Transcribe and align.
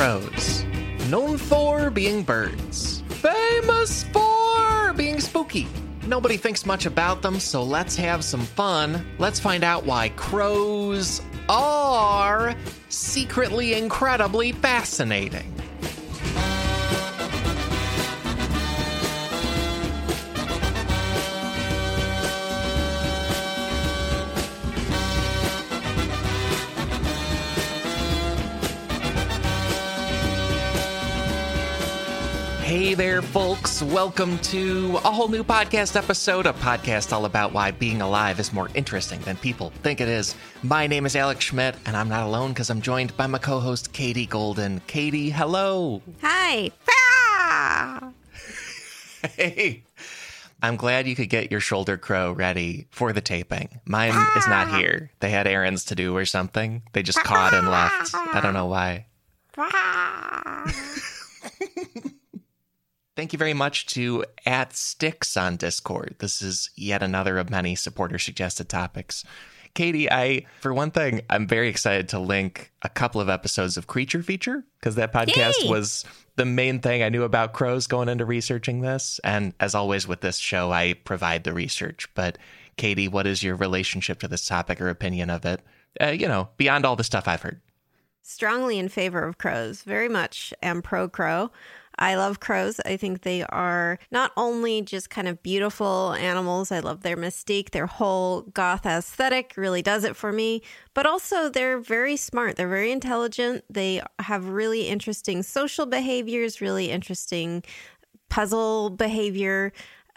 crows. 0.00 0.64
Known 1.10 1.36
for 1.36 1.90
being 1.90 2.22
birds. 2.22 3.02
Famous 3.20 4.04
for 4.04 4.94
being 4.94 5.20
spooky. 5.20 5.68
Nobody 6.06 6.38
thinks 6.38 6.64
much 6.64 6.86
about 6.86 7.20
them, 7.20 7.38
so 7.38 7.62
let's 7.62 7.96
have 7.96 8.24
some 8.24 8.40
fun. 8.40 9.04
Let's 9.18 9.38
find 9.38 9.62
out 9.62 9.84
why 9.84 10.08
crows 10.16 11.20
are 11.50 12.54
secretly 12.88 13.74
incredibly 13.74 14.52
fascinating. 14.52 15.59
Hey 32.90 32.96
there, 32.96 33.22
folks. 33.22 33.82
Welcome 33.82 34.36
to 34.38 34.98
a 35.04 35.12
whole 35.12 35.28
new 35.28 35.44
podcast 35.44 35.94
episode, 35.94 36.44
a 36.44 36.52
podcast 36.52 37.12
all 37.12 37.24
about 37.24 37.52
why 37.52 37.70
being 37.70 38.02
alive 38.02 38.40
is 38.40 38.52
more 38.52 38.68
interesting 38.74 39.20
than 39.20 39.36
people 39.36 39.70
think 39.84 40.00
it 40.00 40.08
is. 40.08 40.34
My 40.64 40.88
name 40.88 41.06
is 41.06 41.14
Alex 41.14 41.44
Schmidt, 41.44 41.76
and 41.86 41.96
I'm 41.96 42.08
not 42.08 42.26
alone 42.26 42.48
because 42.48 42.68
I'm 42.68 42.80
joined 42.80 43.16
by 43.16 43.28
my 43.28 43.38
co 43.38 43.60
host, 43.60 43.92
Katie 43.92 44.26
Goldin. 44.26 44.84
Katie, 44.88 45.30
hello. 45.30 46.02
Hi. 46.20 46.72
Hey. 49.36 49.84
I'm 50.60 50.74
glad 50.74 51.06
you 51.06 51.14
could 51.14 51.28
get 51.28 51.52
your 51.52 51.60
shoulder 51.60 51.96
crow 51.96 52.32
ready 52.32 52.88
for 52.90 53.12
the 53.12 53.20
taping. 53.20 53.68
Mine 53.84 54.16
is 54.36 54.48
not 54.48 54.66
ah. 54.66 54.78
here. 54.78 55.12
They 55.20 55.30
had 55.30 55.46
errands 55.46 55.84
to 55.84 55.94
do 55.94 56.16
or 56.16 56.24
something. 56.24 56.82
They 56.92 57.04
just 57.04 57.22
caught 57.22 57.54
and 57.54 57.68
left. 57.68 58.12
I 58.16 58.40
don't 58.40 58.54
know 58.54 58.66
why. 58.66 59.06
Ah. 59.56 60.74
Thank 63.20 63.34
you 63.34 63.38
very 63.38 63.52
much 63.52 63.84
to 63.88 64.24
at 64.46 64.72
Sticks 64.72 65.36
on 65.36 65.56
Discord. 65.56 66.14
This 66.20 66.40
is 66.40 66.70
yet 66.74 67.02
another 67.02 67.36
of 67.36 67.50
many 67.50 67.74
supporter 67.74 68.18
suggested 68.18 68.70
topics. 68.70 69.24
Katie, 69.74 70.10
I 70.10 70.46
for 70.60 70.72
one 70.72 70.90
thing, 70.90 71.20
I'm 71.28 71.46
very 71.46 71.68
excited 71.68 72.08
to 72.08 72.18
link 72.18 72.72
a 72.80 72.88
couple 72.88 73.20
of 73.20 73.28
episodes 73.28 73.76
of 73.76 73.86
Creature 73.86 74.22
Feature 74.22 74.64
because 74.78 74.94
that 74.94 75.12
podcast 75.12 75.64
Yay! 75.64 75.68
was 75.68 76.06
the 76.36 76.46
main 76.46 76.80
thing 76.80 77.02
I 77.02 77.10
knew 77.10 77.24
about 77.24 77.52
crows 77.52 77.86
going 77.86 78.08
into 78.08 78.24
researching 78.24 78.80
this. 78.80 79.20
And 79.22 79.52
as 79.60 79.74
always 79.74 80.08
with 80.08 80.22
this 80.22 80.38
show, 80.38 80.72
I 80.72 80.94
provide 80.94 81.44
the 81.44 81.52
research. 81.52 82.08
But 82.14 82.38
Katie, 82.78 83.06
what 83.06 83.26
is 83.26 83.42
your 83.42 83.54
relationship 83.54 84.20
to 84.20 84.28
this 84.28 84.46
topic 84.46 84.80
or 84.80 84.88
opinion 84.88 85.28
of 85.28 85.44
it? 85.44 85.60
Uh, 86.00 86.06
you 86.06 86.26
know, 86.26 86.48
beyond 86.56 86.86
all 86.86 86.96
the 86.96 87.04
stuff 87.04 87.28
I've 87.28 87.42
heard. 87.42 87.60
Strongly 88.22 88.78
in 88.78 88.88
favor 88.88 89.22
of 89.24 89.36
crows. 89.36 89.82
Very 89.82 90.08
much 90.08 90.54
am 90.62 90.80
pro 90.80 91.06
crow. 91.06 91.50
I 92.00 92.14
love 92.14 92.40
crows. 92.40 92.80
I 92.86 92.96
think 92.96 93.20
they 93.20 93.42
are 93.44 93.98
not 94.10 94.32
only 94.36 94.80
just 94.80 95.10
kind 95.10 95.28
of 95.28 95.42
beautiful 95.42 96.14
animals, 96.14 96.72
I 96.72 96.80
love 96.80 97.02
their 97.02 97.16
mystique, 97.16 97.70
their 97.70 97.86
whole 97.86 98.42
goth 98.42 98.86
aesthetic 98.86 99.52
really 99.56 99.82
does 99.82 100.04
it 100.04 100.16
for 100.16 100.32
me, 100.32 100.62
but 100.94 101.04
also 101.04 101.50
they're 101.50 101.78
very 101.78 102.16
smart. 102.16 102.56
They're 102.56 102.68
very 102.68 102.90
intelligent. 102.90 103.64
They 103.68 104.00
have 104.18 104.48
really 104.48 104.88
interesting 104.88 105.42
social 105.42 105.84
behaviors, 105.84 106.62
really 106.62 106.90
interesting 106.90 107.62
puzzle 108.30 108.90
behavior. 108.90 109.72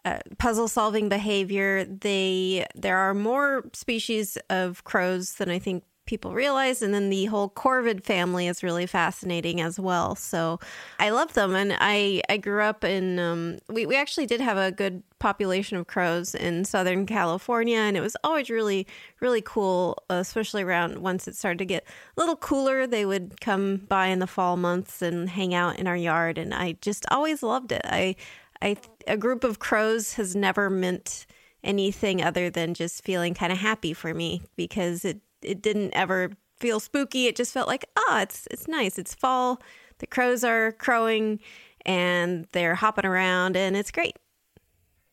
Uh, 0.06 0.20
puzzle 0.38 0.68
solving 0.68 1.08
behavior 1.08 1.86
they 1.86 2.66
there 2.76 2.98
are 2.98 3.14
more 3.14 3.64
species 3.72 4.38
of 4.50 4.84
crows 4.84 5.36
than 5.36 5.50
i 5.50 5.58
think 5.58 5.86
people 6.06 6.34
realize 6.34 6.82
and 6.82 6.94
then 6.94 7.10
the 7.10 7.26
whole 7.26 7.50
corvid 7.50 8.04
family 8.04 8.48
is 8.48 8.64
really 8.64 8.86
fascinating 8.86 9.62
as 9.62 9.80
well. 9.80 10.16
So 10.16 10.60
i 11.00 11.10
love 11.10 11.34
them 11.34 11.56
and 11.56 11.76
i 11.80 12.22
i 12.30 12.38
grew 12.38 12.62
up 12.62 12.84
in 12.84 13.20
um, 13.20 13.58
we, 13.70 13.86
we 13.86 13.96
actually 13.96 14.26
did 14.26 14.42
have 14.42 14.58
a 14.58 14.72
good 14.72 15.04
population 15.20 15.78
of 15.78 15.88
crows 15.88 16.36
in 16.36 16.66
southern 16.66 17.06
california 17.06 17.78
and 17.78 17.96
it 17.96 18.02
was 18.02 18.16
always 18.24 18.50
really 18.50 18.86
really 19.22 19.42
cool 19.42 19.98
especially 20.10 20.64
around 20.64 20.98
once 21.00 21.28
it 21.28 21.36
started 21.36 21.58
to 21.58 21.66
get 21.66 21.86
a 21.86 22.20
little 22.20 22.36
cooler 22.36 22.86
they 22.86 23.06
would 23.06 23.40
come 23.40 23.78
by 23.78 24.08
in 24.08 24.20
the 24.20 24.28
fall 24.28 24.58
months 24.58 25.02
and 25.02 25.30
hang 25.30 25.54
out 25.54 25.80
in 25.80 25.88
our 25.88 25.96
yard 25.96 26.38
and 26.38 26.54
i 26.54 26.74
just 26.82 27.06
always 27.10 27.42
loved 27.42 27.72
it. 27.72 27.82
I 27.86 28.16
i 28.62 28.76
a 29.08 29.18
group 29.18 29.44
of 29.44 29.60
crows 29.60 30.14
has 30.14 30.36
never 30.36 30.70
meant 30.70 31.26
anything 31.64 32.22
other 32.22 32.50
than 32.50 32.74
just 32.74 33.04
feeling 33.04 33.34
kind 33.34 33.52
of 33.52 33.58
happy 33.58 33.94
for 33.94 34.14
me 34.14 34.42
because 34.56 35.06
it 35.06 35.22
it 35.46 35.62
didn't 35.62 35.94
ever 35.94 36.32
feel 36.58 36.80
spooky. 36.80 37.28
It 37.28 37.36
just 37.36 37.54
felt 37.54 37.68
like, 37.68 37.86
ah, 37.98 38.22
it's 38.22 38.48
it's 38.52 38.68
nice. 38.68 38.98
It's 38.98 39.14
fall. 39.14 39.62
The 40.00 40.08
crows 40.08 40.44
are 40.44 40.72
crowing 40.74 41.40
and 41.86 42.48
they're 42.52 42.76
hopping 42.76 43.06
around 43.06 43.56
and 43.56 43.76
it's 43.76 43.92
great. 43.92 44.18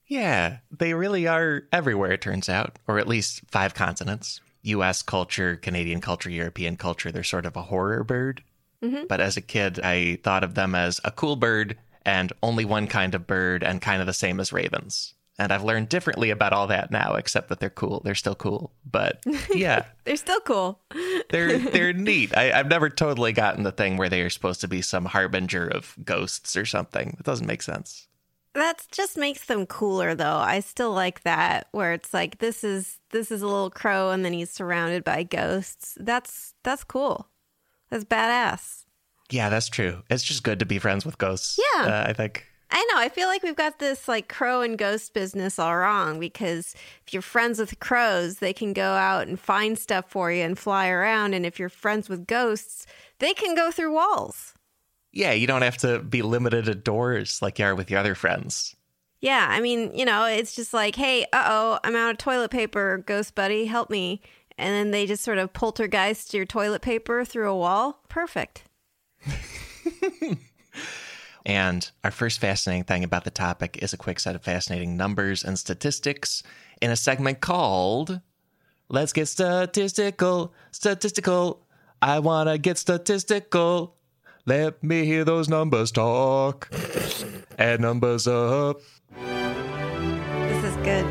Yeah, 0.07 0.59
they 0.77 0.95
really 0.95 1.29
are 1.29 1.63
everywhere, 1.73 2.13
it 2.13 2.21
turns 2.21 2.49
out, 2.49 2.79
or 2.89 2.99
at 2.99 3.07
least 3.07 3.43
five 3.51 3.75
continents. 3.75 4.41
US 4.63 5.03
culture, 5.03 5.57
Canadian 5.57 6.01
culture, 6.01 6.31
European 6.31 6.77
culture, 6.77 7.13
they're 7.13 7.23
sort 7.23 7.47
of 7.47 7.57
a 7.57 7.63
horror 7.63 8.03
bird. 8.05 8.43
But 9.09 9.21
as 9.21 9.37
a 9.37 9.41
kid, 9.43 9.79
I 9.81 10.19
thought 10.25 10.43
of 10.43 10.55
them 10.55 10.75
as 10.75 11.01
a 11.05 11.11
cool 11.11 11.37
bird 11.37 11.77
and 12.05 12.33
only 12.43 12.65
one 12.65 12.87
kind 12.87 13.15
of 13.15 13.27
bird 13.27 13.63
and 13.63 13.81
kind 13.81 14.01
of 14.01 14.07
the 14.07 14.13
same 14.13 14.41
as 14.41 14.53
ravens. 14.53 15.15
And 15.41 15.53
I've 15.53 15.65
learned 15.65 15.89
differently 15.89 16.29
about 16.31 16.53
all 16.53 16.67
that 16.67 16.91
now, 16.91 17.15
except 17.15 17.49
that 17.49 17.61
they're 17.61 17.71
cool. 17.71 18.03
They're 18.05 18.15
still 18.15 18.35
cool. 18.35 18.73
But 18.89 19.23
yeah, 19.55 19.87
They're 20.05 20.17
still 20.17 20.41
cool. 20.41 20.81
they're 21.31 21.57
they're 21.73 21.93
neat. 21.95 22.37
I, 22.37 22.53
I've 22.53 22.69
never 22.69 22.91
totally 22.91 23.33
gotten 23.33 23.63
the 23.63 23.73
thing 23.73 23.97
where 23.97 24.11
they 24.11 24.21
are 24.21 24.29
supposed 24.31 24.61
to 24.61 24.69
be 24.69 24.83
some 24.83 25.07
harbinger 25.07 25.67
of 25.67 25.97
ghosts 26.05 26.57
or 26.57 26.67
something. 26.67 27.17
It 27.19 27.25
doesn't 27.25 27.47
make 27.47 27.63
sense. 27.63 28.07
That 28.53 28.87
just 28.93 29.17
makes 29.17 29.47
them 29.47 29.65
cooler 29.65 30.15
though. 30.15 30.37
I 30.37 30.61
still 30.61 30.93
like 30.93 31.23
that 31.23 31.69
where 31.71 31.93
it's 31.95 32.13
like 32.13 32.39
this 32.39 32.63
is 32.63 32.99
this 33.11 33.31
is 33.31 33.41
a 33.43 33.47
little 33.47 33.71
crow 33.71 34.11
and 34.11 34.25
then 34.25 34.33
he's 34.35 34.51
surrounded 34.51 35.05
by 35.05 35.23
ghosts. 35.23 35.97
That's 36.01 36.53
that's 36.65 36.85
cool. 36.85 37.29
That's 37.91 38.05
badass. 38.05 38.85
Yeah, 39.31 39.49
that's 39.49 39.69
true. 39.69 40.03
It's 40.11 40.25
just 40.25 40.43
good 40.43 40.59
to 40.59 40.67
be 40.67 40.79
friends 40.79 41.07
with 41.07 41.17
ghosts. 41.17 41.59
Yeah. 41.77 41.85
uh, 41.87 42.05
I 42.09 42.13
think. 42.13 42.47
I 42.73 42.87
know. 42.93 43.01
I 43.01 43.09
feel 43.09 43.27
like 43.27 43.43
we've 43.43 43.57
got 43.57 43.79
this 43.79 44.07
like 44.07 44.29
crow 44.29 44.61
and 44.61 44.79
ghost 44.79 45.13
business 45.13 45.59
all 45.59 45.77
wrong 45.77 46.21
because 46.21 46.75
if 47.07 47.13
you're 47.13 47.23
friends 47.23 47.59
with 47.59 47.81
crows, 47.81 48.39
they 48.39 48.53
can 48.53 48.73
go 48.73 48.93
out 48.93 49.27
and 49.27 49.41
find 49.41 49.77
stuff 49.79 50.05
for 50.09 50.31
you 50.31 50.43
and 50.43 50.59
fly 50.59 50.89
around. 50.89 51.35
And 51.35 51.45
if 51.45 51.59
you're 51.59 51.69
friends 51.69 52.09
with 52.09 52.27
ghosts, 52.29 52.87
they 53.19 53.35
can 53.35 53.57
go 53.57 53.73
through 53.73 53.93
walls. 53.93 54.55
Yeah, 55.13 55.33
you 55.33 55.49
don't 55.49 55.63
have 55.63 55.79
to 55.79 55.99
be 55.99 56.23
limited 56.23 56.67
to 56.67 56.75
doors 56.77 57.43
like 57.43 57.59
you 57.59 57.65
are 57.65 57.75
with 57.75 57.91
your 57.91 57.99
other 57.99 58.15
friends. 58.15 58.77
Yeah. 59.21 59.47
I 59.51 59.61
mean, 59.61 59.93
you 59.95 60.05
know, 60.05 60.25
it's 60.25 60.55
just 60.55 60.73
like, 60.73 60.95
hey, 60.95 61.25
uh 61.33 61.45
oh, 61.47 61.81
I'm 61.83 61.97
out 61.97 62.13
of 62.13 62.19
toilet 62.19 62.53
paper, 62.53 62.99
ghost 63.05 63.35
buddy, 63.35 63.67
help 63.67 63.91
me. 63.91 64.23
And 64.57 64.75
then 64.75 64.93
they 64.93 65.07
just 65.07 65.25
sort 65.25 65.39
of 65.39 65.53
poltergeist 65.53 66.35
your 66.35 66.45
toilet 66.45 66.83
paper 66.83 67.25
through 67.25 67.51
a 67.51 67.57
wall. 67.57 68.01
Perfect. 68.09 68.63
And 71.47 71.91
our 72.05 72.11
first 72.11 72.41
fascinating 72.41 72.85
thing 72.85 73.05
about 73.05 73.25
the 73.25 73.31
topic 73.31 73.79
is 73.83 73.93
a 73.93 73.97
quick 73.97 74.21
set 74.21 74.35
of 74.35 74.43
fascinating 74.43 74.97
numbers 74.97 75.43
and 75.43 75.59
statistics 75.59 76.43
in 76.81 76.91
a 76.91 76.97
segment 76.97 77.41
called 77.41 78.21
Let's 78.89 79.13
Get 79.13 79.27
Statistical. 79.27 80.53
Statistical. 80.71 81.67
I 82.03 82.19
want 82.19 82.49
to 82.49 82.59
get 82.59 82.79
statistical. 82.79 83.97
Let 84.47 84.83
me 84.83 85.05
hear 85.05 85.25
those 85.25 85.49
numbers 85.49 85.93
talk. 85.93 86.69
Add 87.59 87.81
numbers 87.81 88.27
up. 88.27 88.81
This 89.17 90.65
is 90.65 90.77
good. 90.77 91.05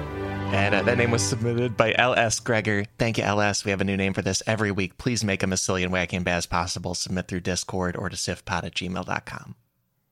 And 0.51 0.73
uh, 0.73 0.81
that 0.81 0.97
name 0.97 1.11
was 1.11 1.21
submitted 1.21 1.77
by 1.77 1.93
LS 1.93 2.39
Gregor. 2.39 2.85
Thank 2.97 3.19
you, 3.19 3.23
LS. 3.23 3.63
We 3.63 3.71
have 3.71 3.81
a 3.81 3.83
new 3.83 3.97
name 3.97 4.13
for 4.15 4.23
this 4.23 4.41
every 4.47 4.71
week. 4.71 4.97
Please 4.97 5.23
make 5.23 5.41
them 5.41 5.53
as 5.53 5.61
silly 5.61 5.83
and 5.83 5.93
wacky 5.93 6.13
and 6.13 6.25
bad 6.25 6.37
as 6.37 6.47
possible. 6.47 6.95
Submit 6.95 7.27
through 7.27 7.41
Discord 7.41 7.95
or 7.95 8.09
to 8.09 8.15
sifpod 8.15 8.63
at 8.63 8.73
gmail.com. 8.73 9.55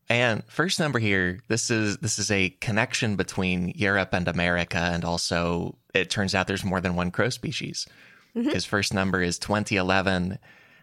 And 0.10 0.44
first 0.48 0.80
number 0.80 1.00
here, 1.00 1.40
this 1.50 1.70
is 1.70 1.98
this 1.98 2.18
is 2.18 2.32
a 2.32 2.50
connection 2.62 3.16
between 3.18 3.74
Europe 3.76 4.10
and 4.14 4.28
America, 4.28 4.78
and 4.78 5.04
also 5.04 5.78
it 5.94 6.10
turns 6.10 6.34
out 6.34 6.48
there's 6.48 6.64
more 6.64 6.80
than 6.82 6.96
one 6.96 7.12
crow 7.12 7.30
species. 7.30 7.86
His 8.34 8.66
first 8.66 8.94
number 8.94 9.22
is 9.24 9.40
2011. 9.40 10.38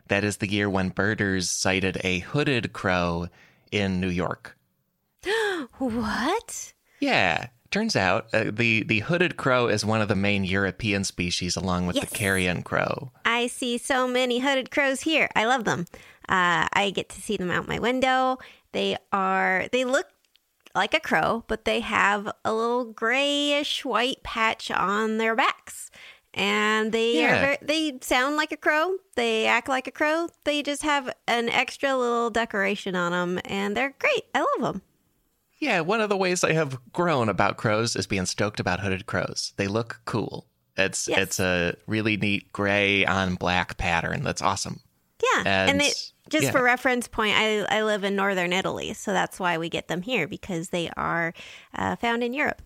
That 0.09 0.25
is 0.25 0.38
the 0.38 0.50
year 0.50 0.69
when 0.69 0.88
birders 0.88 1.49
sighted 1.49 1.99
a 2.03 2.19
hooded 2.19 2.73
crow 2.73 3.29
in 3.71 4.00
New 4.00 4.09
York. 4.09 4.56
What? 5.79 6.73
Yeah, 7.00 7.47
turns 7.71 7.97
out 7.97 8.26
uh, 8.32 8.50
the 8.53 8.82
the 8.85 9.00
hooded 9.00 9.37
crow 9.37 9.69
is 9.69 9.85
one 9.85 10.00
of 10.03 10.09
the 10.09 10.17
main 10.17 10.44
European 10.44 11.05
species, 11.05 11.56
along 11.56 11.87
with 11.87 11.97
Yes. 11.97 12.11
the 12.11 12.15
carrion 12.17 12.62
crow. 12.62 13.12
I 13.25 13.47
see 13.47 13.79
so 13.79 14.06
many 14.09 14.41
hooded 14.41 14.71
crows 14.71 15.00
here. 15.03 15.29
I 15.35 15.44
love 15.47 15.65
them. 15.65 15.87
Uh, 16.29 16.67
I 16.73 16.91
get 16.94 17.09
to 17.11 17.21
see 17.21 17.37
them 17.37 17.50
out 17.50 17.69
my 17.69 17.79
window. 17.79 18.38
They 18.75 18.97
are, 19.12 19.67
they 19.73 19.85
look 19.87 20.09
like 20.75 20.93
a 20.94 21.00
crow, 21.00 21.44
but 21.47 21.65
they 21.65 21.81
have 21.81 22.31
a 22.44 22.53
little 22.53 22.85
grayish 22.85 23.85
white 23.85 24.23
patch 24.23 24.71
on 24.71 25.17
their 25.19 25.35
backs. 25.35 25.91
and 26.37 26.91
they 26.91 27.21
Yeah. 27.21 27.37
are 27.37 27.41
very, 27.41 27.59
they 27.62 27.99
sound 28.03 28.35
like 28.35 28.50
a 28.50 28.56
crow. 28.56 28.97
They 29.15 29.47
act 29.47 29.69
like 29.69 29.87
a 29.87 29.93
crow. 29.93 30.29
They 30.43 30.65
just 30.65 30.82
have 30.82 31.09
an 31.29 31.49
extra 31.49 31.97
little 31.97 32.29
decoration 32.29 32.97
on 32.97 33.12
them, 33.12 33.41
and 33.44 33.76
they're 33.76 33.94
great. 34.00 34.25
I 34.35 34.41
love 34.41 34.73
them. 34.75 34.82
Yeah, 35.61 35.79
one 35.82 36.00
of 36.00 36.09
the 36.09 36.17
ways 36.17 36.43
I 36.43 36.53
have 36.53 36.76
grown 36.93 37.29
about 37.29 37.56
crows 37.56 37.94
is 37.94 38.09
being 38.09 38.26
stoked 38.26 38.59
about 38.59 38.81
hooded 38.81 39.06
crows. 39.06 39.53
They 39.59 39.69
look 39.69 40.00
cool. 40.06 40.49
It's 40.76 41.06
Yes. 41.06 41.19
it's 41.21 41.38
a 41.38 41.76
really 41.87 42.17
neat 42.17 42.53
gray 42.53 43.06
on 43.06 43.37
black 43.37 43.76
pattern. 43.79 44.25
That's 44.25 44.43
awesome. 44.43 44.81
Yeah, 45.23 45.43
and, 45.47 45.71
And- 45.71 45.81
they, 45.81 45.93
just 46.34 46.46
yeah. 46.46 46.50
for 46.50 46.62
reference 46.62 47.06
point, 47.06 47.34
I 47.36 47.64
I 47.70 47.82
live 47.82 48.02
in 48.04 48.16
northern 48.16 48.52
Italy, 48.52 48.92
so 48.92 49.12
that's 49.12 49.38
why 49.38 49.56
we 49.56 49.69
get 49.69 49.88
them 49.88 50.02
here 50.02 50.26
because 50.26 50.70
they 50.70 50.90
are 50.96 51.32
uh, 51.75 51.96
found 51.96 52.25
in 52.25 52.34
Europe. 52.34 52.60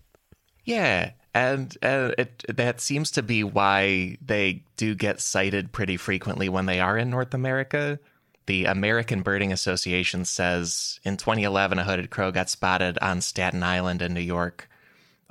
Yeah, 0.65 1.11
and 1.33 1.77
uh, 1.83 2.11
it 2.17 2.43
that 2.49 2.81
seems 2.81 3.11
to 3.11 3.21
be 3.21 3.43
why 3.43 4.17
they 4.25 4.63
do 4.75 4.95
get 4.95 5.21
sighted 5.21 5.71
pretty 5.71 5.97
frequently 5.97 6.49
when 6.49 6.65
they 6.65 6.79
are 6.79 6.97
in 6.97 7.09
North 7.09 7.33
America. 7.33 7.99
The 8.47 8.65
American 8.65 9.21
Birding 9.21 9.53
Association 9.53 10.25
says 10.25 10.99
in 11.03 11.17
2011 11.17 11.77
a 11.77 11.83
hooded 11.83 12.09
crow 12.09 12.31
got 12.31 12.49
spotted 12.49 12.97
on 12.99 13.21
Staten 13.21 13.61
Island 13.61 14.01
in 14.01 14.15
New 14.15 14.21
York. 14.21 14.67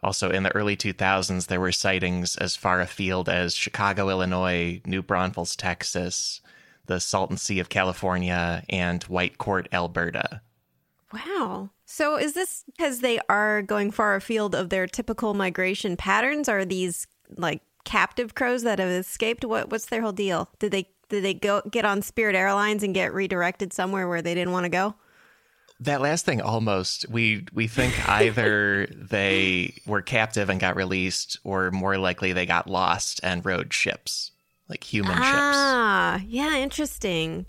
Also, 0.01 0.31
in 0.31 0.45
the 0.45 0.55
early 0.55 0.77
2000s, 0.77 1.49
there 1.49 1.59
were 1.59 1.73
sightings 1.73 2.37
as 2.37 2.55
far 2.55 2.81
afield 2.81 3.29
as 3.29 3.57
Chicago, 3.57 4.09
Illinois, 4.09 4.81
New 4.87 5.03
Braunfels, 5.03 5.57
Texas, 5.57 6.41
the 6.89 6.99
Salton 6.99 7.37
Sea 7.37 7.61
of 7.61 7.69
California, 7.69 8.65
and 8.69 9.05
Whitecourt, 9.07 9.67
Alberta. 9.73 10.43
Wow. 11.13 11.71
So 11.87 12.19
is 12.19 12.35
this 12.35 12.65
because 12.67 13.01
they 13.01 13.19
are 13.29 13.63
going 13.63 13.91
far 13.91 14.15
afield 14.17 14.55
of 14.55 14.69
their 14.69 14.87
typical 14.87 15.33
migration 15.35 15.97
patterns? 15.97 16.49
Are 16.49 16.65
these 16.65 17.07
like 17.37 17.63
captive 17.85 18.35
crows 18.35 18.63
that 18.65 18.79
have 18.79 18.89
escaped? 18.89 19.45
What 19.45 19.71
what's 19.71 19.87
their 19.87 20.03
whole 20.03 20.13
deal? 20.13 20.51
Did 20.59 20.73
they 20.73 20.89
did 21.09 21.25
they 21.25 21.35
go 21.35 21.63
get 21.71 21.85
on 21.85 22.03
Spirit 22.03 22.37
Airlines 22.37 22.83
and 22.83 22.93
get 22.93 23.15
redirected 23.15 23.73
somewhere 23.73 24.07
where 24.07 24.21
they 24.21 24.35
didn't 24.35 24.53
want 24.53 24.65
to 24.65 24.71
go? 24.71 24.95
That 25.81 26.01
last 26.01 26.27
thing 26.27 26.43
almost 26.43 27.09
we 27.09 27.47
we 27.55 27.69
think 27.69 28.09
either 28.09 28.87
they 28.91 29.81
were 29.87 30.03
captive 30.03 30.51
and 30.51 30.61
got 30.61 30.77
released 30.77 31.39
or 31.43 31.71
more 31.71 31.97
likely 31.97 32.35
they 32.35 32.45
got 32.45 32.69
lost 32.69 33.21
and 33.23 33.45
rode 33.47 33.73
ships 33.73 34.33
like 34.69 34.85
human 34.85 35.13
ships. 35.13 35.25
Ah, 35.25 36.21
yeah, 36.27 36.57
interesting. 36.57 37.47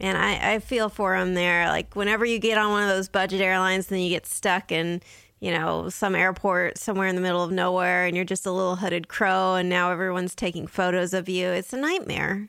Man, 0.00 0.16
I, 0.16 0.54
I 0.54 0.58
feel 0.60 0.88
for 0.88 1.18
them 1.18 1.34
there. 1.34 1.68
Like 1.68 1.94
whenever 1.96 2.24
you 2.24 2.38
get 2.38 2.58
on 2.58 2.70
one 2.70 2.82
of 2.82 2.88
those 2.88 3.08
budget 3.08 3.40
airlines, 3.40 3.86
then 3.86 4.00
you 4.00 4.10
get 4.10 4.26
stuck 4.26 4.70
in, 4.70 5.02
you 5.40 5.50
know, 5.50 5.88
some 5.88 6.14
airport 6.14 6.78
somewhere 6.78 7.08
in 7.08 7.16
the 7.16 7.20
middle 7.20 7.42
of 7.42 7.50
nowhere, 7.50 8.06
and 8.06 8.14
you're 8.14 8.24
just 8.24 8.46
a 8.46 8.52
little 8.52 8.76
hooded 8.76 9.08
crow, 9.08 9.54
and 9.56 9.68
now 9.68 9.90
everyone's 9.90 10.34
taking 10.34 10.66
photos 10.66 11.14
of 11.14 11.28
you. 11.28 11.48
It's 11.48 11.72
a 11.72 11.78
nightmare. 11.78 12.48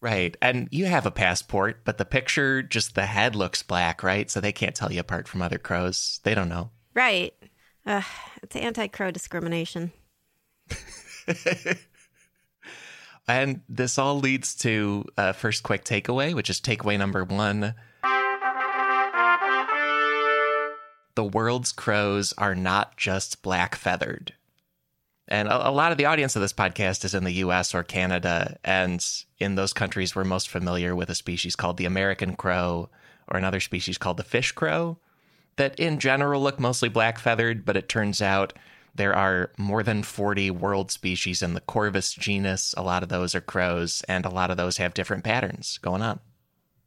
Right. 0.00 0.36
And 0.42 0.68
you 0.70 0.84
have 0.86 1.06
a 1.06 1.10
passport, 1.10 1.84
but 1.84 1.98
the 1.98 2.04
picture 2.04 2.62
just 2.62 2.94
the 2.94 3.06
head 3.06 3.34
looks 3.34 3.62
black, 3.62 4.02
right? 4.02 4.30
So 4.30 4.40
they 4.40 4.52
can't 4.52 4.74
tell 4.74 4.92
you 4.92 5.00
apart 5.00 5.26
from 5.26 5.40
other 5.42 5.58
crows. 5.58 6.20
They 6.22 6.34
don't 6.34 6.50
know. 6.50 6.70
Right. 6.94 7.34
Ugh, 7.86 8.04
it's 8.42 8.56
anti-crow 8.56 9.10
discrimination. 9.10 9.92
And 13.28 13.62
this 13.68 13.98
all 13.98 14.18
leads 14.18 14.54
to 14.56 15.04
uh, 15.16 15.32
first 15.32 15.62
quick 15.62 15.84
takeaway, 15.84 16.34
which 16.34 16.48
is 16.48 16.60
takeaway 16.60 16.98
number 16.98 17.24
one. 17.24 17.74
The 21.16 21.24
world's 21.24 21.72
crows 21.72 22.34
are 22.38 22.54
not 22.54 22.96
just 22.96 23.42
black 23.42 23.74
feathered. 23.74 24.34
And 25.28 25.48
a, 25.48 25.68
a 25.68 25.70
lot 25.70 25.90
of 25.90 25.98
the 25.98 26.04
audience 26.04 26.36
of 26.36 26.42
this 26.42 26.52
podcast 26.52 27.04
is 27.04 27.14
in 27.14 27.24
the 27.24 27.32
US 27.32 27.74
or 27.74 27.82
Canada. 27.82 28.58
And 28.62 29.04
in 29.38 29.56
those 29.56 29.72
countries, 29.72 30.14
we're 30.14 30.24
most 30.24 30.48
familiar 30.48 30.94
with 30.94 31.10
a 31.10 31.14
species 31.14 31.56
called 31.56 31.78
the 31.78 31.86
American 31.86 32.36
crow 32.36 32.90
or 33.28 33.36
another 33.36 33.60
species 33.60 33.98
called 33.98 34.18
the 34.18 34.24
fish 34.24 34.52
crow 34.52 34.98
that 35.56 35.78
in 35.80 35.98
general 35.98 36.42
look 36.42 36.60
mostly 36.60 36.88
black 36.88 37.18
feathered, 37.18 37.64
but 37.64 37.76
it 37.76 37.88
turns 37.88 38.22
out 38.22 38.52
there 38.96 39.14
are 39.14 39.50
more 39.56 39.82
than 39.82 40.02
40 40.02 40.50
world 40.50 40.90
species 40.90 41.42
in 41.42 41.54
the 41.54 41.60
Corvus 41.60 42.12
genus. 42.12 42.74
A 42.76 42.82
lot 42.82 43.02
of 43.02 43.08
those 43.08 43.34
are 43.34 43.40
crows, 43.40 44.02
and 44.08 44.24
a 44.24 44.30
lot 44.30 44.50
of 44.50 44.56
those 44.56 44.78
have 44.78 44.94
different 44.94 45.24
patterns 45.24 45.78
going 45.78 46.02
on. 46.02 46.20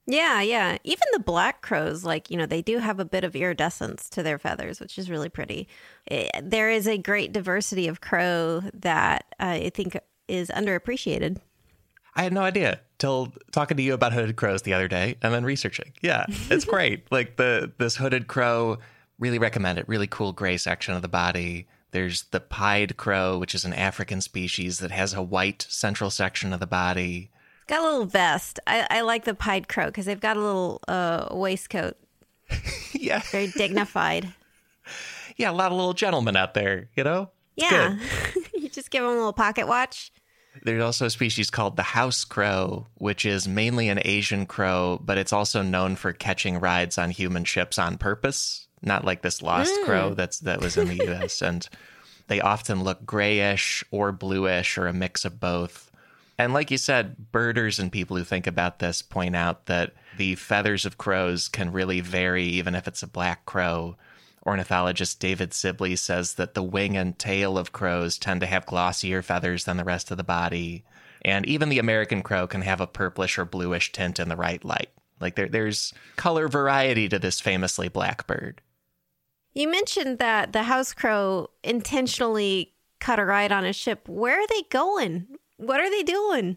Yeah, 0.06 0.42
yeah. 0.42 0.80
Even 0.84 1.04
the 1.14 1.20
black 1.20 1.62
crows, 1.62 2.04
like, 2.04 2.32
you 2.32 2.38
know, 2.38 2.48
they 2.48 2.64
do 2.64 2.80
have 2.80 3.00
a 3.00 3.06
bit 3.06 3.24
of 3.24 3.36
iridescence 3.36 4.10
to 4.10 4.24
their 4.24 4.40
feathers, 4.40 4.80
which 4.80 4.98
is 4.98 5.08
really 5.08 5.30
pretty. 5.30 5.68
Eh, 6.10 6.28
there 6.42 6.72
is 6.72 6.88
a 6.88 6.98
great 6.98 7.32
diversity 7.32 7.88
of 7.88 8.02
crow 8.02 8.64
that 8.74 9.26
uh, 9.40 9.46
I 9.46 9.70
think 9.70 9.96
is 10.28 10.50
underappreciated. 10.50 11.38
I 12.16 12.24
had 12.24 12.34
no 12.34 12.42
idea 12.42 12.80
till 12.98 13.34
talking 13.52 13.78
to 13.78 13.84
you 13.84 13.94
about 13.94 14.14
hooded 14.14 14.36
crows 14.36 14.64
the 14.64 14.74
other 14.74 14.88
day 14.88 15.16
and 15.22 15.32
then 15.32 15.44
researching. 15.44 15.94
Yeah, 16.02 16.26
it's 16.50 16.66
great. 16.76 17.10
like 17.12 17.38
the 17.38 17.72
this 17.78 17.96
hooded 17.96 18.28
crow, 18.28 18.80
really 19.20 19.38
recommend 19.38 19.78
it. 19.78 19.88
Really 19.88 20.08
cool 20.08 20.34
gray 20.34 20.58
section 20.58 20.96
of 20.96 21.04
the 21.04 21.08
body. 21.08 21.68
There's 21.92 22.24
the 22.24 22.40
pied 22.40 22.98
crow, 22.98 23.38
which 23.38 23.56
is 23.56 23.66
an 23.66 23.74
African 23.74 24.22
species 24.22 24.80
that 24.80 24.92
has 24.92 25.14
a 25.14 25.24
white 25.24 25.66
central 25.70 26.10
section 26.10 26.54
of 26.54 26.60
the 26.60 26.68
body. 26.68 27.32
Got 27.68 27.82
a 27.82 27.84
little 27.84 28.06
vest. 28.06 28.60
I, 28.68 28.88
I 28.90 29.02
like 29.02 29.26
the 29.26 29.34
pied 29.34 29.68
crow 29.68 29.88
because 29.88 30.06
they've 30.06 30.20
got 30.20 30.38
a 30.38 30.42
little 30.42 30.82
uh, 30.88 31.28
waistcoat, 31.32 31.98
yeah, 32.94 33.22
very 33.32 33.48
dignified. 33.48 34.34
yeah, 35.38 35.52
a 35.52 35.54
lot 35.54 35.72
of 35.72 35.78
little 35.78 35.94
gentlemen 35.94 36.36
out 36.36 36.54
there, 36.54 36.90
you 36.96 37.04
know. 37.04 37.30
It's 37.56 37.72
yeah. 37.72 37.98
you 38.54 38.70
just 38.70 38.92
give 38.92 39.04
them 39.04 39.12
a 39.12 39.16
little 39.16 39.34
pocket 39.34 39.68
watch. 39.68 40.12
There's 40.64 40.84
also 40.84 41.06
a 41.06 41.10
species 41.10 41.50
called 41.50 41.76
the 41.76 41.84
house 41.84 42.26
crow, 42.26 42.88
which 42.96 43.26
is 43.26 43.48
mainly 43.48 43.88
an 43.90 44.00
Asian 44.04 44.46
crow, 44.46 45.00
but 45.02 45.18
it's 45.18 45.32
also 45.32 45.62
known 45.62 45.96
for 45.96 46.12
catching 46.12 46.60
rides 46.60 46.98
on 46.98 47.12
human 47.12 47.46
ships 47.46 47.78
on 47.78 47.98
purpose, 47.98 48.68
not 48.82 49.06
like 49.06 49.22
this 49.22 49.42
lost 49.42 49.74
crow 49.86 50.12
mm. 50.12 50.16
that's 50.16 50.40
that 50.40 50.62
was 50.62 50.78
in 50.78 50.88
the 50.88 51.06
US 51.14 51.42
and 51.42 51.68
they 52.28 52.40
often 52.40 52.84
look 52.84 53.06
grayish 53.06 53.84
or 53.92 54.12
bluish 54.12 54.78
or 54.78 54.88
a 54.88 54.94
mix 54.94 55.26
of 55.26 55.40
both. 55.40 55.92
And 56.38 56.54
like 56.54 56.72
you 56.72 56.78
said, 56.78 57.32
birders 57.32 57.80
and 57.80 57.92
people 57.92 58.16
who 58.16 58.24
think 58.24 58.48
about 58.48 58.80
this 58.80 59.02
point 59.02 59.36
out 59.36 59.66
that 59.66 59.94
the 60.18 60.36
feathers 60.36 60.86
of 60.86 60.98
crows 60.98 61.50
can 61.50 61.72
really 61.72 62.00
vary 62.00 62.46
even 62.46 62.76
if 62.76 62.88
it's 62.88 63.04
a 63.04 63.08
black 63.08 63.46
crow. 63.46 63.98
Ornithologist 64.46 65.20
David 65.20 65.54
Sibley 65.54 65.96
says 65.96 66.36
that 66.36 66.54
the 66.54 66.64
wing 66.64 66.96
and 66.96 67.18
tail 67.20 67.58
of 67.58 67.74
crows 67.74 68.18
tend 68.18 68.42
to 68.42 68.48
have 68.48 68.66
glossier 68.66 69.22
feathers 69.22 69.66
than 69.66 69.78
the 69.78 69.84
rest 69.84 70.12
of 70.12 70.18
the 70.18 70.24
body. 70.24 70.86
And 71.24 71.46
even 71.46 71.68
the 71.68 71.80
American 71.80 72.22
crow 72.22 72.48
can 72.48 72.62
have 72.62 72.80
a 72.80 72.88
purplish 72.88 73.38
or 73.38 73.44
bluish 73.44 73.92
tint 73.92 74.20
in 74.20 74.30
the 74.30 74.38
right 74.38 74.64
light. 74.64 74.90
Like 75.20 75.36
there, 75.36 75.50
there's 75.50 75.94
color 76.16 76.48
variety 76.48 77.10
to 77.10 77.20
this 77.20 77.42
famously 77.42 77.90
black 77.90 78.28
bird. 78.28 78.62
You 79.60 79.68
mentioned 79.70 80.20
that 80.20 80.54
the 80.54 80.64
house 80.64 80.94
crow 80.94 81.50
intentionally 81.66 82.72
cut 83.02 83.20
a 83.20 83.26
ride 83.26 83.52
on 83.52 83.66
a 83.66 83.74
ship. 83.74 84.08
Where 84.08 84.40
are 84.40 84.48
they 84.48 84.62
going? 84.70 85.28
What 85.58 85.82
are 85.82 85.90
they 85.90 86.02
doing? 86.02 86.56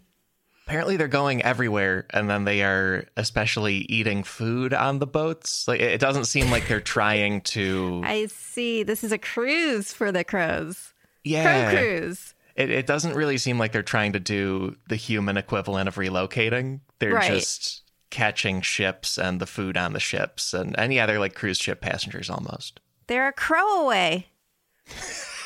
Apparently, 0.68 0.96
they're 0.96 1.08
going 1.08 1.42
everywhere, 1.42 2.06
and 2.10 2.30
then 2.30 2.44
they 2.44 2.62
are 2.62 3.06
especially 3.16 3.78
eating 3.88 4.22
food 4.22 4.72
on 4.72 5.00
the 5.00 5.08
boats. 5.08 5.66
Like 5.66 5.80
it 5.80 6.00
doesn't 6.00 6.26
seem 6.26 6.52
like 6.52 6.68
they're 6.68 6.80
trying 6.80 7.40
to. 7.40 8.02
I 8.06 8.26
see. 8.26 8.84
This 8.84 9.02
is 9.02 9.10
a 9.10 9.18
cruise 9.18 9.92
for 9.92 10.12
the 10.12 10.22
crows. 10.22 10.94
yeah, 11.24 11.72
Crow 11.72 11.80
cruise. 11.80 12.34
It, 12.54 12.70
it 12.70 12.86
doesn't 12.86 13.16
really 13.16 13.36
seem 13.36 13.58
like 13.58 13.72
they're 13.72 13.82
trying 13.82 14.12
to 14.12 14.20
do 14.20 14.76
the 14.88 14.94
human 14.94 15.36
equivalent 15.36 15.88
of 15.88 15.96
relocating. 15.96 16.78
They're 17.00 17.14
Right. 17.14 17.32
just 17.32 17.82
catching 18.10 18.60
ships 18.60 19.18
and 19.18 19.40
the 19.40 19.46
food 19.46 19.76
on 19.76 19.92
the 19.92 19.98
ships 19.98 20.54
and 20.54 20.78
any 20.78 21.00
other 21.00 21.18
like 21.18 21.34
cruise 21.34 21.58
ship 21.58 21.80
passengers 21.80 22.30
almost. 22.30 22.78
They're 23.06 23.28
a 23.28 23.32
crow 23.32 23.82
away. 23.84 24.26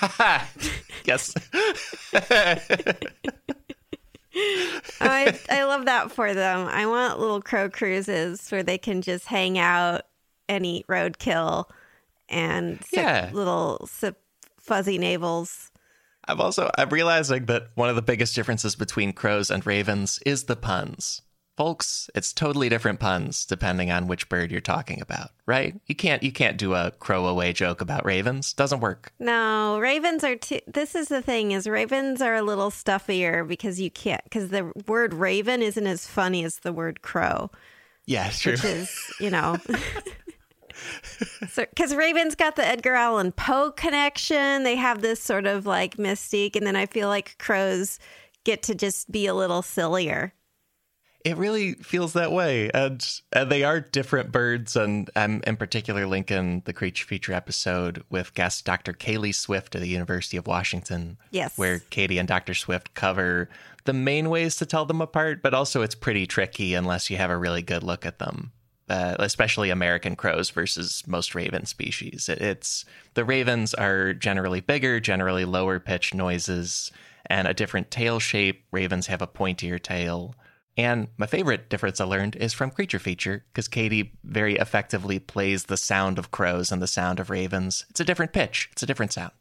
Yes. 1.05 1.33
Oh, 4.39 4.51
I, 5.01 5.39
I 5.49 5.65
love 5.65 5.87
that 5.87 6.13
for 6.13 6.35
them. 6.35 6.69
I 6.69 6.85
want 6.87 7.19
little 7.19 7.41
crow 7.41 7.71
cruises 7.71 8.51
where 8.51 8.63
they 8.63 8.77
can 8.77 9.01
just 9.01 9.25
hang 9.27 9.57
out 9.59 10.03
and 10.49 10.67
eat 10.67 10.87
roadkill 10.89 11.65
and 12.29 12.81
Yeah. 12.93 13.31
little 13.33 13.87
sip 13.91 14.21
fuzzy 14.59 14.99
navels. 14.99 15.71
I'm 16.29 16.41
also 16.41 16.71
I'm 16.77 16.91
realizing 16.91 17.47
that 17.47 17.69
one 17.77 17.89
of 17.89 17.97
the 17.97 18.03
biggest 18.03 18.35
differences 18.35 18.77
between 18.77 19.13
crows 19.15 19.51
and 19.51 19.65
ravens 19.65 20.19
is 20.27 20.45
the 20.45 20.57
puns. 20.57 21.23
Folks, 21.57 22.11
it's 22.15 22.33
totally 22.33 22.69
different 22.69 23.01
puns 23.01 23.47
depending 23.47 23.91
on 23.91 24.07
which 24.09 24.29
bird 24.29 24.51
you're 24.53 24.61
talking 24.61 25.01
about, 25.01 25.31
right? 25.47 25.75
You 25.87 25.95
can't 25.95 26.23
you 26.23 26.31
can't 26.33 26.59
do 26.59 26.75
a 26.75 26.91
crow 26.99 27.27
away 27.27 27.53
joke 27.55 27.81
about 27.81 28.05
ravens. 28.05 28.53
Doesn't 28.53 28.81
work. 28.81 29.13
No, 29.19 29.79
ravens 29.81 30.23
are 30.23 30.37
too. 30.37 30.61
This 30.67 30.95
is 30.95 31.09
the 31.09 31.23
thing: 31.23 31.53
is 31.53 31.67
ravens 31.67 32.21
are 32.21 32.35
a 32.35 32.43
little 32.43 32.71
stuffier 32.71 33.45
because 33.45 33.81
you 33.81 33.91
can't 33.91 34.23
because 34.25 34.51
the 34.51 34.71
word 34.87 35.15
raven 35.15 35.63
isn't 35.63 35.87
as 35.87 36.07
funny 36.07 36.45
as 36.45 36.59
the 36.59 36.73
word 36.75 37.01
crow, 37.01 37.51
Yeah, 38.05 38.29
true. 38.31 38.53
which 38.53 38.65
is 38.65 39.11
you 39.19 39.31
know 39.31 39.57
Because 41.71 41.91
so, 41.91 41.97
Raven's 41.97 42.35
got 42.35 42.57
the 42.57 42.67
Edgar 42.67 42.95
Allan 42.95 43.33
Poe 43.33 43.71
connection. 43.71 44.63
They 44.63 44.77
have 44.77 45.01
this 45.01 45.23
sort 45.23 45.47
of 45.47 45.65
like 45.67 45.97
mystique. 45.97 46.57
And 46.57 46.67
then 46.67 46.77
I 46.77 46.87
feel 46.87 47.09
like 47.09 47.39
crows 47.39 47.99
get 48.45 48.63
to 48.65 48.75
just 48.75 49.11
be 49.11 49.27
a 49.27 49.35
little 49.35 49.63
sillier. 49.63 50.33
It 51.27 51.37
really 51.37 51.75
feels 51.75 52.13
that 52.13 52.31
way. 52.31 52.71
And, 52.73 53.05
and 53.33 53.51
they 53.51 53.65
are 53.65 53.81
different 53.81 54.31
birds. 54.31 54.77
And 54.77 55.11
I'm 55.17 55.43
in 55.45 55.57
particular 55.57 56.07
linking 56.07 56.63
the 56.67 56.73
Creature 56.73 57.07
Feature 57.07 57.33
episode 57.33 58.05
with 58.09 58.33
guest 58.35 58.65
Dr. 58.65 58.93
Kaeli 58.93 59.35
Swift 59.35 59.75
of 59.75 59.81
the 59.81 59.89
University 59.89 60.37
of 60.37 60.47
Washington. 60.47 61.19
Yes. 61.33 61.59
Where 61.59 61.81
Katie 61.91 62.19
and 62.19 62.29
Dr. 62.29 62.55
Swift 62.55 62.95
cover 62.95 63.49
the 63.87 63.93
main 63.93 64.31
ways 64.31 64.55
to 64.59 64.67
tell 64.67 64.87
them 64.87 65.01
apart, 65.01 65.43
but 65.43 65.53
also 65.53 65.83
it's 65.83 65.97
pretty 65.97 66.29
tricky 66.29 66.75
unless 66.75 67.11
you 67.11 67.17
have 67.17 67.31
a 67.31 67.37
really 67.37 67.63
good 67.63 67.83
look 67.83 68.07
at 68.07 68.21
them. 68.21 68.53
Uh, 68.89 69.17
especially 69.19 69.71
American 69.71 70.15
crows 70.15 70.51
versus 70.51 71.03
most 71.09 71.35
raven 71.35 71.67
species. 71.67 72.29
It, 72.29 72.41
it's 72.41 72.85
the 73.15 73.25
ravens 73.25 73.75
are 73.75 74.15
generally 74.15 74.61
bigger, 74.61 75.01
generally 75.01 75.45
lower 75.45 75.81
pitch 75.81 76.15
noises, 76.15 76.93
and 77.29 77.49
a 77.49 77.55
different 77.55 77.91
tail 77.91 78.21
shape. 78.21 78.63
Ravens 78.71 79.09
have 79.09 79.23
a 79.23 79.27
pointier 79.27 79.83
tail. 79.83 80.37
And 80.77 81.09
my 81.17 81.27
favorite 81.27 81.71
difference 81.71 82.01
I 82.01 82.05
learned 82.05 82.37
is 82.37 82.53
from 82.53 82.71
Creature 82.71 82.99
Feature, 82.99 83.45
because 83.49 83.67
Katie 83.67 84.13
very 84.25 84.57
effectively 84.57 85.19
plays 85.19 85.65
the 85.65 85.77
sound 85.77 86.19
of 86.19 86.31
crows 86.31 86.71
and 86.71 86.83
the 86.83 86.87
sound 86.87 87.19
of 87.19 87.31
ravens. 87.31 87.87
It's 87.89 88.01
a 88.01 88.05
different 88.05 88.33
pitch, 88.33 88.69
it's 88.73 88.83
a 88.83 88.87
different 88.87 89.13
sound. 89.13 89.33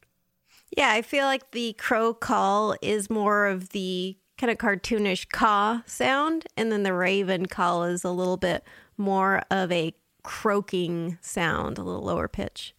Yeah, 0.75 0.92
I 0.92 1.01
feel 1.01 1.25
like 1.25 1.51
the 1.51 1.74
crow 1.74 2.13
call 2.13 2.75
is 2.82 3.10
more 3.10 3.48
of 3.48 3.70
the 3.70 4.18
kind 4.38 4.51
of 4.51 4.58
cartoonish 4.58 5.30
caw 5.30 5.82
sound, 5.86 6.46
and 6.56 6.72
then 6.72 6.84
the 6.84 6.94
raven 6.94 7.46
call 7.48 7.84
is 7.84 8.04
a 8.04 8.12
little 8.12 8.38
bit 8.38 8.63
more 8.98 9.42
of 9.51 9.72
a 9.72 9.94
croaking 10.24 11.18
sound, 11.22 11.77
a 11.77 11.84
little 11.84 12.01
lower 12.01 12.27
pitch. 12.27 12.74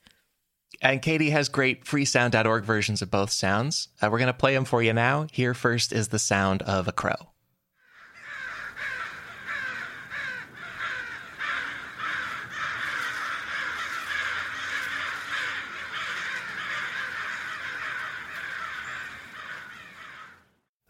And 0.82 1.00
Katie 1.00 1.30
has 1.30 1.48
great 1.48 1.84
freesound.org 1.84 2.64
versions 2.64 3.00
of 3.00 3.10
both 3.10 3.30
sounds. 3.30 3.88
Uh, 4.02 4.08
we're 4.10 4.18
going 4.18 4.26
to 4.26 4.34
play 4.34 4.54
them 4.54 4.64
for 4.64 4.82
you 4.82 4.92
now. 4.92 5.26
Here 5.32 5.54
first 5.54 5.92
is 5.92 6.08
the 6.08 6.18
sound 6.18 6.62
of 6.62 6.86
a 6.88 6.92
crow. 6.92 7.30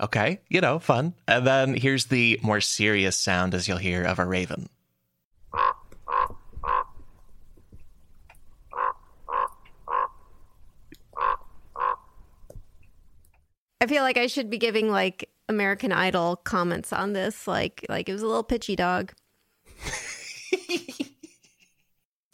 Okay, 0.01 0.41
you 0.49 0.61
know, 0.61 0.79
fun. 0.79 1.15
And 1.27 1.47
then 1.47 1.75
here's 1.75 2.07
the 2.07 2.39
more 2.43 2.61
serious 2.61 3.17
sound, 3.17 3.55
as 3.55 3.67
you'll 3.67 3.79
hear, 3.79 4.05
of 4.05 4.19
a 4.19 4.27
raven. 4.27 4.69
I 13.81 13.87
feel 13.87 14.03
like 14.03 14.19
I 14.19 14.27
should 14.27 14.51
be 14.51 14.59
giving 14.59 14.91
like 14.91 15.31
American 15.49 15.93
Idol 15.93 16.37
comments 16.37 16.93
on 16.93 17.13
this. 17.13 17.47
Like, 17.47 17.87
like 17.89 18.09
it 18.09 18.13
was 18.13 18.23
a 18.23 18.27
little 18.27 18.43
pitchy 18.43 18.77
dog. 18.77 19.13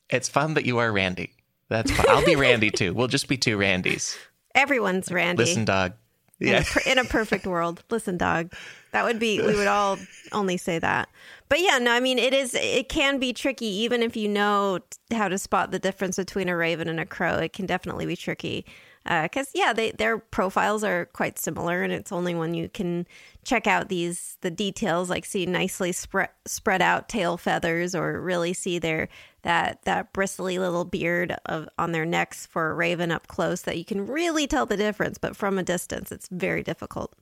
it's 0.08 0.28
fun 0.28 0.54
that 0.54 0.64
you 0.64 0.78
are 0.78 0.90
Randy. 0.90 1.32
That's 1.68 1.90
fun. 1.90 2.06
I'll 2.08 2.24
be 2.24 2.36
Randy 2.36 2.70
too. 2.70 2.92
We'll 2.94 3.08
just 3.08 3.28
be 3.28 3.36
two 3.36 3.56
Randys. 3.56 4.16
Everyone's 4.54 5.10
Randy. 5.10 5.44
Listen, 5.44 5.64
dog. 5.64 5.94
Yeah. 6.42 6.58
In 6.58 6.64
a, 6.64 6.92
in 6.92 6.98
a 6.98 7.04
perfect 7.04 7.46
world. 7.46 7.82
Listen, 7.90 8.16
dog. 8.16 8.52
That 8.92 9.04
would 9.04 9.18
be, 9.18 9.40
we 9.40 9.54
would 9.54 9.66
all 9.66 9.98
only 10.32 10.58
say 10.58 10.78
that. 10.78 11.08
But 11.48 11.60
yeah, 11.60 11.78
no, 11.78 11.92
I 11.92 12.00
mean, 12.00 12.18
it 12.18 12.34
is, 12.34 12.54
it 12.54 12.88
can 12.88 13.18
be 13.18 13.32
tricky, 13.32 13.66
even 13.66 14.02
if 14.02 14.16
you 14.16 14.28
know 14.28 14.80
how 15.12 15.28
to 15.28 15.38
spot 15.38 15.70
the 15.70 15.78
difference 15.78 16.16
between 16.16 16.48
a 16.48 16.56
raven 16.56 16.88
and 16.88 17.00
a 17.00 17.06
crow. 17.06 17.36
It 17.36 17.52
can 17.52 17.66
definitely 17.66 18.06
be 18.06 18.16
tricky 18.16 18.66
because 19.04 19.48
uh, 19.48 19.52
yeah, 19.54 19.72
they 19.72 19.90
their 19.92 20.18
profiles 20.18 20.84
are 20.84 21.06
quite 21.06 21.38
similar, 21.38 21.82
and 21.82 21.92
it's 21.92 22.12
only 22.12 22.34
when 22.34 22.54
you 22.54 22.68
can 22.68 23.06
check 23.44 23.66
out 23.66 23.88
these 23.88 24.36
the 24.42 24.50
details, 24.50 25.10
like 25.10 25.24
see 25.24 25.44
nicely 25.44 25.90
spread 25.92 26.28
spread 26.46 26.80
out 26.80 27.08
tail 27.08 27.36
feathers, 27.36 27.94
or 27.94 28.20
really 28.20 28.52
see 28.52 28.78
their 28.78 29.08
that 29.42 29.82
that 29.84 30.12
bristly 30.12 30.58
little 30.58 30.84
beard 30.84 31.36
of 31.46 31.68
on 31.78 31.92
their 31.92 32.06
necks 32.06 32.46
for 32.46 32.70
a 32.70 32.74
raven 32.74 33.10
up 33.10 33.26
close, 33.26 33.62
that 33.62 33.78
you 33.78 33.84
can 33.84 34.06
really 34.06 34.46
tell 34.46 34.66
the 34.66 34.76
difference. 34.76 35.18
But 35.18 35.36
from 35.36 35.58
a 35.58 35.62
distance, 35.62 36.12
it's 36.12 36.28
very 36.28 36.62
difficult. 36.62 37.14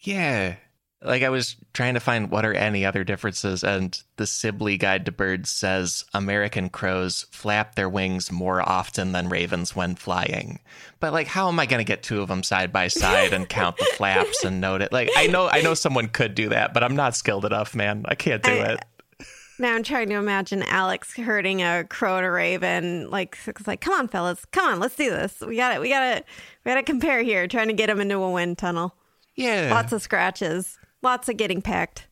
Yeah, 0.00 0.56
like 1.04 1.22
I 1.22 1.28
was 1.28 1.56
trying 1.74 1.94
to 1.94 2.00
find 2.00 2.30
what 2.30 2.46
are 2.46 2.54
any 2.54 2.86
other 2.86 3.04
differences, 3.04 3.62
and 3.62 4.00
the 4.16 4.26
Sibley 4.26 4.78
Guide 4.78 5.04
to 5.06 5.12
Birds 5.12 5.50
says 5.50 6.04
American 6.14 6.70
crows 6.70 7.26
flap 7.30 7.74
their 7.74 7.88
wings 7.88 8.32
more 8.32 8.66
often 8.66 9.12
than 9.12 9.28
ravens 9.28 9.76
when 9.76 9.94
flying. 9.96 10.60
But 11.00 11.12
like, 11.12 11.26
how 11.26 11.48
am 11.48 11.60
I 11.60 11.66
going 11.66 11.78
to 11.80 11.84
get 11.84 12.02
two 12.02 12.22
of 12.22 12.28
them 12.28 12.42
side 12.42 12.72
by 12.72 12.88
side 12.88 13.34
and 13.34 13.48
count 13.48 13.76
the 13.76 13.84
flaps 13.84 14.44
and 14.44 14.60
note 14.60 14.80
it? 14.80 14.92
Like, 14.92 15.10
I 15.16 15.26
know, 15.26 15.46
I 15.46 15.60
know 15.60 15.74
someone 15.74 16.08
could 16.08 16.34
do 16.34 16.48
that, 16.48 16.72
but 16.72 16.82
I'm 16.82 16.96
not 16.96 17.14
skilled 17.14 17.44
enough, 17.44 17.74
man. 17.74 18.04
I 18.08 18.14
can't 18.14 18.42
do 18.42 18.52
I, 18.52 18.72
it. 18.72 18.84
Now 19.58 19.74
I'm 19.74 19.82
trying 19.82 20.08
to 20.08 20.16
imagine 20.16 20.62
Alex 20.64 21.14
herding 21.16 21.62
a 21.62 21.84
crow 21.84 22.16
and 22.16 22.26
a 22.26 22.30
raven. 22.30 23.10
Like, 23.10 23.38
it's 23.46 23.66
like, 23.66 23.80
come 23.80 23.94
on, 23.94 24.08
fellas, 24.08 24.44
come 24.46 24.72
on, 24.72 24.80
let's 24.80 24.96
do 24.96 25.10
this. 25.10 25.40
We 25.40 25.56
got 25.56 25.74
it. 25.74 25.80
We 25.80 25.88
got 25.88 26.00
to, 26.00 26.24
we 26.64 26.70
got 26.70 26.74
to 26.76 26.82
compare 26.82 27.22
here. 27.22 27.46
Trying 27.46 27.68
to 27.68 27.74
get 27.74 27.86
them 27.86 28.00
into 28.00 28.16
a 28.16 28.30
wind 28.30 28.58
tunnel. 28.58 28.94
Yeah, 29.36 29.70
lots 29.72 29.92
of 29.92 30.02
scratches. 30.02 30.78
Lots 31.02 31.28
of 31.28 31.36
getting 31.36 31.62
packed. 31.62 32.08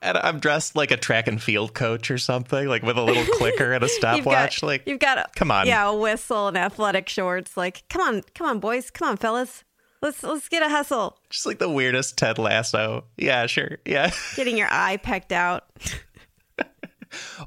And 0.00 0.16
I'm 0.16 0.38
dressed 0.38 0.76
like 0.76 0.92
a 0.92 0.96
track 0.96 1.26
and 1.26 1.42
field 1.42 1.74
coach 1.74 2.10
or 2.10 2.18
something, 2.18 2.68
like 2.68 2.82
with 2.82 2.96
a 2.96 3.02
little 3.02 3.24
clicker 3.36 3.72
and 3.72 3.82
a 3.82 3.88
stopwatch. 3.88 4.62
like, 4.62 4.84
you've 4.86 5.00
got 5.00 5.18
a, 5.18 5.26
come 5.34 5.50
on, 5.50 5.66
yeah, 5.66 5.88
a 5.88 5.94
whistle 5.96 6.48
and 6.48 6.56
athletic 6.56 7.08
shorts. 7.08 7.56
Like, 7.56 7.82
come 7.88 8.02
on, 8.02 8.22
come 8.34 8.46
on, 8.46 8.60
boys, 8.60 8.90
come 8.90 9.08
on, 9.08 9.16
fellas, 9.16 9.64
let's 10.00 10.22
let's 10.22 10.48
get 10.48 10.62
a 10.62 10.68
hustle. 10.68 11.18
Just 11.30 11.46
like 11.46 11.58
the 11.58 11.68
weirdest 11.68 12.16
Ted 12.16 12.38
Lasso. 12.38 13.04
Yeah, 13.16 13.46
sure, 13.46 13.78
yeah. 13.84 14.12
Getting 14.36 14.56
your 14.56 14.68
eye 14.70 14.98
pecked 14.98 15.32
out. 15.32 15.64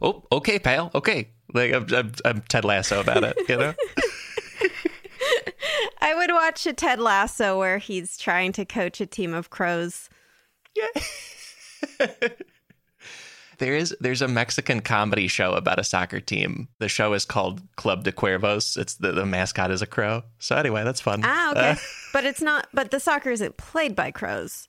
oh, 0.02 0.24
okay, 0.32 0.60
pal. 0.60 0.92
Okay, 0.96 1.30
like 1.54 1.74
I'm, 1.74 1.86
I'm, 1.94 2.12
I'm 2.26 2.42
Ted 2.50 2.66
Lasso 2.66 3.00
about 3.00 3.24
it, 3.24 3.38
you 3.48 3.58
know. 3.58 3.74
I 6.02 6.16
would 6.16 6.32
watch 6.32 6.66
a 6.66 6.74
Ted 6.74 7.00
Lasso 7.00 7.58
where 7.58 7.78
he's 7.78 8.18
trying 8.18 8.52
to 8.54 8.66
coach 8.66 9.00
a 9.00 9.06
team 9.06 9.34
of 9.34 9.50
crows 9.50 10.10
yeah. 10.76 12.08
there 13.58 13.76
is 13.76 13.96
there's 14.00 14.22
a 14.22 14.28
Mexican 14.28 14.82
comedy 14.82 15.28
show 15.28 15.54
about 15.54 15.80
a 15.80 15.84
soccer 15.84 16.20
team. 16.20 16.68
The 16.80 16.90
show 16.90 17.14
is 17.14 17.26
called 17.26 17.62
Club 17.76 18.04
de 18.04 18.12
Cuervos. 18.12 18.78
It's 18.78 18.96
the, 18.96 19.12
the 19.12 19.26
mascot 19.26 19.72
is 19.72 19.82
a 19.82 19.88
crow. 19.88 20.24
So 20.40 20.56
anyway, 20.56 20.84
that's 20.84 21.02
fun. 21.02 21.22
Ah, 21.24 21.52
okay. 21.52 21.72
Uh, 21.72 21.76
but 22.14 22.26
it's 22.26 22.42
not 22.42 22.68
but 22.74 22.92
the 22.92 23.00
soccer 23.00 23.32
isn't 23.32 23.58
played 23.58 23.96
by 23.96 24.12
crows. 24.12 24.68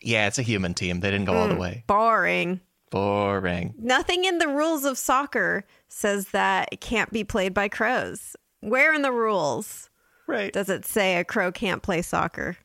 Yeah, 0.00 0.28
it's 0.28 0.38
a 0.38 0.42
human 0.42 0.74
team. 0.74 1.00
They 1.00 1.10
didn't 1.10 1.26
go 1.26 1.32
mm, 1.32 1.36
all 1.36 1.48
the 1.48 1.54
hmm, 1.54 1.60
way. 1.60 1.84
Boring. 1.86 2.60
Boring. 2.90 3.74
Nothing 3.78 4.24
in 4.24 4.38
the 4.38 4.48
rules 4.48 4.84
of 4.84 4.98
soccer 4.98 5.64
says 5.88 6.28
that 6.28 6.68
it 6.72 6.80
can't 6.80 7.12
be 7.12 7.24
played 7.24 7.54
by 7.54 7.68
crows. 7.68 8.36
Where 8.60 8.92
in 8.94 9.02
the 9.02 9.12
rules 9.12 9.90
right. 10.26 10.52
does 10.52 10.68
it 10.68 10.84
say 10.84 11.16
a 11.16 11.24
crow 11.24 11.52
can't 11.52 11.82
play 11.82 12.02
soccer? 12.02 12.56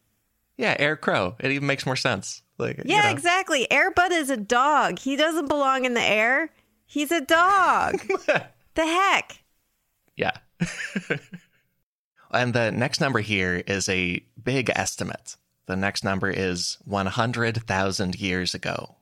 Yeah, 0.57 0.75
Air 0.79 0.95
Crow. 0.95 1.35
It 1.39 1.51
even 1.51 1.67
makes 1.67 1.85
more 1.85 1.95
sense. 1.95 2.41
Like 2.57 2.81
Yeah, 2.85 2.97
you 2.97 3.03
know. 3.03 3.09
exactly. 3.09 3.67
Airbud 3.71 4.11
is 4.11 4.29
a 4.29 4.37
dog. 4.37 4.99
He 4.99 5.15
doesn't 5.15 5.47
belong 5.49 5.85
in 5.85 5.93
the 5.95 6.03
air. 6.03 6.51
He's 6.85 7.11
a 7.11 7.21
dog. 7.21 7.99
the 8.75 8.85
heck? 8.85 9.43
Yeah. 10.15 10.37
and 12.31 12.53
the 12.53 12.71
next 12.71 13.01
number 13.01 13.19
here 13.19 13.63
is 13.65 13.89
a 13.89 14.23
big 14.41 14.69
estimate. 14.75 15.37
The 15.65 15.75
next 15.75 16.03
number 16.03 16.29
is 16.29 16.77
100,000 16.85 18.15
years 18.19 18.53
ago. 18.53 18.95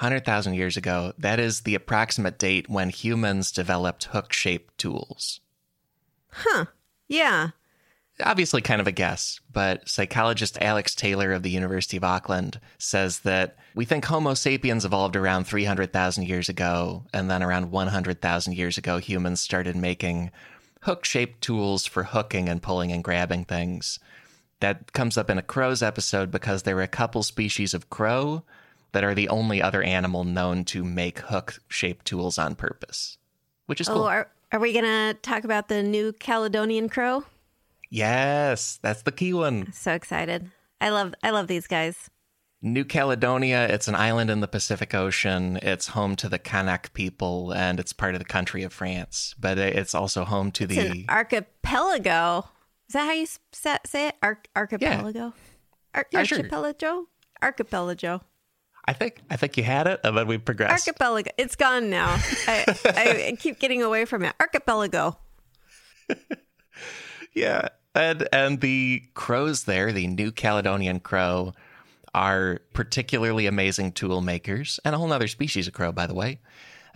100,000 0.00 0.54
years 0.54 0.76
ago, 0.76 1.12
that 1.18 1.38
is 1.38 1.60
the 1.60 1.74
approximate 1.74 2.38
date 2.38 2.68
when 2.68 2.88
humans 2.88 3.52
developed 3.52 4.04
hook 4.04 4.32
shaped 4.32 4.76
tools. 4.78 5.40
Huh. 6.30 6.66
Yeah 7.08 7.50
obviously 8.24 8.60
kind 8.60 8.80
of 8.80 8.86
a 8.86 8.92
guess, 8.92 9.40
but 9.52 9.88
psychologist 9.88 10.58
Alex 10.60 10.94
Taylor 10.94 11.32
of 11.32 11.42
the 11.42 11.50
University 11.50 11.96
of 11.96 12.04
Auckland 12.04 12.60
says 12.78 13.20
that 13.20 13.56
we 13.74 13.84
think 13.84 14.04
Homo 14.04 14.34
sapiens 14.34 14.84
evolved 14.84 15.16
around 15.16 15.44
300,000 15.44 16.24
years 16.26 16.48
ago, 16.48 17.04
and 17.12 17.30
then 17.30 17.42
around 17.42 17.70
100,000 17.70 18.56
years 18.56 18.78
ago, 18.78 18.98
humans 18.98 19.40
started 19.40 19.76
making 19.76 20.30
hook 20.82 21.04
shaped 21.04 21.40
tools 21.40 21.86
for 21.86 22.04
hooking 22.04 22.48
and 22.48 22.62
pulling 22.62 22.92
and 22.92 23.04
grabbing 23.04 23.44
things. 23.44 23.98
That 24.60 24.92
comes 24.92 25.16
up 25.16 25.30
in 25.30 25.38
a 25.38 25.42
crows 25.42 25.82
episode 25.82 26.30
because 26.30 26.62
there 26.62 26.76
are 26.78 26.82
a 26.82 26.88
couple 26.88 27.22
species 27.22 27.74
of 27.74 27.90
crow 27.90 28.42
that 28.92 29.04
are 29.04 29.14
the 29.14 29.28
only 29.28 29.62
other 29.62 29.82
animal 29.82 30.24
known 30.24 30.64
to 30.66 30.84
make 30.84 31.20
hook 31.20 31.58
shaped 31.68 32.06
tools 32.06 32.38
on 32.38 32.54
purpose, 32.54 33.18
which 33.66 33.80
is 33.80 33.88
oh, 33.88 33.94
cool. 33.94 34.02
Are, 34.04 34.28
are 34.52 34.58
we 34.58 34.72
going 34.72 34.84
to 34.84 35.14
talk 35.22 35.44
about 35.44 35.68
the 35.68 35.82
New 35.82 36.12
Caledonian 36.12 36.88
crow? 36.88 37.24
Yes, 37.90 38.78
that's 38.82 39.02
the 39.02 39.12
key 39.12 39.32
one. 39.32 39.72
So 39.72 39.92
excited. 39.92 40.50
I 40.80 40.90
love 40.90 41.14
I 41.22 41.30
love 41.30 41.46
these 41.48 41.66
guys. 41.66 42.08
New 42.62 42.84
Caledonia, 42.84 43.66
it's 43.68 43.88
an 43.88 43.94
island 43.94 44.28
in 44.28 44.40
the 44.40 44.48
Pacific 44.48 44.94
Ocean. 44.94 45.58
It's 45.62 45.88
home 45.88 46.14
to 46.16 46.28
the 46.28 46.38
Kanak 46.38 46.92
people 46.92 47.52
and 47.52 47.80
it's 47.80 47.94
part 47.94 48.14
of 48.14 48.18
the 48.18 48.26
country 48.26 48.62
of 48.62 48.72
France, 48.72 49.34
but 49.40 49.56
it's 49.56 49.94
also 49.94 50.24
home 50.24 50.52
to 50.52 50.64
It's 50.64 50.74
the 50.74 51.06
archipelago. 51.08 52.44
Is 52.86 52.92
that 52.92 53.06
how 53.06 53.12
you 53.12 53.26
say 53.54 54.08
it? 54.08 54.16
Ar- 54.22 54.42
archipelago. 54.54 55.32
Ar- 55.94 56.06
Yeah, 56.10 56.22
sure. 56.24 56.38
archipelago. 56.38 58.22
I 58.90 58.92
think 58.92 59.20
I 59.30 59.36
think 59.36 59.56
you 59.56 59.62
had 59.62 59.86
it 59.86 60.00
and 60.02 60.16
then 60.16 60.26
we 60.26 60.36
progressed. 60.38 60.88
Archipelago. 60.88 61.30
It's 61.38 61.54
gone 61.54 61.90
now. 61.90 62.18
I, 62.48 62.64
I 62.84 63.36
keep 63.38 63.60
getting 63.60 63.82
away 63.82 64.04
from 64.04 64.24
it. 64.24 64.34
Archipelago. 64.40 65.16
Yeah. 67.34 67.68
And 67.94 68.28
and 68.32 68.60
the 68.60 69.02
crows 69.14 69.64
there, 69.64 69.92
the 69.92 70.06
New 70.06 70.32
Caledonian 70.32 71.00
crow, 71.00 71.54
are 72.14 72.60
particularly 72.72 73.46
amazing 73.46 73.92
tool 73.92 74.20
makers, 74.20 74.78
and 74.84 74.94
a 74.94 74.98
whole 74.98 75.12
other 75.12 75.28
species 75.28 75.66
of 75.66 75.74
crow, 75.74 75.92
by 75.92 76.06
the 76.06 76.14
way. 76.14 76.40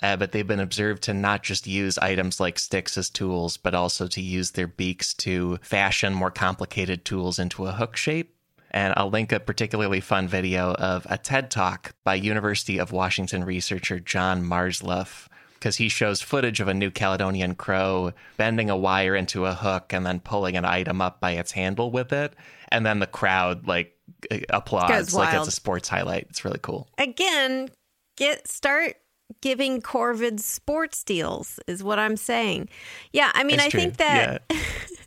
Uh, 0.02 0.16
but 0.16 0.32
they've 0.32 0.46
been 0.46 0.60
observed 0.60 1.04
to 1.04 1.14
not 1.14 1.42
just 1.44 1.66
use 1.66 1.98
items 1.98 2.40
like 2.40 2.58
sticks 2.58 2.98
as 2.98 3.08
tools, 3.08 3.56
but 3.56 3.74
also 3.74 4.08
to 4.08 4.20
use 4.20 4.50
their 4.50 4.66
beaks 4.66 5.14
to 5.14 5.56
fashion 5.62 6.12
more 6.12 6.32
complicated 6.32 7.04
tools 7.04 7.38
into 7.38 7.66
a 7.66 7.72
hook 7.72 7.96
shape. 7.96 8.33
And 8.75 8.93
I'll 8.97 9.09
link 9.09 9.31
a 9.31 9.38
particularly 9.38 10.00
fun 10.00 10.26
video 10.26 10.73
of 10.75 11.07
a 11.09 11.16
TED 11.16 11.49
Talk 11.49 11.95
by 12.02 12.16
University 12.16 12.78
of 12.78 12.90
Washington 12.90 13.45
researcher 13.45 14.00
John 14.00 14.43
Marzluff, 14.43 15.28
because 15.54 15.76
he 15.76 15.88
shows 15.88 16.21
footage 16.21 16.59
of 16.61 16.66
a 16.66 16.75
New 16.75 16.90
Caledonian 16.90 17.54
crow 17.54 18.12
bending 18.37 18.71
a 18.71 18.76
wire 18.76 19.14
into 19.14 19.47
a 19.47 19.54
hook 19.54 19.93
and 19.93 20.04
then 20.04 20.19
pulling 20.19 20.57
an 20.57 20.64
item 20.64 21.00
up 21.00 21.21
by 21.21 21.31
its 21.31 21.52
handle 21.52 21.93
with 21.93 22.12
it. 22.12 22.35
And 22.69 22.85
then 22.85 22.99
the 22.99 23.07
crowd 23.07 23.69
like 23.69 23.97
applauds 24.50 25.14
like 25.14 25.35
it's 25.35 25.47
a 25.47 25.52
sports 25.52 25.88
highlight. 25.88 26.26
It's 26.31 26.45
really 26.45 26.59
cool. 26.61 26.88
Again, 26.99 27.71
get 28.16 28.49
start 28.49 28.97
giving 29.40 29.81
Corvid 29.83 30.40
sports 30.40 31.04
deals 31.04 31.61
is 31.69 31.85
what 31.85 32.00
I'm 32.00 32.16
saying. 32.16 32.69
Yeah, 33.12 33.31
I 33.35 33.45
mean, 33.45 33.54
It's 33.57 33.66
I 33.66 33.69
true. 33.69 33.81
think 33.81 33.97
that 33.99 34.43
Yeah. 34.50 34.59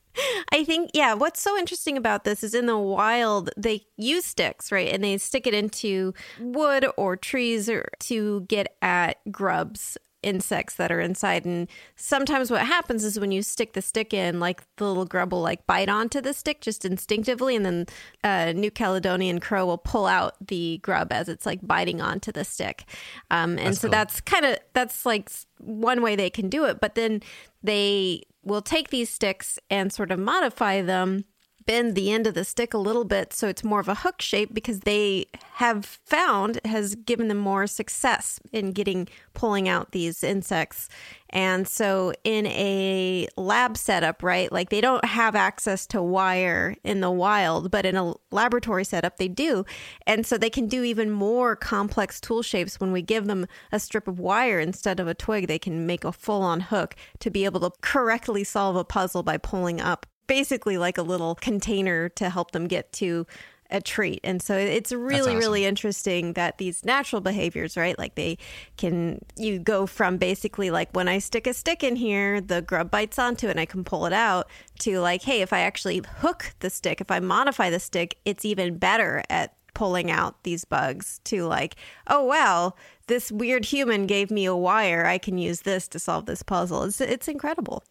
I 0.51 0.63
think, 0.63 0.91
yeah, 0.93 1.13
what's 1.13 1.41
so 1.41 1.57
interesting 1.57 1.97
about 1.97 2.23
this 2.23 2.43
is 2.43 2.53
in 2.53 2.65
the 2.65 2.77
wild, 2.77 3.49
they 3.57 3.85
use 3.97 4.25
sticks, 4.25 4.71
right? 4.71 4.91
And 4.93 5.03
they 5.03 5.17
stick 5.17 5.47
it 5.47 5.53
into 5.53 6.13
wood 6.39 6.85
or 6.97 7.15
trees 7.15 7.69
or 7.69 7.89
to 8.01 8.41
get 8.41 8.75
at 8.81 9.17
grubs, 9.31 9.97
insects 10.23 10.75
that 10.75 10.91
are 10.91 10.99
inside. 10.99 11.45
And 11.45 11.69
sometimes 11.95 12.49
what 12.49 12.61
happens 12.65 13.03
is 13.03 13.19
when 13.19 13.31
you 13.31 13.43
stick 13.43 13.73
the 13.73 13.81
stick 13.81 14.13
in, 14.13 14.39
like 14.39 14.63
the 14.77 14.85
little 14.85 15.05
grub 15.05 15.31
will 15.31 15.41
like 15.41 15.65
bite 15.67 15.89
onto 15.89 16.19
the 16.21 16.33
stick 16.33 16.59
just 16.59 16.83
instinctively. 16.83 17.55
And 17.55 17.65
then 17.65 17.85
a 18.23 18.51
New 18.53 18.71
Caledonian 18.71 19.39
crow 19.39 19.65
will 19.67 19.77
pull 19.77 20.05
out 20.07 20.35
the 20.45 20.79
grub 20.81 21.13
as 21.13 21.29
it's 21.29 21.45
like 21.45 21.59
biting 21.65 22.01
onto 22.01 22.31
the 22.31 22.43
stick. 22.43 22.85
Um, 23.29 23.51
and 23.51 23.67
That's 23.67 23.79
so 23.79 23.87
cool. 23.87 23.91
that's 23.91 24.21
kind 24.21 24.45
of, 24.45 24.57
that's 24.73 25.05
like 25.05 25.29
one 25.59 26.01
way 26.01 26.15
they 26.15 26.31
can 26.31 26.49
do 26.49 26.65
it. 26.65 26.81
But 26.81 26.95
then 26.95 27.21
they 27.63 28.23
will 28.47 28.61
take 28.61 28.89
these 28.89 29.09
sticks 29.09 29.59
and 29.69 29.91
sort 29.91 30.11
of 30.11 30.19
modify 30.19 30.81
them 30.81 31.25
bend 31.67 31.95
the 31.95 32.11
end 32.11 32.25
of 32.25 32.33
the 32.33 32.45
stick 32.45 32.73
a 32.73 32.77
little 32.77 33.03
bit 33.03 33.33
so 33.33 33.47
it's 33.47 33.63
more 33.63 33.81
of 33.81 33.89
a 33.89 33.95
hook 33.95 34.21
shape 34.21 34.53
because 34.53 34.79
they 34.79 35.25
have 35.55 35.85
found 35.85 36.59
has 36.65 36.95
given 36.95 37.27
them 37.27 37.37
more 37.37 37.67
success 37.67 38.39
in 38.53 38.71
getting 38.71 39.07
pulling 39.33 39.67
out 39.67 39.91
these 39.91 40.23
insects. 40.23 40.87
And 41.29 41.67
so 41.67 42.13
in 42.23 42.47
a 42.47 43.27
lab 43.35 43.75
setup 43.75 44.23
right 44.23 44.49
like 44.49 44.69
they 44.69 44.79
don't 44.79 45.03
have 45.03 45.35
access 45.35 45.85
to 45.87 46.01
wire 46.01 46.77
in 46.85 47.01
the 47.01 47.11
wild 47.11 47.69
but 47.69 47.85
in 47.85 47.97
a 47.97 48.13
laboratory 48.31 48.85
setup 48.85 49.17
they 49.17 49.27
do. 49.27 49.65
And 50.07 50.25
so 50.25 50.37
they 50.37 50.49
can 50.49 50.67
do 50.67 50.83
even 50.83 51.11
more 51.11 51.57
complex 51.57 52.21
tool 52.21 52.43
shapes 52.43 52.79
when 52.79 52.93
we 52.93 53.01
give 53.01 53.27
them 53.27 53.45
a 53.73 53.79
strip 53.79 54.07
of 54.07 54.19
wire 54.19 54.59
instead 54.59 55.01
of 55.01 55.07
a 55.07 55.13
twig 55.13 55.47
they 55.47 55.59
can 55.59 55.85
make 55.85 56.05
a 56.05 56.13
full 56.13 56.41
on 56.41 56.61
hook 56.61 56.95
to 57.19 57.29
be 57.29 57.43
able 57.43 57.59
to 57.59 57.71
correctly 57.81 58.45
solve 58.45 58.77
a 58.77 58.85
puzzle 58.85 59.21
by 59.21 59.37
pulling 59.37 59.81
up 59.81 60.05
basically 60.27 60.77
like 60.77 60.97
a 60.97 61.01
little 61.01 61.35
container 61.35 62.09
to 62.09 62.29
help 62.29 62.51
them 62.51 62.67
get 62.67 62.91
to 62.93 63.25
a 63.69 63.81
treat. 63.81 64.19
And 64.23 64.41
so 64.41 64.55
it's 64.55 64.91
really, 64.91 65.31
awesome. 65.31 65.37
really 65.37 65.65
interesting 65.65 66.33
that 66.33 66.57
these 66.57 66.85
natural 66.85 67.21
behaviors, 67.21 67.75
right? 67.75 67.97
Like 67.97 68.15
they 68.15 68.37
can, 68.77 69.19
you 69.35 69.59
go 69.59 69.85
from 69.85 70.17
basically 70.17 70.71
like 70.71 70.89
when 70.93 71.07
I 71.07 71.19
stick 71.19 71.47
a 71.47 71.53
stick 71.53 71.83
in 71.83 71.95
here, 71.95 72.39
the 72.39 72.61
grub 72.61 72.89
bites 72.91 73.19
onto 73.19 73.47
it 73.47 73.51
and 73.51 73.59
I 73.59 73.65
can 73.65 73.83
pull 73.83 74.05
it 74.05 74.13
out 74.13 74.47
to 74.79 74.99
like, 74.99 75.23
hey, 75.23 75.41
if 75.41 75.51
I 75.51 75.61
actually 75.61 76.01
hook 76.19 76.53
the 76.59 76.69
stick, 76.69 77.01
if 77.01 77.11
I 77.11 77.19
modify 77.19 77.69
the 77.69 77.79
stick, 77.79 78.17
it's 78.25 78.45
even 78.45 78.77
better 78.77 79.23
at 79.29 79.53
pulling 79.73 80.09
out 80.09 80.41
these 80.43 80.65
bugs 80.65 81.19
to 81.25 81.45
like, 81.45 81.75
oh 82.07 82.23
wow, 82.23 82.73
this 83.07 83.31
weird 83.31 83.65
human 83.65 84.07
gave 84.07 84.31
me 84.31 84.45
a 84.45 84.55
wire. 84.55 85.05
I 85.05 85.17
can 85.17 85.37
use 85.37 85.61
this 85.61 85.87
to 85.89 85.99
solve 85.99 86.25
this 86.25 86.41
puzzle. 86.41 86.83
It's 86.83 86.99
it's 86.99 87.27
incredible. 87.27 87.83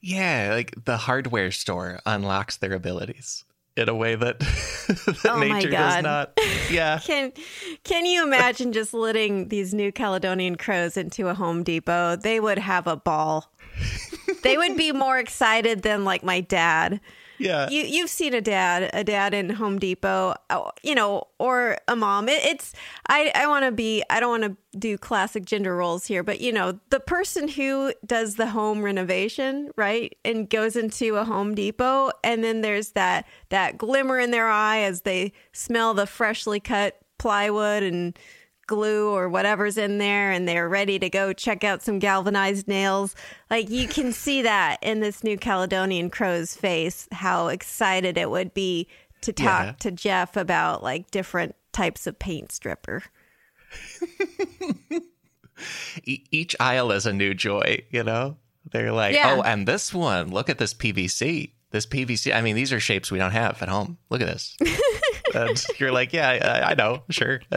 Yeah, 0.00 0.52
like 0.54 0.84
the 0.84 0.96
hardware 0.96 1.50
store 1.50 2.00
unlocks 2.06 2.56
their 2.56 2.72
abilities 2.72 3.44
in 3.76 3.88
a 3.88 3.94
way 3.94 4.14
that, 4.14 4.38
that 4.88 5.20
Oh 5.28 5.38
nature 5.38 5.70
does 5.70 6.02
not. 6.02 6.38
Yeah. 6.70 6.98
Can 7.04 7.32
can 7.84 8.06
you 8.06 8.22
imagine 8.24 8.72
just 8.72 8.92
letting 8.94 9.48
these 9.48 9.72
new 9.72 9.92
Caledonian 9.92 10.56
crows 10.56 10.96
into 10.96 11.28
a 11.28 11.34
Home 11.34 11.62
Depot? 11.62 12.16
They 12.16 12.40
would 12.40 12.58
have 12.58 12.86
a 12.86 12.96
ball. 12.96 13.52
they 14.42 14.56
would 14.56 14.76
be 14.76 14.92
more 14.92 15.18
excited 15.18 15.82
than 15.82 16.04
like 16.04 16.22
my 16.22 16.40
dad. 16.40 17.00
Yeah. 17.40 17.68
You 17.70 17.82
you've 17.82 18.10
seen 18.10 18.34
a 18.34 18.40
dad, 18.40 18.90
a 18.92 19.02
dad 19.02 19.32
in 19.32 19.50
Home 19.50 19.78
Depot, 19.78 20.34
uh, 20.50 20.70
you 20.82 20.94
know, 20.94 21.28
or 21.38 21.78
a 21.88 21.96
mom. 21.96 22.28
It, 22.28 22.44
it's 22.44 22.74
I 23.08 23.32
I 23.34 23.46
want 23.46 23.64
to 23.64 23.72
be 23.72 24.04
I 24.10 24.20
don't 24.20 24.40
want 24.40 24.52
to 24.52 24.78
do 24.78 24.98
classic 24.98 25.46
gender 25.46 25.74
roles 25.74 26.06
here, 26.06 26.22
but 26.22 26.40
you 26.40 26.52
know, 26.52 26.78
the 26.90 27.00
person 27.00 27.48
who 27.48 27.92
does 28.04 28.36
the 28.36 28.48
home 28.48 28.82
renovation, 28.82 29.70
right? 29.76 30.16
And 30.24 30.48
goes 30.50 30.76
into 30.76 31.16
a 31.16 31.24
Home 31.24 31.54
Depot 31.54 32.10
and 32.22 32.44
then 32.44 32.60
there's 32.60 32.90
that 32.90 33.26
that 33.48 33.78
glimmer 33.78 34.18
in 34.18 34.30
their 34.30 34.48
eye 34.48 34.80
as 34.80 35.02
they 35.02 35.32
smell 35.52 35.94
the 35.94 36.06
freshly 36.06 36.60
cut 36.60 36.98
plywood 37.18 37.82
and 37.82 38.18
glue 38.70 39.10
or 39.10 39.28
whatever's 39.28 39.76
in 39.76 39.98
there 39.98 40.30
and 40.30 40.46
they're 40.48 40.68
ready 40.68 40.98
to 41.00 41.10
go 41.10 41.32
check 41.32 41.64
out 41.64 41.82
some 41.82 41.98
galvanized 41.98 42.68
nails. 42.68 43.14
Like 43.50 43.68
you 43.68 43.88
can 43.88 44.12
see 44.12 44.42
that 44.42 44.78
in 44.80 45.00
this 45.00 45.22
new 45.24 45.36
Caledonian 45.36 46.08
crow's 46.08 46.54
face, 46.54 47.08
how 47.12 47.48
excited 47.48 48.16
it 48.16 48.30
would 48.30 48.54
be 48.54 48.86
to 49.22 49.32
talk 49.32 49.66
Yeah. 49.66 49.72
to 49.80 49.90
Jeff 49.90 50.36
about 50.36 50.82
like 50.84 51.10
different 51.10 51.56
types 51.72 52.06
of 52.06 52.18
paint 52.20 52.52
stripper. 52.52 53.02
E- 56.04 56.24
each 56.30 56.56
aisle 56.58 56.90
is 56.92 57.04
a 57.06 57.12
new 57.12 57.34
joy, 57.34 57.82
you 57.90 58.02
know? 58.02 58.36
They're 58.72 58.92
like, 58.92 59.14
Yeah. 59.14 59.34
oh, 59.36 59.42
and 59.42 59.66
this 59.68 59.92
one, 59.92 60.30
look 60.30 60.48
at 60.48 60.58
this 60.58 60.72
PVC. 60.72 61.50
This 61.70 61.86
PVC, 61.86 62.34
I 62.34 62.40
mean, 62.40 62.56
these 62.56 62.72
are 62.72 62.80
shapes 62.80 63.10
we 63.10 63.18
don't 63.18 63.30
have 63.32 63.60
at 63.62 63.68
home. 63.68 63.98
Look 64.08 64.20
at 64.22 64.26
this. 64.28 64.56
and 65.34 65.64
you're 65.78 65.92
like, 65.92 66.12
yeah, 66.12 66.28
I, 66.64 66.70
I 66.70 66.74
know, 66.74 67.02
sure. 67.10 67.40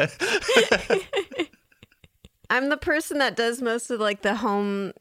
I'm 2.49 2.69
the 2.69 2.77
person 2.77 3.17
that 3.19 3.35
does 3.35 3.61
most 3.61 3.89
of 3.89 3.99
like 3.99 4.21
the 4.21 4.35
home 4.35 4.93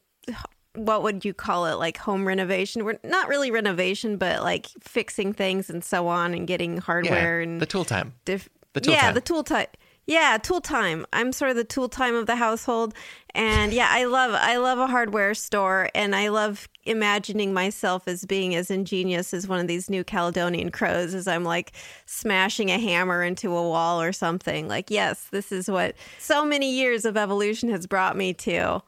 what 0.74 1.02
would 1.02 1.22
you 1.24 1.34
call 1.34 1.66
it 1.66 1.74
like 1.74 1.98
home 1.98 2.26
renovation 2.26 2.82
we're 2.84 2.98
not 3.04 3.28
really 3.28 3.50
renovation 3.50 4.16
but 4.16 4.42
like 4.42 4.68
fixing 4.80 5.34
things 5.34 5.68
and 5.68 5.84
so 5.84 6.08
on 6.08 6.32
and 6.32 6.46
getting 6.46 6.78
hardware 6.78 7.42
yeah, 7.42 7.48
and 7.48 7.60
the 7.60 7.66
tool 7.66 7.84
time. 7.84 8.14
diff- 8.24 8.48
The 8.72 8.80
tool 8.80 8.94
yeah, 8.94 9.02
time. 9.02 9.14
the 9.14 9.20
tool 9.20 9.44
time. 9.44 9.66
Yeah, 10.06 10.36
tool 10.42 10.60
time. 10.60 11.06
I'm 11.12 11.32
sort 11.32 11.52
of 11.52 11.56
the 11.56 11.64
tool 11.64 11.88
time 11.88 12.16
of 12.16 12.26
the 12.26 12.34
household, 12.34 12.92
and 13.34 13.72
yeah, 13.72 13.86
I 13.88 14.04
love 14.04 14.32
I 14.34 14.56
love 14.56 14.78
a 14.78 14.88
hardware 14.88 15.32
store, 15.34 15.90
and 15.94 16.16
I 16.16 16.28
love 16.28 16.68
imagining 16.84 17.54
myself 17.54 18.08
as 18.08 18.24
being 18.24 18.54
as 18.56 18.68
ingenious 18.70 19.32
as 19.32 19.46
one 19.46 19.60
of 19.60 19.68
these 19.68 19.88
new 19.88 20.02
Caledonian 20.02 20.70
crows, 20.70 21.14
as 21.14 21.28
I'm 21.28 21.44
like 21.44 21.72
smashing 22.06 22.70
a 22.70 22.78
hammer 22.78 23.22
into 23.22 23.56
a 23.56 23.68
wall 23.68 24.02
or 24.02 24.12
something. 24.12 24.66
Like, 24.66 24.90
yes, 24.90 25.28
this 25.30 25.52
is 25.52 25.70
what 25.70 25.94
so 26.18 26.44
many 26.44 26.72
years 26.72 27.04
of 27.04 27.16
evolution 27.16 27.70
has 27.70 27.86
brought 27.86 28.16
me 28.16 28.34
to. 28.34 28.82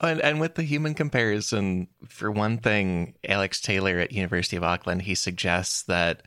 And, 0.00 0.20
and 0.20 0.40
with 0.40 0.56
the 0.56 0.62
human 0.62 0.94
comparison, 0.94 1.88
for 2.08 2.30
one 2.30 2.58
thing, 2.58 3.14
Alex 3.26 3.60
Taylor 3.60 3.98
at 3.98 4.12
University 4.12 4.56
of 4.56 4.62
Auckland, 4.64 5.02
he 5.02 5.14
suggests 5.14 5.84
that 5.84 6.22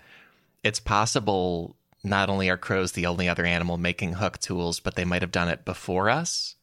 it's 0.64 0.80
possible 0.80 1.76
not 2.04 2.30
only 2.30 2.50
are 2.50 2.58
crows 2.58 2.94
the 2.94 3.06
only 3.06 3.28
other 3.28 3.46
animal 3.46 3.78
making 3.78 4.14
hook 4.14 4.40
tools, 4.40 4.80
but 4.80 4.96
they 4.96 5.06
might 5.06 5.22
have 5.22 5.32
done 5.32 5.50
it 5.50 5.66
before 5.66 6.10
us 6.10 6.56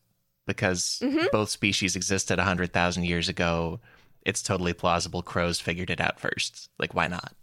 because 0.46 1.00
mm-hmm. 1.02 1.26
both 1.32 1.50
species 1.50 1.96
existed 1.96 2.38
100,000 2.38 3.04
years 3.04 3.28
ago. 3.28 3.80
It's 4.22 4.42
totally 4.42 4.72
plausible 4.72 5.22
crows 5.22 5.60
figured 5.60 5.90
it 5.90 6.00
out 6.00 6.18
first. 6.18 6.70
Like, 6.78 6.94
why 6.94 7.08
not? 7.08 7.34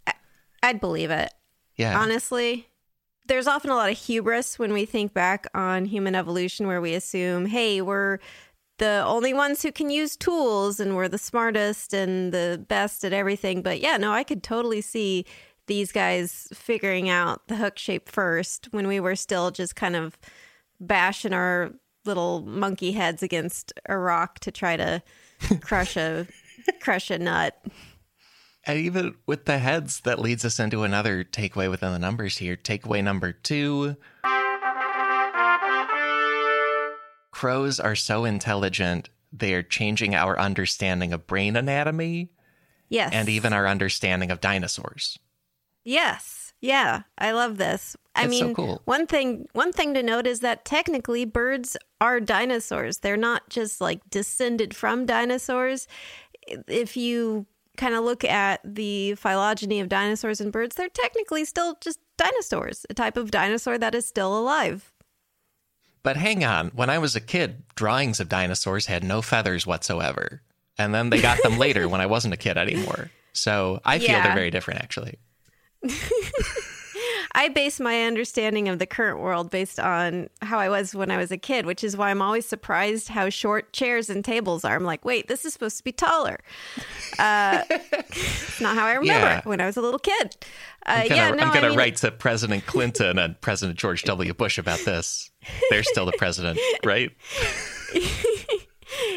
I'd 0.62 0.80
believe 0.80 1.10
it. 1.10 1.32
Yeah. 1.76 1.98
honestly 1.98 2.68
there's 3.26 3.46
often 3.46 3.70
a 3.70 3.74
lot 3.74 3.90
of 3.90 3.98
hubris 3.98 4.58
when 4.58 4.72
we 4.72 4.84
think 4.84 5.14
back 5.14 5.46
on 5.54 5.86
human 5.86 6.14
evolution 6.14 6.66
where 6.66 6.80
we 6.80 6.94
assume 6.94 7.46
hey 7.46 7.80
we're 7.80 8.18
the 8.78 9.02
only 9.06 9.32
ones 9.32 9.62
who 9.62 9.72
can 9.72 9.90
use 9.90 10.16
tools 10.16 10.80
and 10.80 10.96
we're 10.96 11.08
the 11.08 11.18
smartest 11.18 11.92
and 11.92 12.32
the 12.32 12.64
best 12.68 13.04
at 13.04 13.12
everything 13.12 13.62
but 13.62 13.80
yeah 13.80 13.96
no 13.96 14.12
i 14.12 14.22
could 14.22 14.42
totally 14.42 14.80
see 14.80 15.24
these 15.66 15.92
guys 15.92 16.48
figuring 16.52 17.08
out 17.08 17.46
the 17.48 17.56
hook 17.56 17.78
shape 17.78 18.08
first 18.08 18.68
when 18.72 18.86
we 18.86 19.00
were 19.00 19.16
still 19.16 19.50
just 19.50 19.76
kind 19.76 19.96
of 19.96 20.18
bashing 20.80 21.32
our 21.32 21.72
little 22.04 22.42
monkey 22.42 22.92
heads 22.92 23.22
against 23.22 23.72
a 23.86 23.96
rock 23.96 24.38
to 24.40 24.50
try 24.50 24.76
to 24.76 25.02
crush 25.60 25.96
a 25.96 26.26
crush 26.80 27.10
a 27.10 27.18
nut. 27.18 27.58
And 28.66 28.78
even 28.78 29.14
with 29.26 29.44
the 29.44 29.58
heads, 29.58 30.00
that 30.00 30.18
leads 30.18 30.44
us 30.44 30.58
into 30.58 30.84
another 30.84 31.22
takeaway 31.24 31.68
within 31.70 31.92
the 31.92 31.98
numbers 31.98 32.38
here. 32.38 32.56
Takeaway 32.56 33.04
number 33.04 33.32
two 33.32 33.96
Crows 37.30 37.80
are 37.80 37.96
so 37.96 38.24
intelligent, 38.24 39.10
they 39.32 39.54
are 39.54 39.62
changing 39.62 40.14
our 40.14 40.38
understanding 40.38 41.12
of 41.12 41.26
brain 41.26 41.56
anatomy 41.56 42.30
Yes. 42.88 43.10
and 43.12 43.28
even 43.28 43.52
our 43.52 43.66
understanding 43.66 44.30
of 44.30 44.40
dinosaurs. 44.40 45.18
Yes. 45.84 46.52
Yeah, 46.60 47.02
I 47.18 47.32
love 47.32 47.58
this. 47.58 47.94
I 48.14 48.24
so 48.24 48.28
mean, 48.30 48.54
cool. 48.54 48.80
one 48.86 49.06
thing 49.06 49.48
one 49.52 49.72
thing 49.72 49.92
to 49.94 50.02
note 50.02 50.26
is 50.26 50.40
that 50.40 50.64
technically 50.64 51.24
birds 51.24 51.76
are 52.00 52.20
dinosaurs. 52.20 52.98
They're 52.98 53.16
not 53.18 53.50
just 53.50 53.80
like 53.80 54.08
descended 54.08 54.74
from 54.74 55.04
dinosaurs. 55.04 55.86
If 56.46 56.96
you 56.96 57.46
kind 57.76 57.94
of 57.94 58.04
look 58.04 58.24
at 58.24 58.60
the 58.64 59.14
phylogeny 59.16 59.80
of 59.80 59.88
dinosaurs 59.88 60.40
and 60.40 60.52
birds, 60.52 60.76
they're 60.76 60.88
technically 60.88 61.44
still 61.44 61.76
just 61.80 61.98
dinosaurs, 62.16 62.86
a 62.88 62.94
type 62.94 63.16
of 63.16 63.30
dinosaur 63.30 63.76
that 63.78 63.94
is 63.94 64.06
still 64.06 64.38
alive. 64.38 64.90
But 66.02 66.16
hang 66.16 66.44
on, 66.44 66.68
when 66.68 66.88
I 66.90 66.98
was 66.98 67.16
a 67.16 67.20
kid, 67.20 67.62
drawings 67.74 68.20
of 68.20 68.28
dinosaurs 68.28 68.86
had 68.86 69.02
no 69.02 69.22
feathers 69.22 69.66
whatsoever. 69.66 70.42
And 70.78 70.94
then 70.94 71.10
they 71.10 71.20
got 71.20 71.42
them 71.42 71.58
later 71.58 71.88
when 71.88 72.00
I 72.00 72.06
wasn't 72.06 72.34
a 72.34 72.38
kid 72.38 72.56
anymore. 72.56 73.10
So 73.32 73.80
I 73.84 73.98
feel 73.98 74.10
Yeah. 74.10 74.22
they're 74.22 74.34
very 74.34 74.50
different, 74.50 74.80
actually. 74.80 75.18
I 77.36 77.48
base 77.48 77.80
my 77.80 78.04
understanding 78.04 78.68
of 78.68 78.78
the 78.78 78.86
current 78.86 79.18
world 79.18 79.50
based 79.50 79.80
on 79.80 80.28
how 80.40 80.60
I 80.60 80.68
was 80.68 80.94
when 80.94 81.10
I 81.10 81.16
was 81.16 81.32
a 81.32 81.36
kid, 81.36 81.66
which 81.66 81.82
is 81.82 81.96
why 81.96 82.10
I'm 82.10 82.22
always 82.22 82.46
surprised 82.46 83.08
how 83.08 83.28
short 83.28 83.72
chairs 83.72 84.08
and 84.08 84.24
tables 84.24 84.64
are. 84.64 84.76
I'm 84.76 84.84
like, 84.84 85.04
wait, 85.04 85.26
this 85.26 85.44
is 85.44 85.52
supposed 85.52 85.76
to 85.78 85.84
be 85.84 85.90
taller. 85.90 86.38
Uh, 87.18 87.62
not 88.60 88.76
how 88.76 88.86
I 88.86 88.94
remember 88.94 89.04
Yeah. 89.26 89.38
it 89.38 89.46
when 89.46 89.60
I 89.60 89.66
was 89.66 89.76
a 89.76 89.80
little 89.80 89.98
kid. 89.98 90.36
Uh, 90.86 90.90
I'm 91.02 91.08
gonna, 91.08 91.16
yeah, 91.20 91.30
no, 91.30 91.42
I'm 91.44 91.52
gonna 91.54 91.66
I 91.66 91.68
mean, 91.70 91.78
write 91.78 91.96
to 91.96 92.12
President 92.12 92.66
Clinton 92.66 93.18
and 93.18 93.40
President 93.40 93.78
George 93.78 94.04
W. 94.04 94.32
Bush 94.32 94.56
about 94.58 94.78
this. 94.80 95.30
They're 95.70 95.82
still 95.82 96.06
the 96.06 96.12
president, 96.16 96.58
right? 96.84 97.10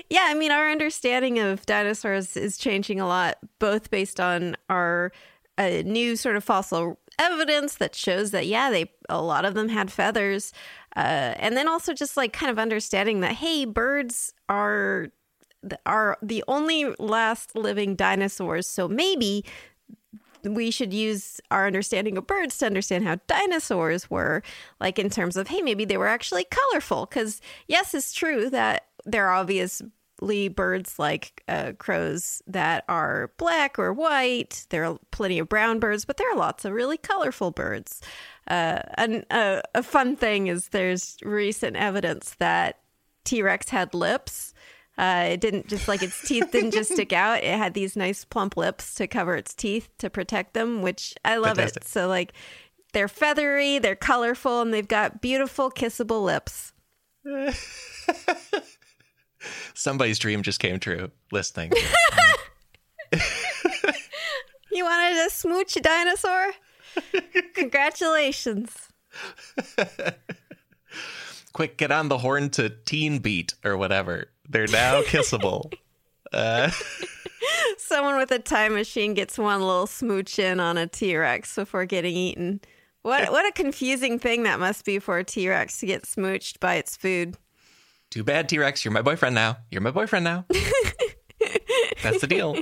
Yeah, 0.09 0.23
I 0.23 0.33
mean, 0.33 0.51
our 0.51 0.71
understanding 0.71 1.37
of 1.39 1.63
dinosaurs 1.65 2.35
is 2.35 2.57
changing 2.57 2.99
a 2.99 3.05
lot, 3.07 3.37
both 3.59 3.91
based 3.91 4.19
on 4.19 4.55
our 4.69 5.11
uh, 5.57 5.81
new 5.85 6.15
sort 6.15 6.35
of 6.35 6.43
fossil 6.43 6.99
evidence 7.19 7.75
that 7.75 7.95
shows 7.95 8.31
that 8.31 8.47
yeah, 8.47 8.69
they 8.69 8.91
a 9.09 9.21
lot 9.21 9.45
of 9.45 9.53
them 9.53 9.69
had 9.69 9.91
feathers, 9.91 10.53
uh, 10.95 11.33
and 11.39 11.57
then 11.57 11.67
also 11.67 11.93
just 11.93 12.17
like 12.17 12.33
kind 12.33 12.49
of 12.49 12.59
understanding 12.59 13.21
that 13.21 13.33
hey, 13.33 13.65
birds 13.65 14.33
are 14.49 15.07
are 15.85 16.17
the 16.21 16.43
only 16.47 16.93
last 16.99 17.55
living 17.55 17.95
dinosaurs, 17.95 18.67
so 18.67 18.87
maybe 18.87 19.43
we 20.43 20.71
should 20.71 20.93
use 20.93 21.41
our 21.51 21.67
understanding 21.67 22.17
of 22.17 22.27
birds 22.27 22.57
to 22.59 22.65
understand 22.65 23.03
how 23.03 23.17
dinosaurs 23.27 24.09
were 24.09 24.43
like 24.79 24.99
in 24.99 25.09
terms 25.09 25.35
of 25.35 25.47
hey 25.47 25.61
maybe 25.61 25.83
they 25.83 25.97
were 25.97 26.07
actually 26.07 26.45
colorful. 26.45 27.05
Because 27.05 27.41
yes 27.67 27.93
it's 27.93 28.13
true 28.13 28.49
that 28.49 28.87
there 29.05 29.27
are 29.27 29.33
obviously 29.35 29.89
birds 30.19 30.99
like 30.99 31.43
uh, 31.47 31.73
crows 31.77 32.41
that 32.47 32.83
are 32.87 33.31
black 33.37 33.77
or 33.77 33.93
white 33.93 34.65
there 34.69 34.85
are 34.85 34.97
plenty 35.11 35.39
of 35.39 35.49
brown 35.49 35.79
birds 35.79 36.05
but 36.05 36.17
there 36.17 36.31
are 36.31 36.37
lots 36.37 36.65
of 36.65 36.73
really 36.73 36.97
colorful 36.97 37.51
birds 37.51 38.01
uh, 38.47 38.81
and 38.95 39.25
uh, 39.31 39.61
a 39.75 39.83
fun 39.83 40.15
thing 40.15 40.47
is 40.47 40.69
there's 40.69 41.17
recent 41.23 41.75
evidence 41.75 42.35
that 42.39 42.79
t-rex 43.25 43.69
had 43.69 43.93
lips 43.93 44.53
uh, 44.97 45.27
it 45.31 45.39
didn't 45.39 45.67
just 45.67 45.87
like 45.87 46.01
its 46.01 46.27
teeth 46.27 46.51
didn't 46.51 46.71
just 46.71 46.91
stick 46.91 47.13
out. 47.13 47.43
It 47.43 47.55
had 47.55 47.75
these 47.75 47.95
nice 47.95 48.25
plump 48.25 48.57
lips 48.57 48.95
to 48.95 49.07
cover 49.07 49.35
its 49.35 49.53
teeth 49.53 49.89
to 49.99 50.09
protect 50.09 50.55
them, 50.55 50.81
which 50.81 51.13
I 51.23 51.37
love 51.37 51.57
Fantastic. 51.57 51.83
it. 51.83 51.87
So 51.87 52.07
like 52.07 52.33
they're 52.93 53.07
feathery, 53.07 53.77
they're 53.77 53.95
colorful, 53.95 54.61
and 54.61 54.73
they've 54.73 54.87
got 54.87 55.21
beautiful 55.21 55.69
kissable 55.69 56.23
lips. 56.23 56.73
Somebody's 59.73 60.19
dream 60.19 60.43
just 60.43 60.59
came 60.59 60.79
true. 60.79 61.11
Listening. 61.31 61.71
You 64.77 64.83
wanted 64.83 65.23
to 65.23 65.29
smooch 65.31 65.75
a 65.75 65.79
dinosaur? 65.79 66.51
Congratulations. 67.55 68.89
Quick, 71.51 71.77
get 71.77 71.91
on 71.91 72.09
the 72.09 72.19
horn 72.19 72.51
to 72.51 72.69
Teen 72.69 73.17
Beat 73.17 73.55
or 73.65 73.75
whatever. 73.75 74.27
They're 74.47 74.67
now 74.67 75.01
kissable. 75.01 75.73
Uh, 76.31 76.69
Someone 77.79 78.17
with 78.17 78.29
a 78.29 78.37
time 78.37 78.75
machine 78.75 79.15
gets 79.15 79.39
one 79.39 79.61
little 79.61 79.87
smooch 79.87 80.37
in 80.37 80.59
on 80.59 80.77
a 80.77 80.85
T 80.85 81.17
Rex 81.17 81.55
before 81.55 81.85
getting 81.85 82.15
eaten. 82.15 82.61
What 83.01 83.31
what 83.31 83.47
a 83.47 83.51
confusing 83.51 84.19
thing 84.19 84.43
that 84.43 84.59
must 84.59 84.85
be 84.85 84.99
for 84.99 85.17
a 85.17 85.23
T 85.23 85.49
Rex 85.49 85.79
to 85.79 85.87
get 85.87 86.03
smooched 86.03 86.59
by 86.59 86.75
its 86.75 86.95
food. 86.95 87.35
Too 88.09 88.23
bad, 88.23 88.47
T 88.49 88.57
Rex. 88.57 88.83
You're 88.85 88.91
my 88.93 89.01
boyfriend 89.01 89.35
now. 89.35 89.57
You're 89.71 89.81
my 89.81 89.91
boyfriend 89.91 90.23
now. 90.23 90.45
That's 92.03 92.21
the 92.21 92.27
deal. 92.27 92.55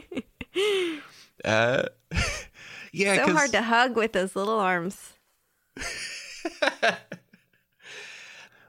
Uh, 1.44 1.84
yeah, 2.92 3.16
So 3.18 3.26
'cause- 3.26 3.36
hard 3.36 3.52
to 3.52 3.62
hug 3.62 3.96
with 3.96 4.14
those 4.14 4.36
little 4.36 4.60
arms. 4.60 5.14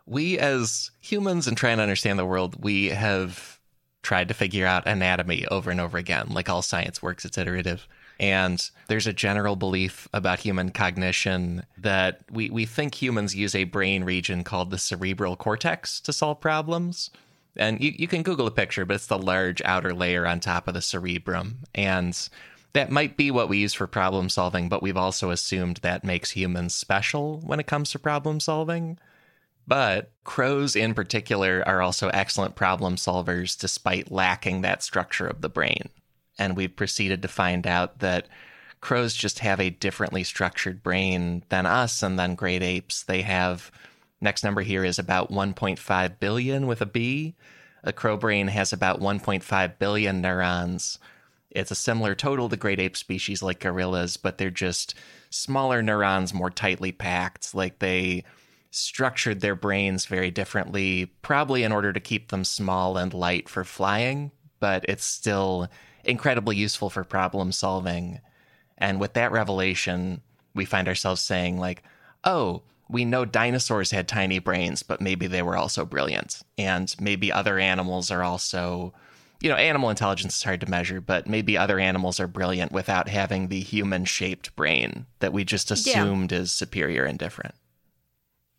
we 0.07 0.39
as 0.39 0.91
humans 1.01 1.47
and 1.47 1.57
trying 1.57 1.79
to 1.79 1.83
understand 1.83 2.19
the 2.19 2.27
world, 2.27 2.63
we 2.63 2.87
have 2.91 3.59
tried 4.03 4.29
to 4.29 4.35
figure 4.35 4.67
out 4.67 4.87
anatomy 4.87 5.47
over 5.47 5.71
and 5.71 5.81
over 5.81 5.99
again. 5.99 6.29
Like 6.31 6.49
all 6.49 6.63
science 6.63 7.03
works, 7.03 7.25
it's 7.25 7.39
iterative. 7.39 7.89
And 8.19 8.71
there's 8.89 9.07
a 9.07 9.13
general 9.13 9.57
belief 9.57 10.09
about 10.13 10.41
human 10.41 10.71
cognition 10.71 11.65
that 11.79 12.21
we, 12.31 12.49
we 12.51 12.65
think 12.65 12.95
humans 12.95 13.35
use 13.35 13.55
a 13.55 13.65
brain 13.65 14.05
region 14.05 14.43
called 14.43 14.71
the 14.71 14.79
cerebral 14.79 15.37
cortex 15.37 16.01
to 16.01 16.13
solve 16.13 16.41
problems. 16.41 17.11
And 17.57 17.81
you, 17.81 17.93
you 17.97 18.09
can 18.09 18.23
Google 18.23 18.47
a 18.47 18.51
picture, 18.51 18.85
but 18.85 18.95
it's 18.95 19.07
the 19.07 19.19
large 19.19 19.61
outer 19.65 19.95
layer 19.95 20.27
on 20.27 20.41
top 20.41 20.69
of 20.69 20.75
the 20.75 20.83
cerebrum. 20.83 21.59
And 21.75 22.29
that 22.73 22.91
might 22.91 23.17
be 23.17 23.31
what 23.31 23.49
we 23.49 23.59
use 23.59 23.75
for 23.75 23.87
problem 23.87 24.29
solving, 24.29 24.69
but 24.69 24.83
we've 24.83 24.97
also 24.97 25.31
assumed 25.31 25.79
that 25.79 26.05
makes 26.05 26.31
humans 26.31 26.75
special 26.75 27.41
when 27.41 27.61
it 27.61 27.67
comes 27.67 27.91
to 27.91 27.99
problem 27.99 28.41
solving. 28.41 28.99
But 29.67 30.13
crows 30.25 30.77
in 30.77 30.95
particular 30.95 31.63
are 31.67 31.83
also 31.83 32.09
excellent 32.11 32.55
problem 32.55 32.97
solvers 32.97 33.59
despite 33.59 34.13
lacking 34.13 34.61
that 34.61 34.83
structure 34.83 35.27
of 35.27 35.41
the 35.41 35.49
brain. 35.49 35.89
And 36.39 36.57
we've 36.57 36.75
proceeded 36.75 37.23
to 37.23 37.29
find 37.29 37.67
out 37.67 38.01
that 38.01 38.29
crows 38.81 39.15
just 39.15 39.41
have 39.41 39.61
a 39.61 39.71
differently 39.71 40.23
structured 40.23 40.83
brain 40.83 41.43
than 41.49 41.67
us 41.67 42.03
and 42.03 42.19
than 42.19 42.35
great 42.35 42.63
apes. 42.63 43.03
They 43.03 43.23
have, 43.23 43.71
next 44.21 44.45
number 44.45 44.63
here 44.63 44.85
is 44.85 44.99
about 44.99 45.31
1.5 45.31 46.19
billion 46.21 46.67
with 46.67 46.81
a 46.81 46.87
B. 46.87 47.35
A 47.83 47.93
crow 47.93 48.17
brain 48.17 48.49
has 48.49 48.73
about 48.73 49.01
1.5 49.01 49.79
billion 49.79 50.21
neurons. 50.21 50.99
It's 51.51 51.71
a 51.71 51.77
similar 51.77 52.15
total 52.15 52.49
to 52.49 52.57
great 52.57 52.81
ape 52.81 52.97
species 52.97 53.43
like 53.43 53.61
gorillas, 53.61 54.17
but 54.17 54.39
they're 54.39 54.51
just 54.51 54.95
smaller 55.31 55.83
neurons, 55.83 56.35
more 56.35 56.51
tightly 56.51 56.93
packed. 56.93 57.55
Like 57.55 57.79
they 57.79 58.25
structured 58.71 59.41
their 59.41 59.55
brains 59.55 60.07
very 60.07 60.31
differently, 60.31 61.07
probably 61.23 61.63
in 61.63 61.73
order 61.73 61.93
to 61.93 62.01
keep 62.01 62.29
them 62.29 62.45
small 62.45 62.99
and 62.99 63.15
light 63.15 63.49
for 63.49 63.65
flying, 63.65 64.33
but 64.61 64.85
it's 64.89 65.05
still 65.05 65.69
incredibly 66.07 66.57
useful 66.57 66.91
for 66.91 67.05
problem 67.05 67.53
solving. 67.53 68.21
And 68.79 69.01
with 69.01 69.15
that 69.15 69.33
revelation, 69.33 70.21
we 70.55 70.65
find 70.65 70.89
ourselves 70.89 71.23
saying, 71.23 71.59
like, 71.59 71.83
oh, 72.25 72.63
we 72.89 73.05
know 73.05 73.25
dinosaurs 73.25 73.91
had 73.91 74.07
tiny 74.07 74.39
brains, 74.39 74.83
but 74.83 75.01
maybe 75.01 75.27
they 75.27 75.43
were 75.43 75.57
also 75.57 75.85
brilliant. 75.85 76.43
And 76.57 76.95
maybe 77.01 77.33
other 77.33 77.59
animals 77.59 78.11
are 78.11 78.23
also, 78.23 78.95
you 79.41 79.49
know, 79.49 79.57
animal 79.57 79.91
intelligence 79.91 80.37
is 80.37 80.43
hard 80.43 80.61
to 80.61 80.71
measure, 80.71 81.01
but 81.01 81.27
maybe 81.27 81.59
other 81.59 81.81
animals 81.81 82.21
are 82.21 82.29
brilliant 82.29 82.73
without 82.73 83.09
having 83.09 83.49
the 83.49 83.61
human 83.61 84.05
shaped 84.05 84.55
brain 84.57 85.07
that 85.19 85.33
we 85.33 85.45
just 85.45 85.71
assumed 85.71 86.33
is 86.33 86.53
superior 86.53 87.05
and 87.05 87.19
different. 87.19 87.55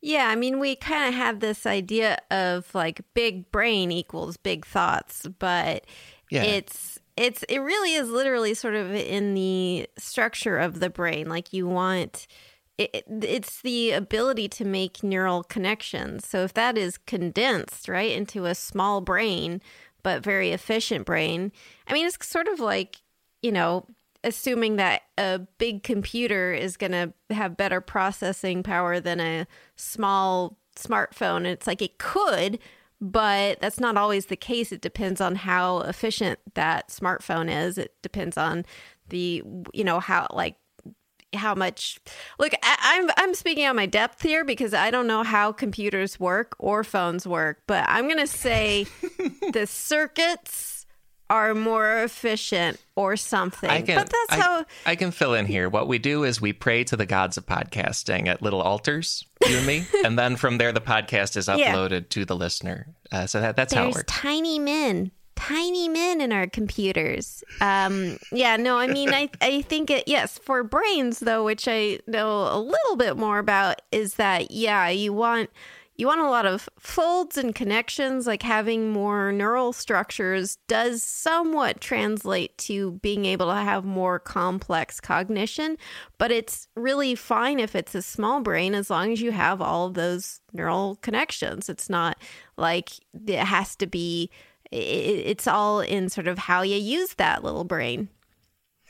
Yeah, 0.02 0.28
I 0.28 0.36
mean, 0.36 0.60
we 0.60 0.76
kind 0.76 1.10
of 1.10 1.16
have 1.16 1.40
this 1.40 1.66
idea 1.66 2.18
of 2.30 2.74
like 2.76 3.02
big 3.14 3.52
brain 3.52 3.92
equals 3.92 4.38
big 4.38 4.66
thoughts, 4.66 5.26
but 5.40 5.86
Yeah. 6.30 6.44
it's 6.44 6.97
it's 7.18 7.44
it 7.50 7.60
really 7.60 7.94
is 7.96 8.10
literally 8.10 8.54
sort 8.54 8.76
of 8.76 8.94
in 8.94 9.34
the 9.34 9.88
structure 9.98 10.58
of 10.58 10.80
the 10.80 10.90
brain. 10.90 11.28
Like 11.30 11.52
you 11.54 11.68
want 11.68 12.28
it, 12.78 12.90
it- 12.94 13.06
it's 13.24 13.62
the 13.62 13.92
ability 13.92 14.48
to 14.50 14.66
make 14.66 15.04
neural 15.04 15.44
connections. 15.44 16.28
So 16.28 16.44
if 16.44 16.54
that 16.54 16.78
is 16.78 16.98
condensed 16.98 17.88
right 17.90 18.12
into 18.12 18.46
a 18.46 18.56
small 18.56 19.02
brain 19.02 19.62
but 20.04 20.24
very 20.24 20.52
efficient 20.52 21.06
brain, 21.06 21.52
I 21.88 21.94
mean, 21.94 22.06
it's 22.06 22.26
sort 22.26 22.48
of 22.48 22.60
like 22.60 22.98
you 23.42 23.52
know 23.52 23.86
assuming 24.24 24.76
that 24.78 25.04
a 25.18 25.40
big 25.58 25.84
computer 25.84 26.52
is 26.54 26.76
going 26.76 26.92
to 26.92 27.14
have 27.30 27.56
better 27.56 27.80
processing 27.80 28.64
power 28.64 29.00
than 29.00 29.20
a 29.20 29.46
small 29.76 30.58
smartphone. 30.76 31.38
And 31.38 31.48
it's 31.48 31.68
like 31.68 31.82
it 31.82 31.98
could, 31.98 32.60
but 33.00 33.60
that's 33.60 33.80
not 33.80 33.98
always 33.98 34.28
the 34.28 34.36
case. 34.36 34.72
It 34.72 34.82
depends 34.82 35.22
on 35.22 35.36
how 35.36 35.80
efficient 35.82 36.40
that 36.56 36.90
smartphone 36.90 37.50
is. 37.50 37.78
It 37.78 37.94
depends 38.02 38.38
on 38.38 38.66
the, 39.10 39.44
you 39.74 39.84
know, 39.84 40.00
how 40.00 40.28
like 40.34 40.56
how 41.34 41.54
much 41.54 42.00
look 42.40 42.54
I, 42.64 42.96
am 42.96 43.10
I'm, 43.10 43.12
I'm 43.18 43.34
speaking 43.34 43.66
on 43.66 43.76
my 43.76 43.86
depth 43.86 44.22
here 44.22 44.46
because 44.46 44.74
i 44.74 44.90
don't 44.90 45.08
know 45.08 45.24
how 45.24 45.52
computers 45.52 46.18
work 46.18 46.56
or 46.58 46.86
phones 46.86 47.28
work 47.28 47.62
but 47.68 47.84
i'm 47.88 48.08
gonna 48.08 48.28
say 48.28 48.86
the 49.52 49.68
circuits 49.68 50.86
are 51.30 51.54
more 51.54 52.04
efficient 52.04 52.80
or 52.96 53.18
something 53.18 53.70
I 53.70 53.82
can, 53.82 53.98
but 53.98 54.10
that's 54.10 54.42
I, 54.42 54.42
how 54.42 54.66
I 54.86 54.96
can 54.96 55.12
fill 55.12 55.34
in 55.34 55.46
here 55.46 55.68
what 55.68 55.88
we 55.88 56.00
do 56.00 56.24
is 56.24 56.40
we 56.40 56.54
pray 56.54 56.86
to 56.86 56.96
the 56.96 57.06
gods 57.06 57.36
of 57.38 57.46
podcasting 57.46 58.28
at 58.28 58.42
little 58.42 58.62
altars 58.62 59.26
you 59.50 59.58
and 59.58 59.68
me 59.68 59.86
and 60.06 60.18
then 60.18 60.36
from 60.36 60.58
there 60.58 60.72
the 60.72 60.82
podcast 60.82 61.38
is 61.38 61.48
uploaded 61.48 61.92
yeah. 61.92 62.08
to 62.10 62.26
the 62.26 62.36
listener 62.36 62.88
uh, 63.12 63.26
so 63.26 63.40
that, 63.40 63.56
that's 63.56 63.74
There's 63.74 63.84
how 63.84 63.90
it 63.90 63.96
works 63.96 64.14
tiny 64.14 64.60
men 64.60 65.12
tiny 65.38 65.88
men 65.88 66.20
in 66.20 66.34
our 66.34 66.48
computers. 66.48 67.44
Um, 67.62 68.18
yeah, 68.32 68.58
no, 68.58 68.80
I 68.80 68.88
mean, 68.88 69.14
I, 69.14 69.30
I 69.40 69.62
think 69.62 69.90
it, 69.90 70.08
yes, 70.08 70.38
for 70.40 70.64
brains 70.64 71.20
though, 71.20 71.46
which 71.46 71.68
I 71.68 72.00
know 72.08 72.48
a 72.52 72.60
little 72.60 72.96
bit 72.98 73.18
more 73.18 73.38
about 73.38 73.82
is 73.92 74.16
that, 74.16 74.52
yeah, 74.52 74.90
you 74.90 75.14
want, 75.14 75.52
you 75.98 76.06
want 76.06 76.22
a 76.22 76.30
lot 76.30 76.46
of 76.46 76.70
folds 76.80 77.38
and 77.38 77.56
connections, 77.56 78.28
like 78.28 78.44
having 78.44 78.92
more 78.92 79.32
neural 79.32 79.74
structures 79.74 80.58
does 80.68 81.02
somewhat 81.02 81.82
translate 81.82 82.56
to 82.60 82.92
being 83.02 83.26
able 83.26 83.48
to 83.48 83.56
have 83.56 83.84
more 83.84 84.20
complex 84.20 85.00
cognition, 85.00 85.76
but 86.20 86.32
it's 86.32 86.68
really 86.76 87.16
fine 87.16 87.60
if 87.60 87.76
it's 87.76 87.96
a 87.96 88.04
small 88.04 88.42
brain 88.42 88.76
as 88.76 88.92
long 88.92 89.12
as 89.12 89.22
you 89.22 89.32
have 89.32 89.60
all 89.60 89.88
of 89.88 89.96
those 89.96 90.40
neural 90.54 90.98
connections. 91.02 91.68
It's 91.68 91.90
not 91.90 92.18
like 92.58 92.92
it 93.26 93.40
has 93.40 93.76
to 93.78 93.88
be 93.88 94.30
it's 94.72 95.48
all 95.48 95.80
in 95.80 96.10
sort 96.10 96.28
of 96.28 96.38
how 96.38 96.62
you 96.62 96.76
use 96.76 97.14
that 97.16 97.44
little 97.44 97.64
brain. 97.64 98.10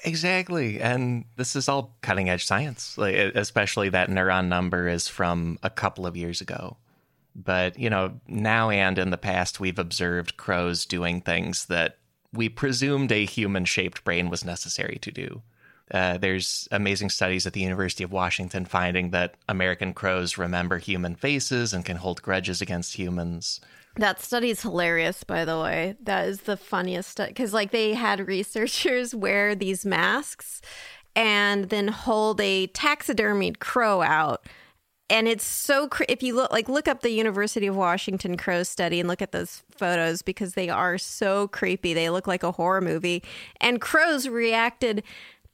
Exactly. 0.04 0.82
And 0.82 1.26
this 1.38 1.56
is 1.56 1.70
all 1.70 1.96
cutting 2.02 2.30
edge 2.30 2.46
science, 2.46 2.98
like, 2.98 3.16
especially 3.16 3.90
that 3.90 4.10
neuron 4.10 4.48
number 4.48 4.88
is 4.88 5.08
from 5.08 5.58
a 5.64 5.70
couple 5.70 6.06
of 6.06 6.18
years 6.18 6.42
ago. 6.42 6.78
But, 7.38 7.78
you 7.78 7.90
know, 7.90 8.20
now 8.28 8.72
and 8.72 8.98
in 8.98 9.12
the 9.12 9.18
past, 9.18 9.60
we've 9.60 9.78
observed 9.78 10.38
crows 10.38 10.86
doing 10.86 11.22
things 11.22 11.68
that 11.68 12.00
we 12.34 12.50
presumed 12.50 13.12
a 13.12 13.26
human 13.26 13.64
shaped 13.66 14.04
brain 14.04 14.30
was 14.30 14.44
necessary 14.44 14.98
to 15.02 15.12
do. 15.12 15.42
Uh, 15.92 16.18
there's 16.18 16.68
amazing 16.72 17.10
studies 17.10 17.46
at 17.48 17.54
the 17.54 17.62
University 17.62 18.04
of 18.04 18.12
Washington 18.12 18.66
finding 18.66 19.12
that 19.12 19.36
American 19.48 19.94
crows 19.94 20.38
remember 20.38 20.80
human 20.80 21.16
faces 21.16 21.74
and 21.74 21.86
can 21.86 21.98
hold 21.98 22.22
grudges 22.22 22.62
against 22.62 22.96
humans. 22.96 23.62
That 23.96 24.22
study 24.22 24.50
is 24.50 24.62
hilarious, 24.62 25.24
by 25.24 25.46
the 25.46 25.60
way. 25.60 25.96
That 26.04 26.28
is 26.28 26.42
the 26.42 26.58
funniest 26.58 27.10
study 27.12 27.32
because, 27.32 27.54
like, 27.54 27.72
they 27.72 27.94
had 27.94 28.28
researchers 28.28 29.16
wear 29.16 29.56
these 29.56 29.86
masks 29.86 30.62
and 31.16 31.70
then 31.70 31.88
hold 31.88 32.42
a 32.42 32.68
taxidermied 32.68 33.60
crow 33.60 34.02
out. 34.02 34.46
And 35.10 35.28
it's 35.28 35.46
so 35.46 35.88
cre- 35.88 36.04
if 36.10 36.22
you 36.22 36.36
look 36.36 36.52
like 36.52 36.68
look 36.68 36.88
up 36.88 37.02
the 37.02 37.12
University 37.12 37.68
of 37.68 37.76
Washington 37.76 38.36
crow 38.36 38.64
study 38.64 39.00
and 39.00 39.08
look 39.08 39.22
at 39.22 39.32
those 39.32 39.64
photos 39.72 40.22
because 40.22 40.54
they 40.54 40.70
are 40.70 40.98
so 40.98 41.48
creepy. 41.48 41.94
They 41.94 42.10
look 42.10 42.28
like 42.28 42.44
a 42.44 42.52
horror 42.52 42.82
movie. 42.82 43.24
And 43.62 43.80
crows 43.80 44.28
reacted 44.28 45.04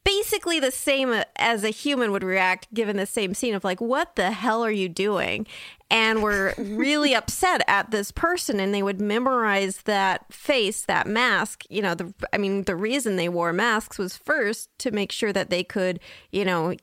basically 0.03 0.59
the 0.59 0.71
same 0.71 1.23
as 1.37 1.63
a 1.63 1.69
human 1.69 2.11
would 2.11 2.23
react 2.23 2.73
given 2.73 2.97
the 2.97 3.05
same 3.05 3.33
scene 3.33 3.53
of 3.53 3.63
like 3.63 3.79
what 3.79 4.15
the 4.15 4.31
hell 4.31 4.63
are 4.63 4.71
you 4.71 4.89
doing 4.89 5.47
and 5.89 6.21
were 6.21 6.53
really 6.57 7.15
upset 7.15 7.63
at 7.67 7.91
this 7.91 8.11
person 8.11 8.59
and 8.59 8.73
they 8.73 8.83
would 8.83 8.99
memorize 8.99 9.77
that 9.83 10.31
face 10.33 10.83
that 10.83 11.07
mask 11.07 11.63
you 11.69 11.81
know 11.81 11.95
the 11.95 12.13
i 12.33 12.37
mean 12.37 12.63
the 12.63 12.75
reason 12.75 13.15
they 13.15 13.29
wore 13.29 13.53
masks 13.53 13.97
was 13.97 14.17
first 14.17 14.69
to 14.77 14.91
make 14.91 15.11
sure 15.11 15.31
that 15.31 15.49
they 15.49 15.63
could 15.63 15.99
you 16.31 16.43
know 16.43 16.75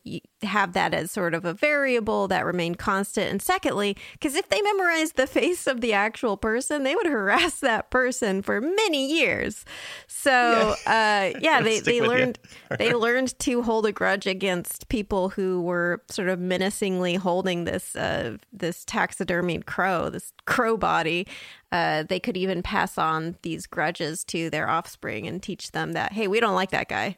have 0.43 0.73
that 0.73 0.95
as 0.95 1.11
sort 1.11 1.35
of 1.35 1.45
a 1.45 1.53
variable 1.53 2.29
that 2.29 2.45
remained 2.45 2.79
constant 2.79 3.31
and 3.31 3.43
secondly 3.43 3.97
because 4.13 4.35
if 4.35 4.49
they 4.49 4.61
memorized 4.63 5.17
the 5.17 5.27
face 5.39 5.67
of 5.67 5.81
the 5.81 5.93
actual 5.93 6.37
person 6.37 6.83
they 6.83 6.95
would 6.95 7.07
harass 7.07 7.61
that 7.61 7.91
person 7.91 8.43
for 8.43 8.61
many 8.61 9.07
years 9.07 9.65
so 10.07 10.75
yeah, 10.87 11.33
uh, 11.35 11.39
yeah 11.41 11.61
they, 11.61 11.81
they 11.81 12.01
learned 12.01 12.39
they 12.79 12.95
learned 12.95 13.39
to 13.39 13.63
hold 13.63 13.87
a 13.87 13.93
grudge 13.93 14.27
against 14.27 14.89
people 14.89 15.31
who 15.31 15.61
were 15.63 16.03
sort 16.09 16.29
of 16.29 16.39
menacingly 16.39 17.15
holding 17.15 17.65
this 17.65 17.97
uh, 17.97 18.37
this 18.53 18.85
taxidermied 18.85 19.67
crow, 19.67 20.11
this 20.11 20.33
crow 20.47 20.77
body, 20.77 21.27
uh, 21.73 22.03
they 22.05 22.21
could 22.21 22.37
even 22.37 22.63
pass 22.63 22.99
on 22.99 23.37
these 23.43 23.67
grudges 23.67 24.25
to 24.25 24.51
their 24.51 24.69
offspring 24.69 25.27
and 25.27 25.43
teach 25.43 25.73
them 25.73 25.93
that, 25.93 26.13
hey, 26.13 26.27
we 26.27 26.41
don't 26.41 26.55
like 26.55 26.71
that 26.71 26.89
guy. 26.89 27.17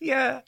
yeah. 0.00 0.40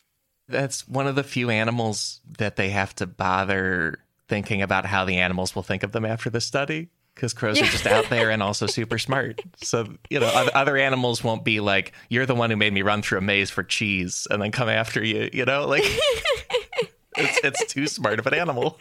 That's 0.49 0.89
one 0.89 1.07
of 1.07 1.15
the 1.15 1.25
few 1.25 1.51
animals 1.51 2.21
that 2.39 2.57
they 2.57 2.71
have 2.71 2.95
to 2.97 3.07
bother 3.07 3.99
thinking 4.29 4.63
about 4.63 4.87
how 4.87 5.05
the 5.05 5.19
animals 5.19 5.55
will 5.55 5.63
think 5.63 5.83
of 5.83 5.93
them 5.93 6.05
after 6.05 6.31
the 6.31 6.41
study 6.41 6.89
because 7.15 7.33
crows 7.33 7.61
are 7.61 7.65
just 7.65 7.87
out 7.87 8.09
there 8.11 8.31
and 8.31 8.43
also 8.43 8.67
super 8.67 8.97
smart. 8.97 9.41
So, 9.57 9.93
you 10.09 10.21
know, 10.21 10.29
other 10.55 10.77
animals 10.77 11.25
won't 11.25 11.45
be 11.45 11.59
like, 11.59 11.93
you're 12.09 12.27
the 12.27 12.35
one 12.35 12.49
who 12.49 12.57
made 12.57 12.73
me 12.73 12.83
run 12.83 13.03
through 13.03 13.19
a 13.19 13.23
maze 13.23 13.51
for 13.51 13.65
cheese 13.65 14.29
and 14.31 14.41
then 14.41 14.53
come 14.53 14.69
after 14.69 15.03
you, 15.05 15.29
you 15.33 15.45
know? 15.45 15.67
Like, 15.67 15.83
it's, 17.17 17.41
it's 17.43 17.67
too 17.67 17.89
smart 17.89 18.21
of 18.21 18.27
an 18.29 18.35
animal. 18.35 18.79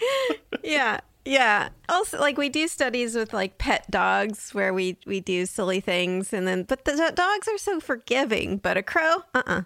yeah. 0.64 1.00
Yeah. 1.26 1.70
Also, 1.90 2.20
like 2.20 2.38
we 2.38 2.48
do 2.48 2.68
studies 2.68 3.16
with 3.16 3.34
like 3.34 3.58
pet 3.58 3.90
dogs 3.92 4.54
where 4.54 4.74
we 4.74 4.98
we 5.06 5.20
do 5.20 5.46
silly 5.46 5.82
things, 5.82 6.32
and 6.32 6.48
then 6.48 6.64
but 6.64 6.86
the 6.86 7.12
dogs 7.14 7.50
are 7.50 7.58
so 7.58 7.82
forgiving, 7.82 8.58
but 8.58 8.78
a 8.78 8.82
crow, 8.82 9.24
uh, 9.34 9.44
uh-uh. 9.46 9.54
uh 9.54 9.62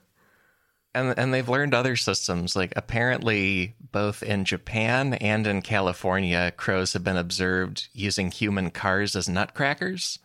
And 0.94 1.18
and 1.18 1.34
they've 1.34 1.48
learned 1.48 1.74
other 1.74 1.96
systems. 1.96 2.56
Like 2.56 2.74
apparently, 2.76 3.76
both 3.92 4.24
in 4.24 4.46
Japan 4.46 5.14
and 5.16 5.48
in 5.48 5.62
California, 5.62 6.52
crows 6.58 6.94
have 6.94 7.04
been 7.04 7.18
observed 7.18 7.88
using 7.94 8.32
human 8.32 8.72
cars 8.72 9.16
as 9.16 9.30
nutcrackers. 9.30 10.20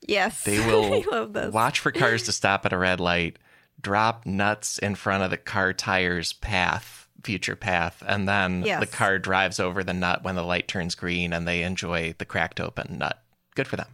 Yes, 0.00 0.44
they 0.44 0.58
will 0.66 1.50
watch 1.50 1.80
for 1.80 1.92
cars 1.92 2.24
to 2.24 2.32
stop 2.32 2.66
at 2.66 2.72
a 2.72 2.78
red 2.78 3.00
light, 3.00 3.38
drop 3.80 4.26
nuts 4.26 4.78
in 4.78 4.94
front 4.94 5.24
of 5.24 5.30
the 5.30 5.36
car 5.36 5.72
tires 5.72 6.32
path 6.32 7.02
future 7.24 7.56
path 7.56 8.02
and 8.06 8.28
then 8.28 8.62
yes. 8.64 8.80
the 8.80 8.86
car 8.86 9.18
drives 9.18 9.60
over 9.60 9.84
the 9.84 9.92
nut 9.92 10.24
when 10.24 10.34
the 10.34 10.42
light 10.42 10.66
turns 10.66 10.94
green 10.94 11.32
and 11.32 11.46
they 11.46 11.62
enjoy 11.62 12.14
the 12.18 12.24
cracked 12.24 12.60
open 12.60 12.98
nut 12.98 13.22
good 13.54 13.68
for 13.68 13.76
them 13.76 13.86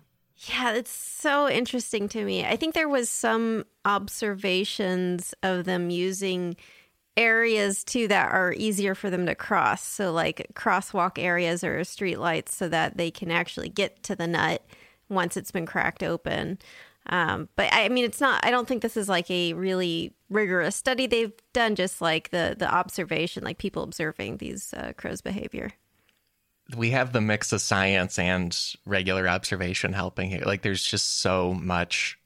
yeah 0.46 0.72
it's 0.72 0.90
so 0.90 1.48
interesting 1.48 2.09
to 2.09 2.24
me 2.24 2.44
i 2.44 2.57
think 2.57 2.74
there 2.74 2.88
was 2.88 3.09
some 3.09 3.64
observations 3.85 5.35
of 5.42 5.64
them 5.64 5.90
using 5.90 6.57
areas 7.16 7.83
too 7.83 8.07
that 8.07 8.31
are 8.31 8.55
easier 8.57 8.94
for 8.94 9.11
them 9.11 9.27
to 9.27 9.35
cross 9.35 9.83
so 9.83 10.12
like 10.12 10.46
crosswalk 10.55 11.18
areas 11.18 11.64
or 11.64 11.83
street 11.83 12.18
lights 12.18 12.55
so 12.55 12.68
that 12.68 12.96
they 12.96 13.11
can 13.11 13.31
actually 13.31 13.68
get 13.68 14.03
to 14.03 14.14
the 14.14 14.27
nut 14.27 14.64
once 15.09 15.37
it's 15.37 15.51
been 15.51 15.66
cracked 15.66 16.03
open 16.03 16.59
um, 17.09 17.48
but 17.57 17.68
I 17.72 17.88
mean, 17.88 18.05
it's 18.05 18.20
not. 18.20 18.44
I 18.44 18.51
don't 18.51 18.68
think 18.68 18.83
this 18.83 18.96
is 18.96 19.09
like 19.09 19.31
a 19.31 19.55
really 19.55 20.14
rigorous 20.29 20.77
study 20.77 21.07
they've 21.07 21.33
done. 21.53 21.74
Just 21.74 22.01
like 22.01 22.31
the 22.31 22.55
the 22.59 22.72
observation, 22.72 23.44
like 23.44 23.59
people 23.59 23.83
observing 23.83 24.37
these 24.38 24.74
uh, 24.74 24.92
crows' 24.96 25.22
behavior. 25.22 25.72
We 26.76 26.90
have 26.90 27.12
the 27.12 27.20
mix 27.20 27.52
of 27.52 27.61
science 27.61 28.18
and 28.18 28.57
regular 28.85 29.28
observation 29.28 29.92
helping 29.92 30.31
here. 30.31 30.42
Like, 30.44 30.62
there's 30.62 30.83
just 30.83 31.20
so 31.20 31.54
much 31.54 32.18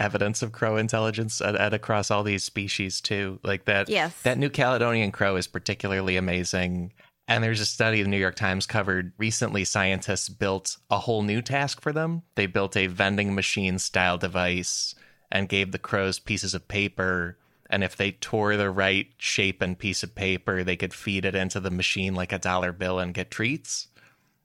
evidence 0.00 0.42
of 0.42 0.52
crow 0.52 0.76
intelligence 0.76 1.40
at, 1.40 1.54
at, 1.54 1.74
across 1.74 2.10
all 2.10 2.22
these 2.22 2.42
species 2.42 3.00
too. 3.00 3.38
Like 3.44 3.66
that. 3.66 3.88
Yes. 3.88 4.20
That 4.22 4.38
New 4.38 4.50
Caledonian 4.50 5.12
crow 5.12 5.36
is 5.36 5.46
particularly 5.46 6.16
amazing. 6.16 6.92
And 7.28 7.44
there's 7.44 7.60
a 7.60 7.66
study 7.66 8.02
the 8.02 8.08
New 8.08 8.16
York 8.16 8.34
Times 8.34 8.66
covered 8.66 9.12
recently. 9.16 9.64
Scientists 9.64 10.28
built 10.28 10.78
a 10.90 10.98
whole 10.98 11.22
new 11.22 11.40
task 11.42 11.80
for 11.80 11.92
them. 11.92 12.22
They 12.34 12.46
built 12.46 12.76
a 12.76 12.88
vending 12.88 13.36
machine 13.36 13.78
style 13.78 14.18
device 14.18 14.96
and 15.30 15.48
gave 15.48 15.70
the 15.70 15.78
crows 15.78 16.18
pieces 16.18 16.54
of 16.54 16.66
paper. 16.66 17.38
And 17.68 17.84
if 17.84 17.96
they 17.96 18.10
tore 18.10 18.56
the 18.56 18.70
right 18.70 19.06
shape 19.16 19.62
and 19.62 19.78
piece 19.78 20.02
of 20.02 20.16
paper, 20.16 20.64
they 20.64 20.74
could 20.74 20.92
feed 20.92 21.24
it 21.24 21.36
into 21.36 21.60
the 21.60 21.70
machine 21.70 22.16
like 22.16 22.32
a 22.32 22.38
dollar 22.38 22.72
bill 22.72 22.98
and 22.98 23.14
get 23.14 23.30
treats. 23.30 23.86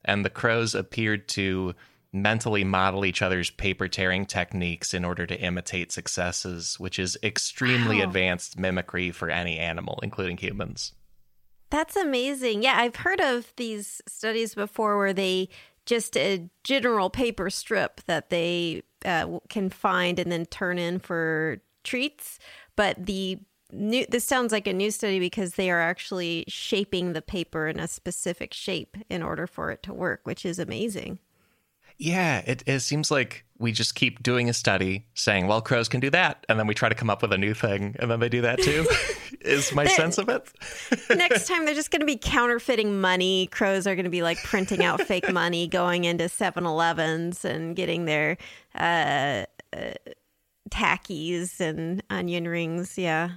And 0.06 0.24
the 0.24 0.30
crows 0.30 0.74
appeared 0.76 1.28
to 1.30 1.76
mentally 2.14 2.64
model 2.64 3.06
each 3.06 3.22
other's 3.22 3.50
paper 3.50 3.88
tearing 3.88 4.26
techniques 4.26 4.94
in 4.94 5.04
order 5.04 5.26
to 5.26 5.40
imitate 5.40 5.92
successes, 5.92 6.80
which 6.80 6.98
is 6.98 7.18
extremely 7.22 7.98
wow. 7.98 8.06
advanced 8.06 8.58
mimicry 8.58 9.12
for 9.12 9.30
any 9.30 9.58
animal, 9.58 10.00
including 10.02 10.38
humans. 10.38 10.94
That's 11.70 11.98
amazing. 11.98 12.64
Yeah, 12.64 12.76
I've 12.78 12.96
heard 12.96 13.20
of 13.20 13.52
these 13.58 14.02
studies 14.08 14.56
before 14.56 14.98
where 14.98 15.14
they 15.14 15.50
just 15.86 16.16
a 16.18 16.50
general 16.64 17.10
paper 17.10 17.50
strip 17.50 18.02
that 18.06 18.30
they 18.30 18.84
uh, 19.04 19.40
can 19.50 19.70
find 19.70 20.18
and 20.18 20.32
then 20.32 20.46
turn 20.46 20.80
in 20.80 21.00
for 21.00 21.58
treats, 21.84 22.40
but 22.76 23.06
the 23.06 23.40
new 23.72 24.06
this 24.08 24.24
sounds 24.24 24.52
like 24.52 24.68
a 24.68 24.74
new 24.74 24.92
study 24.92 25.20
because 25.20 25.56
they 25.56 25.70
are 25.72 25.82
actually 25.82 26.46
shaping 26.48 27.14
the 27.14 27.22
paper 27.22 27.68
in 27.68 27.80
a 27.80 27.88
specific 27.88 28.54
shape 28.54 28.98
in 29.10 29.24
order 29.24 29.48
for 29.48 29.72
it 29.72 29.84
to 29.84 29.94
work, 29.94 30.22
which 30.24 30.46
is 30.46 30.60
amazing. 30.60 31.20
Yeah, 31.98 32.40
it, 32.46 32.64
it 32.66 32.82
seems 32.82 33.10
like 33.10 33.46
we 33.58 33.72
just 33.72 33.96
keep 33.96 34.22
doing 34.22 34.50
a 34.50 34.54
study 34.54 35.06
saying, 35.14 35.48
well, 35.48 35.62
crows 35.62 35.88
can 35.88 36.02
do 36.02 36.10
that. 36.10 36.46
And 36.50 36.60
then 36.60 36.68
we 36.68 36.74
try 36.74 36.90
to 36.90 36.96
come 36.96 37.10
up 37.10 37.22
with 37.22 37.32
a 37.32 37.38
new 37.38 37.54
thing. 37.54 37.96
And 38.00 38.12
then 38.12 38.20
they 38.20 38.28
do 38.28 38.42
that 38.42 38.60
too, 38.60 38.86
is 39.42 39.74
my 39.74 39.86
sense 39.86 40.18
of 40.18 40.28
it. 40.28 40.50
Next 41.16 41.48
time, 41.48 41.66
they're 41.66 41.74
just 41.74 41.92
going 41.92 42.02
to 42.02 42.06
be 42.06 42.18
counterfeiting 42.18 43.00
money. 43.00 43.48
Crows 43.48 43.88
are 43.88 43.96
going 43.96 44.06
to 44.06 44.10
be 44.10 44.24
like 44.24 44.38
printing 44.44 44.84
out 44.84 45.02
fake 45.08 45.32
money, 45.32 45.68
going 45.68 46.04
into 46.04 46.28
7 46.28 46.66
Elevens 46.66 47.46
and 47.46 47.78
getting 47.78 48.06
their 48.06 48.38
uh, 48.76 49.46
uh, 49.72 49.94
tackies 50.70 51.62
and 51.62 52.04
onion 52.10 52.46
rings. 52.46 52.98
Yeah. 52.98 53.30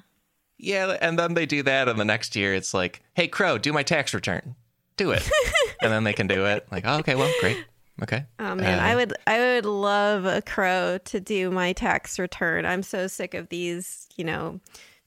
Yeah. 0.58 0.96
And 1.00 1.18
then 1.18 1.34
they 1.34 1.46
do 1.46 1.62
that. 1.62 1.88
And 1.88 1.98
the 1.98 2.04
next 2.04 2.36
year, 2.36 2.54
it's 2.54 2.74
like, 2.74 3.02
hey, 3.14 3.28
crow, 3.28 3.58
do 3.58 3.72
my 3.72 3.82
tax 3.82 4.12
return. 4.12 4.54
Do 4.96 5.12
it. 5.12 5.28
and 5.82 5.92
then 5.92 6.04
they 6.04 6.12
can 6.12 6.26
do 6.26 6.44
it. 6.46 6.66
Like, 6.70 6.84
oh, 6.86 6.98
okay, 6.98 7.14
well, 7.14 7.32
great. 7.40 7.64
Okay. 8.02 8.24
Oh 8.38 8.54
man, 8.54 8.78
uh, 8.78 8.82
I 8.82 8.94
would 8.94 9.12
I 9.26 9.38
would 9.38 9.64
love 9.64 10.24
a 10.24 10.40
crow 10.40 10.98
to 11.06 11.20
do 11.20 11.50
my 11.50 11.72
tax 11.72 12.18
return. 12.18 12.64
I'm 12.64 12.82
so 12.82 13.08
sick 13.08 13.34
of 13.34 13.48
these, 13.48 14.06
you 14.16 14.24
know, 14.24 14.60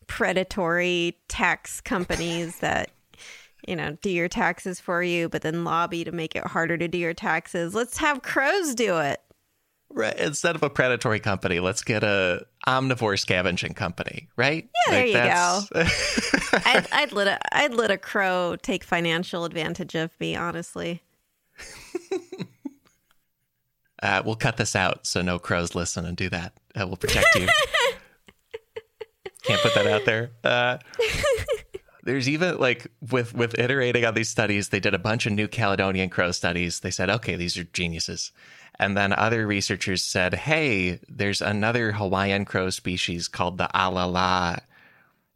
predatory 0.08 1.18
tax 1.30 1.80
companies 1.80 2.60
that 2.60 2.92
you 3.68 3.76
know, 3.76 3.96
do 4.02 4.10
your 4.10 4.28
taxes 4.28 4.80
for 4.80 5.04
you 5.04 5.30
but 5.30 5.44
then 5.44 5.64
lobby 5.64 6.04
to 6.04 6.12
make 6.12 6.36
it 6.36 6.44
harder 6.46 6.78
to 6.78 6.88
do 6.88 6.98
your 6.98 7.14
taxes. 7.14 7.74
Let's 7.74 7.98
have 7.98 8.24
crows 8.24 8.76
do 8.76 8.98
it. 8.98 9.22
Right. 9.94 10.18
Instead 10.18 10.56
of 10.56 10.64
a 10.64 10.70
predatory 10.70 11.20
company, 11.20 11.60
let's 11.60 11.84
get 11.84 12.04
a 12.04 12.46
omnivore 12.68 13.20
scavenging 13.20 13.74
company, 13.74 14.30
right? 14.38 14.70
Yeah, 14.88 14.94
like 14.94 15.14
there 15.14 15.26
you 15.26 15.84
go. 15.84 15.84
I'd, 16.66 16.88
I'd 16.92 17.12
let 17.12 17.28
a 17.28 17.56
I'd 17.56 17.74
let 17.74 17.92
a 17.92 17.98
crow 17.98 18.56
take 18.62 18.84
financial 18.84 19.46
advantage 19.46 19.96
of 19.96 20.12
me, 20.20 20.36
honestly. 20.36 21.04
Uh, 24.02 24.22
we'll 24.26 24.36
cut 24.36 24.58
this 24.58 24.76
out 24.76 25.06
so 25.06 25.22
no 25.22 25.38
crows 25.38 25.76
listen 25.76 26.06
and 26.06 26.18
do 26.18 26.30
that. 26.30 26.54
Uh, 26.76 26.88
we'll 26.88 26.98
protect 26.98 27.36
you. 27.36 27.48
Can't 29.44 29.62
put 29.62 29.76
that 29.76 29.88
out 29.88 30.06
there. 30.06 30.32
Uh, 30.44 30.78
there's 32.04 32.28
even 32.28 32.58
like 32.58 32.88
with 33.12 33.34
with 33.34 33.58
iterating 33.60 34.06
on 34.06 34.14
these 34.14 34.30
studies, 34.30 34.70
they 34.70 34.80
did 34.80 34.94
a 34.94 35.00
bunch 35.00 35.26
of 35.26 35.34
New 35.34 35.48
Caledonian 35.48 36.10
crow 36.10 36.32
studies. 36.32 36.80
They 36.80 36.92
said, 36.92 37.10
okay, 37.10 37.36
these 37.36 37.58
are 37.58 37.64
geniuses. 37.64 38.32
And 38.82 38.98
then 38.98 39.14
other 39.14 39.46
researchers 39.46 40.02
said, 40.02 40.34
hey, 40.34 41.00
there's 41.08 41.40
another 41.40 41.92
Hawaiian 41.92 42.46
crow 42.46 42.72
species 42.72 43.28
called 43.28 43.60
the 43.60 43.70
alala, 43.76 44.64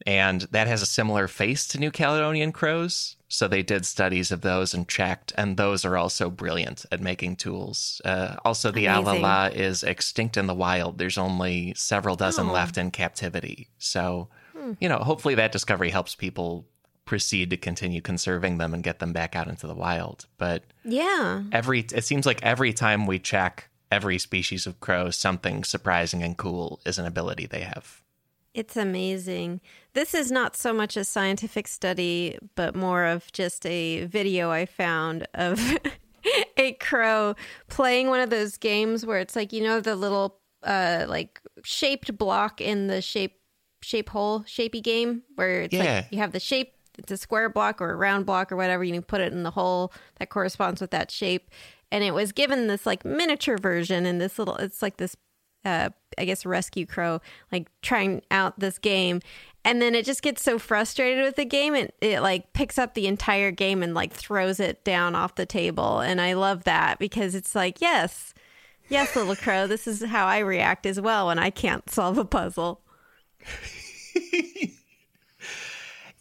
and 0.04 0.42
that 0.50 0.66
has 0.66 0.82
a 0.82 0.88
similar 0.88 1.28
face 1.28 1.68
to 1.68 1.80
New 1.80 1.92
Caledonian 1.92 2.52
crows. 2.52 3.18
So 3.28 3.48
they 3.48 3.62
did 3.62 3.86
studies 3.86 4.32
of 4.32 4.42
those 4.42 4.74
and 4.74 4.90
checked, 4.90 5.32
and 5.38 5.58
those 5.58 5.86
are 5.86 5.96
also 5.96 6.32
brilliant 6.32 6.88
at 6.92 7.02
making 7.02 7.36
tools. 7.36 8.02
Uh, 8.04 8.38
also, 8.44 8.72
the 8.72 8.88
Amazing. 8.88 9.20
alala 9.20 9.52
is 9.52 9.84
extinct 9.84 10.38
in 10.38 10.48
the 10.48 10.56
wild. 10.56 10.98
There's 10.98 11.20
only 11.20 11.76
several 11.76 12.16
dozen 12.16 12.50
oh. 12.50 12.52
left 12.52 12.80
in 12.80 12.90
captivity. 12.90 13.70
So, 13.78 14.30
hmm. 14.58 14.72
you 14.80 14.90
know, 14.90 14.98
hopefully 14.98 15.36
that 15.36 15.52
discovery 15.52 15.92
helps 15.92 16.16
people 16.16 16.66
proceed 17.06 17.50
to 17.52 17.58
continue 17.58 18.02
conserving 18.02 18.58
them 18.58 18.74
and 18.74 18.84
get 18.84 19.00
them 19.00 19.14
back 19.14 19.36
out 19.36 19.48
into 19.48 19.68
the 19.68 19.76
wild. 19.76 20.26
But 20.38 20.64
yeah, 20.84 21.44
every 21.52 21.80
it 21.80 22.04
seems 22.04 22.26
like 22.26 22.44
every 22.44 22.74
time 22.74 23.06
we 23.06 23.20
check 23.20 23.70
every 23.92 24.18
species 24.18 24.68
of 24.68 24.80
crow, 24.80 25.10
something 25.10 25.64
surprising 25.64 26.24
and 26.24 26.38
cool 26.38 26.82
is 26.86 26.98
an 26.98 27.06
ability 27.06 27.46
they 27.46 27.62
have. 27.62 28.02
It's 28.54 28.78
amazing. 28.78 29.60
This 29.94 30.14
is 30.14 30.32
not 30.32 30.56
so 30.56 30.72
much 30.72 30.96
a 30.96 31.04
scientific 31.04 31.68
study, 31.68 32.38
but 32.56 32.74
more 32.74 33.06
of 33.06 33.30
just 33.34 33.66
a 33.66 34.06
video 34.06 34.50
I 34.50 34.66
found 34.66 35.28
of 35.34 35.60
a 36.58 36.74
crow 36.74 37.36
playing 37.68 38.08
one 38.08 38.22
of 38.22 38.30
those 38.30 38.58
games 38.58 39.06
where 39.06 39.20
it's 39.20 39.36
like, 39.36 39.52
you 39.52 39.62
know, 39.62 39.80
the 39.82 39.96
little 39.96 40.40
uh 40.64 41.06
like 41.08 41.42
shaped 41.64 42.18
block 42.18 42.60
in 42.60 42.88
the 42.88 43.02
shape 43.02 43.40
shape 43.82 44.10
hole 44.10 44.40
shapey 44.42 44.82
game 44.82 45.22
where 45.36 45.62
it's 45.62 45.74
yeah. 45.74 45.96
like 45.98 46.08
you 46.10 46.18
have 46.18 46.32
the 46.32 46.40
shape 46.40 46.75
it's 46.98 47.12
a 47.12 47.18
square 47.18 47.50
block 47.50 47.82
or 47.82 47.92
a 47.92 47.96
round 47.96 48.26
block 48.26 48.52
or 48.52 48.56
whatever 48.56 48.84
you 48.84 48.94
can 48.94 49.04
put 49.04 49.22
it 49.22 49.34
in 49.34 49.44
the 49.44 49.52
hole 49.52 49.92
that 50.20 50.30
corresponds 50.30 50.82
with 50.82 50.92
that 50.92 51.12
shape 51.12 51.50
and 51.92 52.04
it 52.04 52.14
was 52.14 52.32
given 52.32 52.68
this 52.68 52.86
like 52.86 53.06
miniature 53.06 53.58
version 53.58 54.06
and 54.06 54.20
this 54.20 54.40
little 54.40 54.56
it's 54.58 54.82
like 54.82 54.98
this 54.98 55.16
uh, 55.66 55.90
I 56.18 56.26
guess 56.26 56.46
Rescue 56.46 56.86
Crow, 56.86 57.20
like 57.52 57.70
trying 57.82 58.22
out 58.32 58.60
this 58.60 58.78
game. 58.78 59.22
And 59.66 59.82
then 59.82 59.96
it 59.96 60.06
just 60.06 60.22
gets 60.22 60.44
so 60.44 60.60
frustrated 60.60 61.24
with 61.26 61.36
the 61.36 61.46
game, 61.46 61.74
it, 61.74 61.96
it 62.00 62.22
like 62.22 62.54
picks 62.54 62.78
up 62.78 62.94
the 62.94 63.08
entire 63.08 63.50
game 63.50 63.82
and 63.82 63.96
like 63.96 64.14
throws 64.14 64.60
it 64.60 64.84
down 64.86 65.16
off 65.16 65.36
the 65.36 65.48
table. 65.48 66.00
And 66.00 66.22
I 66.22 66.34
love 66.34 66.66
that 66.66 67.00
because 67.00 67.34
it's 67.34 67.56
like, 67.56 67.82
yes, 67.82 68.36
yes, 68.90 69.16
little 69.16 69.36
crow, 69.36 69.66
this 69.66 69.88
is 69.88 70.04
how 70.04 70.28
I 70.28 70.38
react 70.40 70.86
as 70.86 71.02
well 71.02 71.28
when 71.28 71.40
I 71.40 71.50
can't 71.50 71.90
solve 71.90 72.20
a 72.20 72.26
puzzle. 72.26 72.82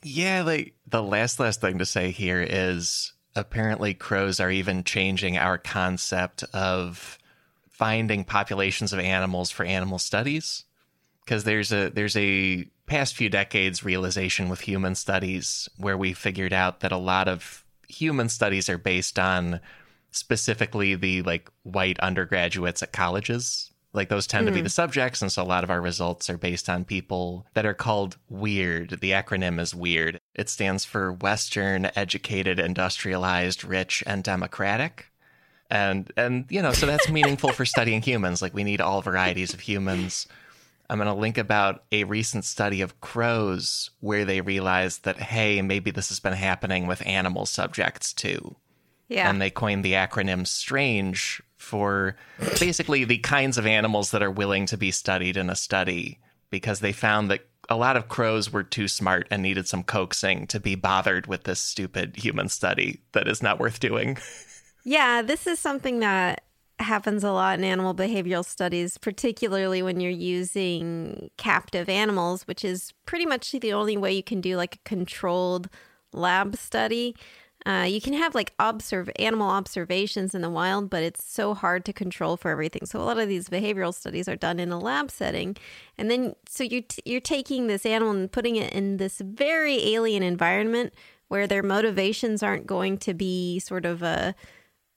yeah, 0.05 0.43
like 0.43 0.75
the 0.87 1.03
last 1.03 1.41
last 1.41 1.61
thing 1.61 1.79
to 1.79 1.87
say 1.87 2.11
here 2.11 2.43
is 2.43 3.13
apparently 3.35 3.95
crows 3.95 4.39
are 4.39 4.51
even 4.51 4.85
changing 4.85 5.39
our 5.39 5.59
concept 5.59 6.45
of 6.53 7.19
finding 7.71 8.23
populations 8.23 8.93
of 8.93 8.99
animals 8.99 9.51
for 9.51 9.65
animal 9.65 9.99
studies. 9.99 10.65
Because 11.25 11.45
there's 11.45 11.73
a 11.73 11.89
there's 11.89 12.17
a 12.17 12.67
past 12.87 13.17
few 13.17 13.31
decades 13.31 13.83
realization 13.83 14.51
with 14.51 14.61
human 14.61 14.95
studies 14.95 15.71
where 15.79 15.97
we 15.97 16.13
figured 16.13 16.53
out 16.53 16.81
that 16.81 16.93
a 16.93 16.99
lot 16.99 17.27
of 17.27 17.65
human 17.89 18.29
studies 18.29 18.69
are 18.69 18.77
based 18.77 19.19
on 19.19 19.59
specifically 20.11 20.95
the 20.95 21.23
like 21.23 21.51
white 21.63 21.99
undergraduates 22.01 22.83
at 22.83 22.93
colleges 22.93 23.73
like 23.95 24.09
those 24.09 24.27
tend 24.27 24.45
mm. 24.45 24.49
to 24.49 24.53
be 24.53 24.61
hmm. 24.61 24.65
the 24.65 24.71
subjects 24.71 25.23
and 25.23 25.31
so 25.31 25.43
a 25.43 25.45
lot 25.45 25.65
of 25.65 25.71
our 25.71 25.81
results 25.81 26.29
are 26.29 26.37
based 26.37 26.69
on 26.69 26.85
people 26.85 27.47
that 27.55 27.65
are 27.65 27.75
called 27.75 28.19
weird. 28.29 28.99
The 29.01 29.13
acronym 29.13 29.61
is 29.61 29.75
weird. 29.75 30.21
It 30.35 30.51
stands 30.51 30.85
for 30.85 31.13
western 31.13 31.91
educated 31.97 32.59
industrialized 32.59 33.65
rich 33.65 34.03
and 34.07 34.23
democratic. 34.23 35.11
And 35.71 36.13
and 36.17 36.45
you 36.51 36.61
know 36.61 36.73
so 36.73 36.87
that's 36.87 37.09
meaningful 37.09 37.53
for 37.53 37.65
studying 37.65 38.03
humans. 38.03 38.43
Like 38.43 38.53
we 38.53 38.65
need 38.65 38.81
all 38.81 39.01
varieties 39.01 39.55
of 39.55 39.61
humans. 39.61 40.27
I'm 40.91 40.99
going 40.99 41.09
to 41.09 41.15
link 41.15 41.39
about 41.39 41.85
a 41.93 42.05
recent 42.05 42.45
study 42.45 42.83
of 42.83 43.01
crows 43.01 43.91
where 44.01 44.27
they 44.27 44.43
realized 44.43 45.05
that 45.05 45.19
hey 45.19 45.63
maybe 45.63 45.91
this 45.93 46.09
has 46.09 46.21
been 46.21 46.35
happening 46.35 46.87
with 46.87 47.07
animal 47.07 47.47
subjects 47.47 48.13
too. 48.13 48.57
Yeah. 49.09 49.31
And 49.31 49.41
they 49.41 49.51
coined 49.51 49.85
the 49.85 49.93
acronym 49.93 50.47
strange 50.47 51.43
for 51.65 52.17
basically 52.61 53.05
the 53.05 53.19
kinds 53.19 53.59
of 53.59 53.67
animals 53.67 54.13
that 54.13 54.23
are 54.23 54.31
willing 54.31 54.67
to 54.67 54.77
be 54.77 54.91
studied 54.91 55.37
in 55.37 55.51
a 55.51 55.57
study 55.57 56.21
because 56.51 56.81
they 56.81 56.93
found 56.93 57.31
that 57.31 57.47
a 57.69 57.77
lot 57.77 57.97
of 57.97 58.09
crows 58.09 58.53
were 58.53 58.63
too 58.63 58.87
smart 58.87 59.27
and 59.31 59.43
needed 59.43 59.67
some 59.67 59.83
coaxing 59.83 60.47
to 60.47 60.61
be 60.61 60.75
bothered 60.75 61.27
with 61.27 61.45
this 61.45 61.59
stupid 61.59 62.15
human 62.17 62.49
study 62.49 63.01
that 63.13 63.27
is 63.27 63.43
not 63.43 63.59
worth 63.59 63.81
doing 63.81 64.19
Yeah, 64.85 65.23
this 65.23 65.47
is 65.47 65.59
something 65.59 66.01
that 66.01 66.45
happens 66.79 67.25
a 67.25 67.33
lot 67.33 67.59
in 67.59 67.65
animal 67.65 67.95
behavioral 67.95 68.45
studies, 68.45 68.99
particularly 68.99 69.83
when 69.83 70.01
you're 70.01 70.11
using 70.11 71.31
captive 71.39 71.89
animals, 71.89 72.47
which 72.47 72.65
is 72.65 72.93
pretty 73.07 73.25
much 73.25 73.51
the 73.53 73.73
only 73.73 73.97
way 73.97 74.13
you 74.13 74.23
can 74.23 74.41
do 74.41 74.57
like 74.57 74.77
a 74.77 74.89
controlled 74.89 75.71
lab 76.13 76.57
study. 76.57 77.17
Uh, 77.67 77.87
you 77.89 78.01
can 78.01 78.13
have 78.13 78.35
like 78.35 78.53
observe 78.59 79.11
animal 79.17 79.49
observations 79.49 80.35
in 80.35 80.43
the 80.43 80.51
wild, 80.51 80.91
but 80.91 81.03
it's 81.03 81.25
so 81.25 81.55
hard 81.55 81.85
to 81.87 81.95
control 81.95 82.37
for 82.37 82.51
everything. 82.51 82.85
So 82.85 83.01
a 83.01 83.05
lot 83.05 83.19
of 83.19 83.27
these 83.27 83.49
behavioral 83.49 83.95
studies 83.95 84.29
are 84.29 84.37
done 84.37 84.61
in 84.61 84.71
a 84.71 84.79
lab 84.79 85.11
setting, 85.11 85.57
and 85.97 86.11
then 86.11 86.35
so 86.47 86.63
you 86.63 86.83
t- 86.83 87.03
you're 87.07 87.21
taking 87.21 87.67
this 87.67 87.87
animal 87.87 88.13
and 88.13 88.31
putting 88.31 88.57
it 88.57 88.73
in 88.75 88.99
this 88.99 89.19
very 89.21 89.95
alien 89.95 90.23
environment 90.23 90.93
where 91.29 91.47
their 91.47 91.63
motivations 91.63 92.43
aren't 92.43 92.67
going 92.67 92.99
to 92.99 93.15
be 93.15 93.59
sort 93.59 93.87
of 93.87 94.03
a 94.03 94.35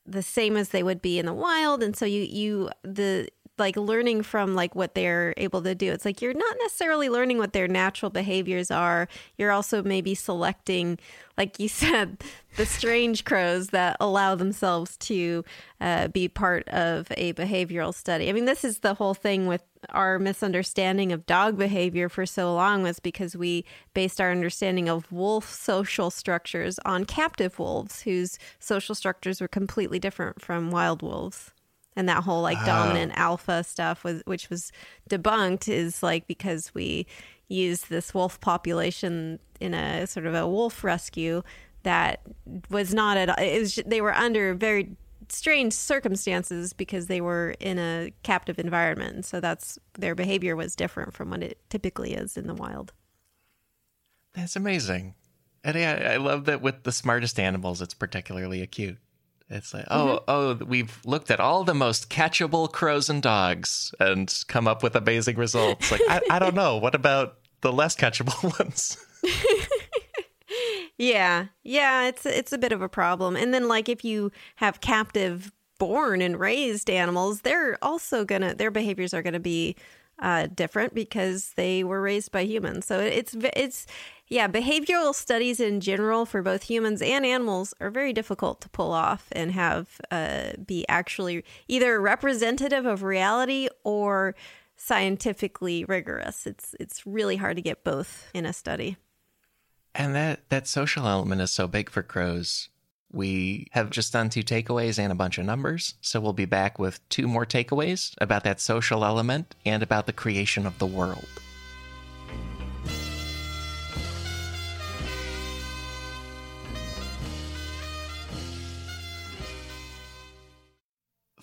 the 0.06 0.24
same 0.24 0.56
as 0.56 0.70
they 0.70 0.84
would 0.84 1.02
be 1.02 1.20
in 1.20 1.26
the 1.26 1.34
wild 1.34 1.84
and 1.84 1.96
so 1.96 2.06
you 2.06 2.22
you 2.22 2.70
the 2.84 3.28
like 3.58 3.76
learning 3.76 4.24
from 4.24 4.56
like 4.56 4.76
what 4.76 4.96
they're 4.96 5.34
able 5.38 5.62
to 5.62 5.76
do. 5.76 5.92
It's 5.92 6.06
like 6.06 6.22
you're 6.22 6.34
not 6.34 6.56
necessarily 6.62 7.10
learning 7.10 7.38
what 7.38 7.54
their 7.54 7.68
natural 7.68 8.10
behaviors 8.10 8.72
are. 8.72 9.08
You're 9.38 9.52
also 9.52 9.84
maybe 9.84 10.16
selecting 10.16 11.00
like 11.38 11.60
you 11.60 11.68
said 11.68 12.24
the 12.56 12.66
strange 12.66 13.24
crows 13.24 13.68
that 13.70 13.98
allow 14.00 14.36
themselves 14.36 14.98
to 14.98 15.46
uh, 15.80 16.08
be 16.08 16.28
part 16.28 16.68
of 16.70 17.08
a 17.12 17.34
behavioral 17.34 17.94
study. 17.94 18.30
I 18.30 18.34
mean 18.34 18.46
this 18.46 18.64
is 18.64 18.80
the 18.80 18.96
whole 18.96 19.14
thing 19.14 19.48
with 19.48 19.64
our 19.90 20.20
misunderstanding 20.20 21.12
of 21.12 21.26
dog 21.26 21.58
behavior 21.58 22.10
for 22.10 22.26
so 22.26 22.54
long 22.54 22.84
was 22.84 23.00
because 23.00 23.36
we 23.36 23.64
based 23.94 24.20
our 24.20 24.32
understanding 24.32 24.90
of 24.90 25.12
wolf 25.12 25.54
social 25.54 26.10
structures 26.10 26.80
on 26.84 27.06
captive 27.06 27.60
wolves 27.60 28.02
whose 28.02 28.40
social 28.60 28.96
structures 28.96 29.40
were 29.40 29.48
completely 29.48 30.00
different 30.00 30.42
from 30.42 30.72
wild 30.72 31.02
wolves 31.02 31.52
and 31.98 32.08
that 32.08 32.24
whole 32.24 32.42
like 32.42 32.64
dominant 32.66 33.12
alpha 33.16 33.64
stuff 33.64 34.06
was 34.06 34.22
which 34.26 34.50
was 34.50 34.72
debunked 35.10 35.68
is 35.68 36.02
like 36.02 36.28
because 36.28 36.74
we 36.74 37.06
used 37.50 37.90
this 37.90 38.14
wolf 38.14 38.40
population 38.40 39.40
in 39.60 39.74
a 39.74 40.08
sort 40.08 40.26
of 40.26 40.34
a 40.34 40.48
wolf 40.48 40.84
rescue 40.84 41.42
that 41.84 42.22
was 42.70 42.94
not 42.94 43.18
at 43.18 43.30
all 43.30 43.36
it 43.44 43.60
was 43.60 43.76
they 43.86 44.00
were 44.00 44.14
under 44.14 44.54
very 44.54 44.96
strange 45.30 45.74
circumstances 45.74 46.72
because 46.72 47.08
they 47.08 47.20
were 47.20 47.54
in 47.60 47.78
a 47.80 48.14
captive 48.24 48.60
environment 48.60 49.26
so 49.26 49.42
that's 49.42 49.78
their 49.98 50.16
behavior 50.16 50.56
was 50.56 50.76
different 50.76 51.14
from 51.14 51.32
what 51.32 51.44
it 51.44 51.58
typically 51.70 52.14
is 52.14 52.38
in 52.38 52.48
the 52.48 52.54
wild 52.54 52.94
That's 54.34 54.56
amazing. 54.56 55.16
And 55.64 55.76
yeah, 55.76 56.12
I 56.14 56.18
love 56.18 56.46
that 56.46 56.62
with 56.62 56.84
the 56.84 56.92
smartest 56.92 57.40
animals, 57.40 57.82
it's 57.82 57.96
particularly 57.96 58.62
acute. 58.62 59.00
It's 59.50 59.74
like, 59.74 59.86
oh, 59.90 60.22
oh, 60.28 60.56
we've 60.56 61.00
looked 61.06 61.32
at 61.32 61.40
all 61.40 61.64
the 61.64 61.74
most 61.74 62.10
catchable 62.10 62.70
crows 62.72 63.10
and 63.10 63.22
dogs 63.22 63.94
and 64.00 64.34
come 64.48 64.68
up 64.68 64.84
with 64.84 64.96
amazing 64.96 65.38
results. 65.38 65.90
Like, 65.90 66.02
I, 66.10 66.22
I 66.32 66.40
don't 66.40 66.56
know. 66.56 66.78
What 66.78 66.96
about 66.96 67.38
the 67.62 67.72
less 67.72 67.96
catchable 67.96 68.44
ones? 68.60 68.98
Yeah, 70.98 71.48
yeah, 71.64 72.08
it's 72.08 72.26
it's 72.26 72.52
a 72.52 72.58
bit 72.58 72.72
of 72.72 72.82
a 72.82 72.90
problem. 72.90 73.36
And 73.36 73.54
then 73.54 73.68
like 73.68 73.88
if 73.88 74.04
you 74.04 74.32
have 74.56 74.82
captive 74.82 75.52
born 75.78 76.22
and 76.22 76.40
raised 76.40 76.90
animals, 76.90 77.42
they're 77.42 77.78
also 77.84 78.26
gonna 78.26 78.56
their 78.56 78.72
behaviors 78.72 79.14
are 79.14 79.22
gonna 79.22 79.40
be 79.40 79.76
uh, 80.20 80.48
different 80.48 80.96
because 80.96 81.54
they 81.56 81.84
were 81.84 82.02
raised 82.02 82.32
by 82.32 82.42
humans. 82.42 82.86
So 82.88 83.00
it's 83.00 83.36
it's 83.56 83.86
yeah, 84.30 84.48
behavioral 84.48 85.16
studies 85.16 85.60
in 85.60 85.80
general 85.80 86.26
for 86.26 86.42
both 86.42 86.64
humans 86.64 87.02
and 87.02 87.26
animals 87.26 87.74
are 87.80 87.90
very 87.90 88.12
difficult 88.12 88.60
to 88.62 88.70
pull 88.70 88.92
off 88.92 89.28
and 89.32 89.52
have 89.52 90.02
uh, 90.12 90.52
be 90.66 90.86
actually 90.90 91.46
either 91.68 92.00
representative 92.02 92.86
of 92.86 93.04
reality 93.04 93.70
or 93.84 94.36
scientifically 94.76 95.86
rigorous. 95.86 96.46
It's 96.46 96.76
it's 96.80 97.08
really 97.08 97.38
hard 97.38 97.56
to 97.56 97.62
get 97.62 97.84
both 97.84 98.30
in 98.34 98.46
a 98.46 98.52
study. 98.52 98.98
And 99.96 100.14
that 100.14 100.50
that 100.50 100.68
social 100.68 101.08
element 101.08 101.42
is 101.42 101.52
so 101.52 101.68
big 101.68 101.90
for 101.90 102.04
crows. 102.04 102.68
We 103.10 103.68
have 103.72 103.90
just 103.90 104.12
done 104.12 104.30
two 104.30 104.44
takeaways 104.44 105.00
and 105.00 105.14
a 105.14 105.16
bunch 105.16 105.38
of 105.38 105.46
numbers, 105.46 105.96
so 106.02 106.20
we'll 106.20 106.34
be 106.34 106.44
back 106.44 106.78
with 106.78 107.08
two 107.08 107.30
more 107.30 107.46
takeaways 107.46 108.14
about 108.20 108.44
that 108.44 108.60
social 108.60 109.06
element 109.06 109.56
and 109.66 109.82
about 109.82 110.06
the 110.06 110.14
creation 110.14 110.66
of 110.66 110.78
the 110.78 110.86
world. 110.86 111.26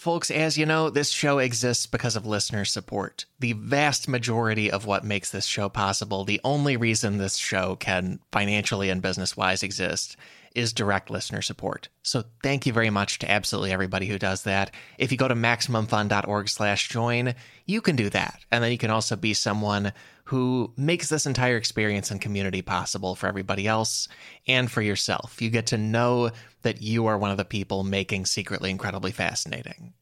Folks, 0.05 0.31
as 0.31 0.59
you 0.59 0.67
know, 0.67 0.91
this 0.91 1.09
show 1.09 1.39
exists 1.39 1.87
because 1.87 2.15
of 2.15 2.27
listener 2.27 2.67
support. 2.67 3.25
The 3.41 3.55
vast 3.55 4.07
majority 4.07 4.71
of 4.71 4.85
what 4.85 5.03
makes 5.03 5.31
this 5.31 5.47
show 5.47 5.71
possible, 5.71 6.27
the 6.27 6.43
only 6.45 6.77
reason 6.77 7.17
this 7.17 7.37
show 7.37 7.77
can 7.77 8.21
financially 8.31 8.91
and 8.91 9.01
business 9.01 9.35
wise 9.35 9.63
exist, 9.63 10.19
is 10.55 10.73
direct 10.73 11.11
listener 11.11 11.43
support. 11.43 11.89
So 12.03 12.25
thank 12.43 12.67
you 12.67 12.73
very 12.73 12.91
much 12.91 13.19
to 13.19 13.31
absolutely 13.31 13.73
everybody 13.73 14.07
who 14.07 14.19
does 14.19 14.45
that. 14.45 14.73
If 14.99 15.11
you 15.11 15.19
go 15.19 15.29
to 15.29 15.35
maximumfun.org 15.35 16.49
slash 16.49 16.89
join, 16.89 17.35
you 17.67 17.81
can 17.81 17.97
do 17.97 18.09
that. 18.11 18.41
And 18.53 18.63
then 18.63 18.71
you 18.71 18.79
can 18.79 18.91
also 18.91 19.17
be 19.17 19.35
someone 19.35 19.93
who 20.25 20.73
makes 20.77 21.09
this 21.09 21.27
entire 21.27 21.57
experience 21.57 22.11
and 22.11 22.21
community 22.21 22.63
possible 22.63 23.15
for 23.15 23.27
everybody 23.27 23.67
else 23.67 24.09
and 24.47 24.71
for 24.71 24.81
yourself. 24.81 25.43
You 25.43 25.51
get 25.51 25.67
to 25.67 25.79
know 25.79 26.31
that 26.63 26.81
you 26.81 27.07
are 27.07 27.19
one 27.19 27.31
of 27.31 27.37
the 27.37 27.45
people 27.45 27.85
making 27.85 28.27
Secretly 28.27 28.71
Incredibly 28.71 29.13
Fascinating. 29.13 29.93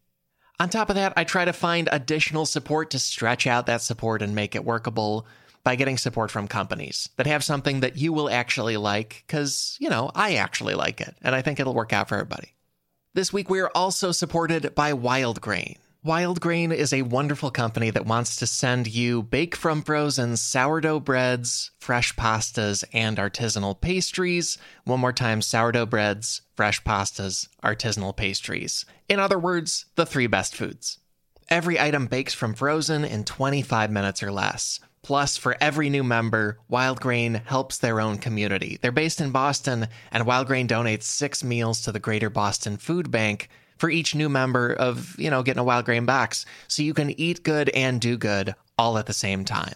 On 0.60 0.68
top 0.68 0.90
of 0.90 0.96
that, 0.96 1.14
I 1.16 1.24
try 1.24 1.44
to 1.44 1.52
find 1.52 1.88
additional 1.90 2.46
support 2.46 2.90
to 2.90 2.98
stretch 2.98 3.48
out 3.48 3.66
that 3.66 3.82
support 3.82 4.22
and 4.22 4.34
make 4.34 4.54
it 4.54 4.64
workable 4.64 5.26
by 5.64 5.76
getting 5.76 5.96
support 5.96 6.30
from 6.30 6.48
companies 6.48 7.08
that 7.16 7.26
have 7.26 7.44
something 7.44 7.80
that 7.80 7.96
you 7.96 8.12
will 8.12 8.28
actually 8.28 8.76
like, 8.76 9.24
because, 9.26 9.76
you 9.80 9.88
know, 9.88 10.10
I 10.14 10.34
actually 10.36 10.74
like 10.74 11.00
it, 11.00 11.14
and 11.22 11.34
I 11.34 11.42
think 11.42 11.60
it'll 11.60 11.74
work 11.74 11.92
out 11.92 12.08
for 12.08 12.16
everybody. 12.16 12.54
This 13.14 13.32
week, 13.32 13.50
we 13.50 13.60
are 13.60 13.70
also 13.74 14.10
supported 14.10 14.74
by 14.74 14.92
Wild 14.92 15.40
Grain. 15.40 15.76
Wild 16.04 16.40
Grain 16.40 16.72
is 16.72 16.92
a 16.92 17.02
wonderful 17.02 17.52
company 17.52 17.90
that 17.90 18.06
wants 18.06 18.34
to 18.36 18.46
send 18.46 18.88
you 18.88 19.22
bake 19.22 19.54
from 19.54 19.82
frozen 19.82 20.36
sourdough 20.36 20.98
breads, 20.98 21.70
fresh 21.78 22.12
pastas, 22.16 22.82
and 22.92 23.18
artisanal 23.18 23.80
pastries. 23.80 24.58
One 24.82 24.98
more 24.98 25.12
time 25.12 25.40
sourdough 25.40 25.86
breads, 25.86 26.42
fresh 26.56 26.82
pastas, 26.82 27.46
artisanal 27.62 28.16
pastries. 28.16 28.84
In 29.08 29.20
other 29.20 29.38
words, 29.38 29.84
the 29.94 30.04
three 30.04 30.26
best 30.26 30.56
foods. 30.56 30.98
Every 31.48 31.78
item 31.78 32.06
bakes 32.06 32.34
from 32.34 32.54
frozen 32.54 33.04
in 33.04 33.22
25 33.22 33.92
minutes 33.92 34.24
or 34.24 34.32
less. 34.32 34.80
Plus, 35.02 35.36
for 35.36 35.56
every 35.60 35.90
new 35.90 36.04
member, 36.04 36.58
Wild 36.68 37.00
Grain 37.00 37.42
helps 37.44 37.78
their 37.78 38.00
own 38.00 38.18
community. 38.18 38.78
They're 38.80 38.92
based 38.92 39.20
in 39.20 39.32
Boston, 39.32 39.88
and 40.12 40.26
Wild 40.26 40.46
Grain 40.46 40.68
donates 40.68 41.02
six 41.02 41.42
meals 41.42 41.80
to 41.82 41.92
the 41.92 41.98
Greater 41.98 42.30
Boston 42.30 42.76
Food 42.76 43.10
Bank 43.10 43.48
for 43.78 43.90
each 43.90 44.14
new 44.14 44.28
member 44.28 44.72
of, 44.72 45.18
you 45.18 45.28
know, 45.28 45.42
getting 45.42 45.60
a 45.60 45.64
Wild 45.64 45.86
Grain 45.86 46.06
box. 46.06 46.46
So 46.68 46.82
you 46.82 46.94
can 46.94 47.10
eat 47.10 47.42
good 47.42 47.68
and 47.70 48.00
do 48.00 48.16
good 48.16 48.54
all 48.78 48.96
at 48.96 49.06
the 49.06 49.12
same 49.12 49.44
time. 49.44 49.74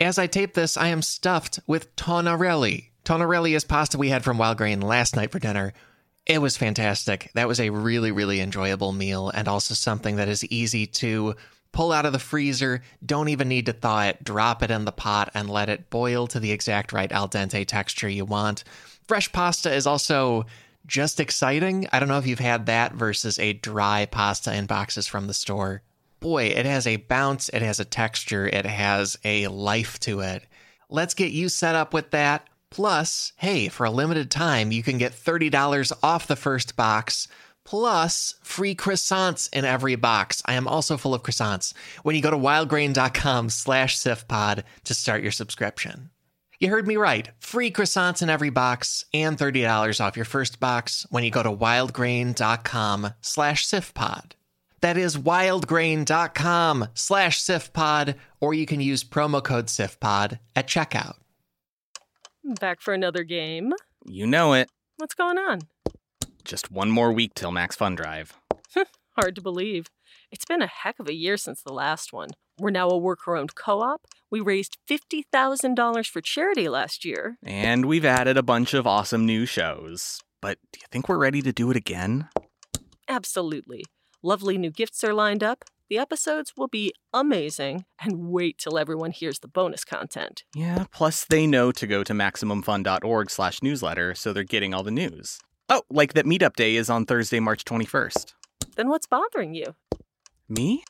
As 0.00 0.18
I 0.18 0.28
tape 0.28 0.54
this, 0.54 0.76
I 0.76 0.88
am 0.88 1.02
stuffed 1.02 1.58
with 1.66 1.94
tonnarelli. 1.96 2.90
Tonnarelli 3.04 3.56
is 3.56 3.64
pasta 3.64 3.98
we 3.98 4.10
had 4.10 4.22
from 4.22 4.38
Wild 4.38 4.58
Grain 4.58 4.80
last 4.80 5.16
night 5.16 5.32
for 5.32 5.40
dinner. 5.40 5.72
It 6.26 6.40
was 6.40 6.56
fantastic. 6.56 7.32
That 7.34 7.48
was 7.48 7.58
a 7.58 7.70
really, 7.70 8.12
really 8.12 8.40
enjoyable 8.40 8.92
meal 8.92 9.30
and 9.30 9.48
also 9.48 9.74
something 9.74 10.14
that 10.16 10.28
is 10.28 10.44
easy 10.44 10.86
to 10.86 11.34
pull 11.72 11.92
out 11.92 12.06
of 12.06 12.12
the 12.12 12.18
freezer. 12.18 12.82
Don't 13.04 13.28
even 13.28 13.48
need 13.48 13.66
to 13.66 13.72
thaw 13.72 14.04
it. 14.04 14.24
Drop 14.24 14.62
it 14.62 14.70
in 14.70 14.84
the 14.84 14.92
pot 14.92 15.30
and 15.34 15.50
let 15.50 15.68
it 15.68 15.90
boil 15.90 16.26
to 16.28 16.40
the 16.40 16.52
exact 16.52 16.92
right 16.92 17.10
al 17.12 17.28
dente 17.28 17.66
texture 17.66 18.08
you 18.08 18.24
want. 18.24 18.64
Fresh 19.06 19.32
pasta 19.32 19.72
is 19.72 19.86
also 19.86 20.44
just 20.86 21.20
exciting. 21.20 21.86
I 21.92 22.00
don't 22.00 22.08
know 22.08 22.18
if 22.18 22.26
you've 22.26 22.38
had 22.38 22.66
that 22.66 22.94
versus 22.94 23.38
a 23.38 23.52
dry 23.52 24.06
pasta 24.06 24.54
in 24.54 24.66
boxes 24.66 25.06
from 25.06 25.26
the 25.26 25.34
store. 25.34 25.82
Boy, 26.20 26.46
it 26.46 26.66
has 26.66 26.86
a 26.86 26.96
bounce, 26.96 27.48
it 27.50 27.62
has 27.62 27.78
a 27.78 27.84
texture, 27.84 28.48
it 28.48 28.66
has 28.66 29.16
a 29.24 29.46
life 29.46 30.00
to 30.00 30.20
it. 30.20 30.44
Let's 30.90 31.14
get 31.14 31.30
you 31.30 31.48
set 31.48 31.74
up 31.74 31.92
with 31.92 32.10
that. 32.10 32.48
Plus, 32.70 33.32
hey, 33.36 33.68
for 33.68 33.86
a 33.86 33.90
limited 33.90 34.30
time, 34.30 34.72
you 34.72 34.82
can 34.82 34.98
get 34.98 35.12
$30 35.12 35.92
off 36.02 36.26
the 36.26 36.36
first 36.36 36.76
box, 36.76 37.28
plus 37.68 38.34
free 38.42 38.74
croissants 38.74 39.52
in 39.52 39.66
every 39.66 39.94
box. 39.94 40.42
I 40.46 40.54
am 40.54 40.66
also 40.66 40.96
full 40.96 41.12
of 41.12 41.22
croissants 41.22 41.74
when 42.02 42.16
you 42.16 42.22
go 42.22 42.30
to 42.30 42.36
wildgrain.com 42.36 43.50
slash 43.50 43.98
sifpod 43.98 44.62
to 44.84 44.94
start 44.94 45.22
your 45.22 45.32
subscription. 45.32 46.08
You 46.58 46.70
heard 46.70 46.86
me 46.86 46.96
right. 46.96 47.28
Free 47.40 47.70
croissants 47.70 48.22
in 48.22 48.30
every 48.30 48.48
box 48.48 49.04
and 49.12 49.36
$30 49.36 50.00
off 50.00 50.16
your 50.16 50.24
first 50.24 50.58
box 50.60 51.06
when 51.10 51.24
you 51.24 51.30
go 51.30 51.42
to 51.42 51.52
wildgrain.com 51.52 53.12
slash 53.20 53.66
sifpod. 53.66 54.32
That 54.80 54.96
is 54.96 55.18
wildgrain.com 55.18 56.88
slash 56.94 57.42
sifpod, 57.42 58.14
or 58.40 58.54
you 58.54 58.64
can 58.64 58.80
use 58.80 59.04
promo 59.04 59.44
code 59.44 59.66
sifpod 59.66 60.38
at 60.56 60.68
checkout. 60.68 61.16
Back 62.60 62.80
for 62.80 62.94
another 62.94 63.24
game. 63.24 63.74
You 64.06 64.26
know 64.26 64.54
it. 64.54 64.70
What's 64.96 65.14
going 65.14 65.36
on? 65.36 65.60
Just 66.48 66.72
one 66.72 66.90
more 66.90 67.12
week 67.12 67.34
till 67.34 67.52
Max 67.52 67.76
Fun 67.76 67.94
Drive. 67.94 68.32
Hard 69.18 69.34
to 69.34 69.42
believe. 69.42 69.88
It's 70.32 70.46
been 70.46 70.62
a 70.62 70.66
heck 70.66 70.98
of 70.98 71.06
a 71.06 71.14
year 71.14 71.36
since 71.36 71.62
the 71.62 71.74
last 71.74 72.10
one. 72.10 72.30
We're 72.58 72.70
now 72.70 72.88
a 72.88 72.96
worker 72.96 73.36
owned 73.36 73.54
co 73.54 73.82
op. 73.82 74.06
We 74.30 74.40
raised 74.40 74.78
$50,000 74.88 76.08
for 76.08 76.22
charity 76.22 76.70
last 76.70 77.04
year. 77.04 77.36
And 77.42 77.84
we've 77.84 78.06
added 78.06 78.38
a 78.38 78.42
bunch 78.42 78.72
of 78.72 78.86
awesome 78.86 79.26
new 79.26 79.44
shows. 79.44 80.22
But 80.40 80.56
do 80.72 80.80
you 80.80 80.86
think 80.90 81.06
we're 81.06 81.18
ready 81.18 81.42
to 81.42 81.52
do 81.52 81.70
it 81.70 81.76
again? 81.76 82.30
Absolutely. 83.10 83.84
Lovely 84.22 84.56
new 84.56 84.70
gifts 84.70 85.04
are 85.04 85.12
lined 85.12 85.44
up. 85.44 85.64
The 85.90 85.98
episodes 85.98 86.54
will 86.56 86.68
be 86.68 86.94
amazing. 87.12 87.84
And 88.00 88.30
wait 88.30 88.56
till 88.56 88.78
everyone 88.78 89.10
hears 89.10 89.40
the 89.40 89.48
bonus 89.48 89.84
content. 89.84 90.44
Yeah, 90.54 90.86
plus 90.92 91.26
they 91.26 91.46
know 91.46 91.72
to 91.72 91.86
go 91.86 92.02
to 92.02 92.14
MaximumFun.org 92.14 93.28
slash 93.28 93.62
newsletter, 93.62 94.14
so 94.14 94.32
they're 94.32 94.44
getting 94.44 94.72
all 94.72 94.82
the 94.82 94.90
news. 94.90 95.40
Oh, 95.70 95.82
like 95.90 96.14
that 96.14 96.24
meetup 96.24 96.56
day 96.56 96.76
is 96.76 96.88
on 96.88 97.04
Thursday, 97.04 97.40
March 97.40 97.64
21st. 97.64 98.32
Then 98.76 98.88
what's 98.88 99.06
bothering 99.06 99.54
you? 99.54 99.74
Me? 100.48 100.82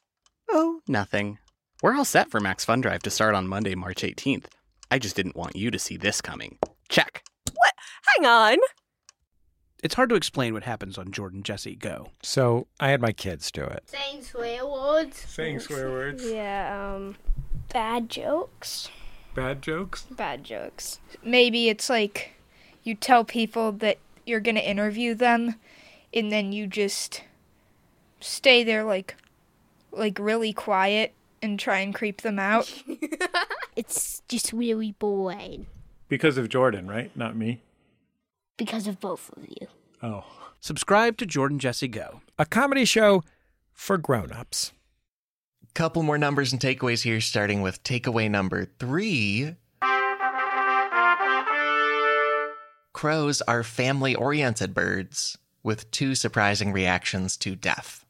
Oh, 0.51 0.81
nothing. 0.87 1.39
We're 1.83 1.97
all 1.97 2.05
set 2.05 2.31
for 2.31 2.39
Max 2.39 2.65
Fun 2.65 2.81
Drive 2.81 3.03
to 3.03 3.11
start 3.11 3.35
on 3.35 3.49
Monday, 3.49 3.75
March 3.75 4.03
18th. 4.03 4.47
I 4.91 4.99
just 5.01 5.17
didn't 5.17 5.37
want 5.37 5.57
you 5.57 5.73
to 5.73 5.79
see 5.79 5.97
this 5.97 6.21
coming. 6.21 6.59
Check. 6.89 7.25
What? 7.55 7.73
Hang 8.17 8.27
on. 8.27 8.59
It's 9.83 9.95
hard 9.97 10.11
to 10.11 10.17
explain 10.17 10.55
what 10.55 10.63
happens 10.63 10.97
on 10.97 11.11
Jordan 11.11 11.43
Jesse 11.43 11.75
Go. 11.77 12.11
So 12.23 12.69
I 12.79 12.91
had 12.91 13.01
my 13.01 13.13
kids 13.13 13.51
do 13.51 13.65
it. 13.65 13.83
Saying 13.87 14.23
swear 14.23 14.65
words. 14.67 15.19
Saying 15.19 15.61
swear 15.61 15.91
words. 15.91 16.25
Yeah, 16.25 16.95
um, 16.95 17.17
bad 17.73 18.09
jokes. 18.09 18.89
Bad 19.35 19.61
jokes. 19.63 20.03
bad 20.11 20.43
jokes. 20.45 20.99
Maybe 21.25 21.69
it's 21.69 21.91
like 21.91 22.33
you 22.83 22.95
tell 22.95 23.25
people 23.25 23.71
that 23.73 23.99
you're 24.29 24.41
going 24.41 24.55
to 24.57 24.69
interview 24.71 25.15
them 25.15 25.55
and 26.15 26.31
then 26.31 26.53
you 26.53 26.67
just 26.67 27.23
stay 28.21 28.63
there 28.65 28.85
like 28.85 29.17
like 29.91 30.19
really 30.19 30.53
quiet 30.53 31.15
and 31.43 31.59
try 31.59 31.79
and 31.79 31.95
creep 31.95 32.21
them 32.23 32.39
out. 32.39 32.73
It's 33.77 34.23
just 34.29 34.53
really 34.53 34.91
boring 34.99 35.67
Because 36.09 36.37
of 36.37 36.49
Jordan, 36.49 36.89
right? 36.89 37.17
Not 37.17 37.37
me. 37.37 37.63
because 38.57 38.89
of 38.89 38.99
both 38.99 39.31
of 39.37 39.47
you. 39.49 39.69
Oh. 40.03 40.25
Subscribe 40.61 41.17
to 41.19 41.27
Jordan 41.27 41.61
Jesse 41.61 41.87
Go. 41.87 42.21
A 42.41 42.45
comedy 42.45 42.85
show 42.85 43.23
for 43.73 43.97
grown-ups. 43.97 44.73
Couple 45.75 46.03
more 46.03 46.19
numbers 46.19 46.51
and 46.53 46.61
takeaways 46.61 47.03
here, 47.05 47.21
starting 47.21 47.63
with 47.63 47.85
takeaway 47.85 48.29
number 48.29 48.65
three. 48.81 49.55
Crows 52.99 53.41
are 53.43 53.63
family 53.63 54.17
oriented 54.17 54.75
birds 54.75 55.39
with 55.63 55.89
two 55.93 56.17
surprising 56.17 56.73
reactions 56.73 57.37
to 57.37 57.55
death. 57.55 58.05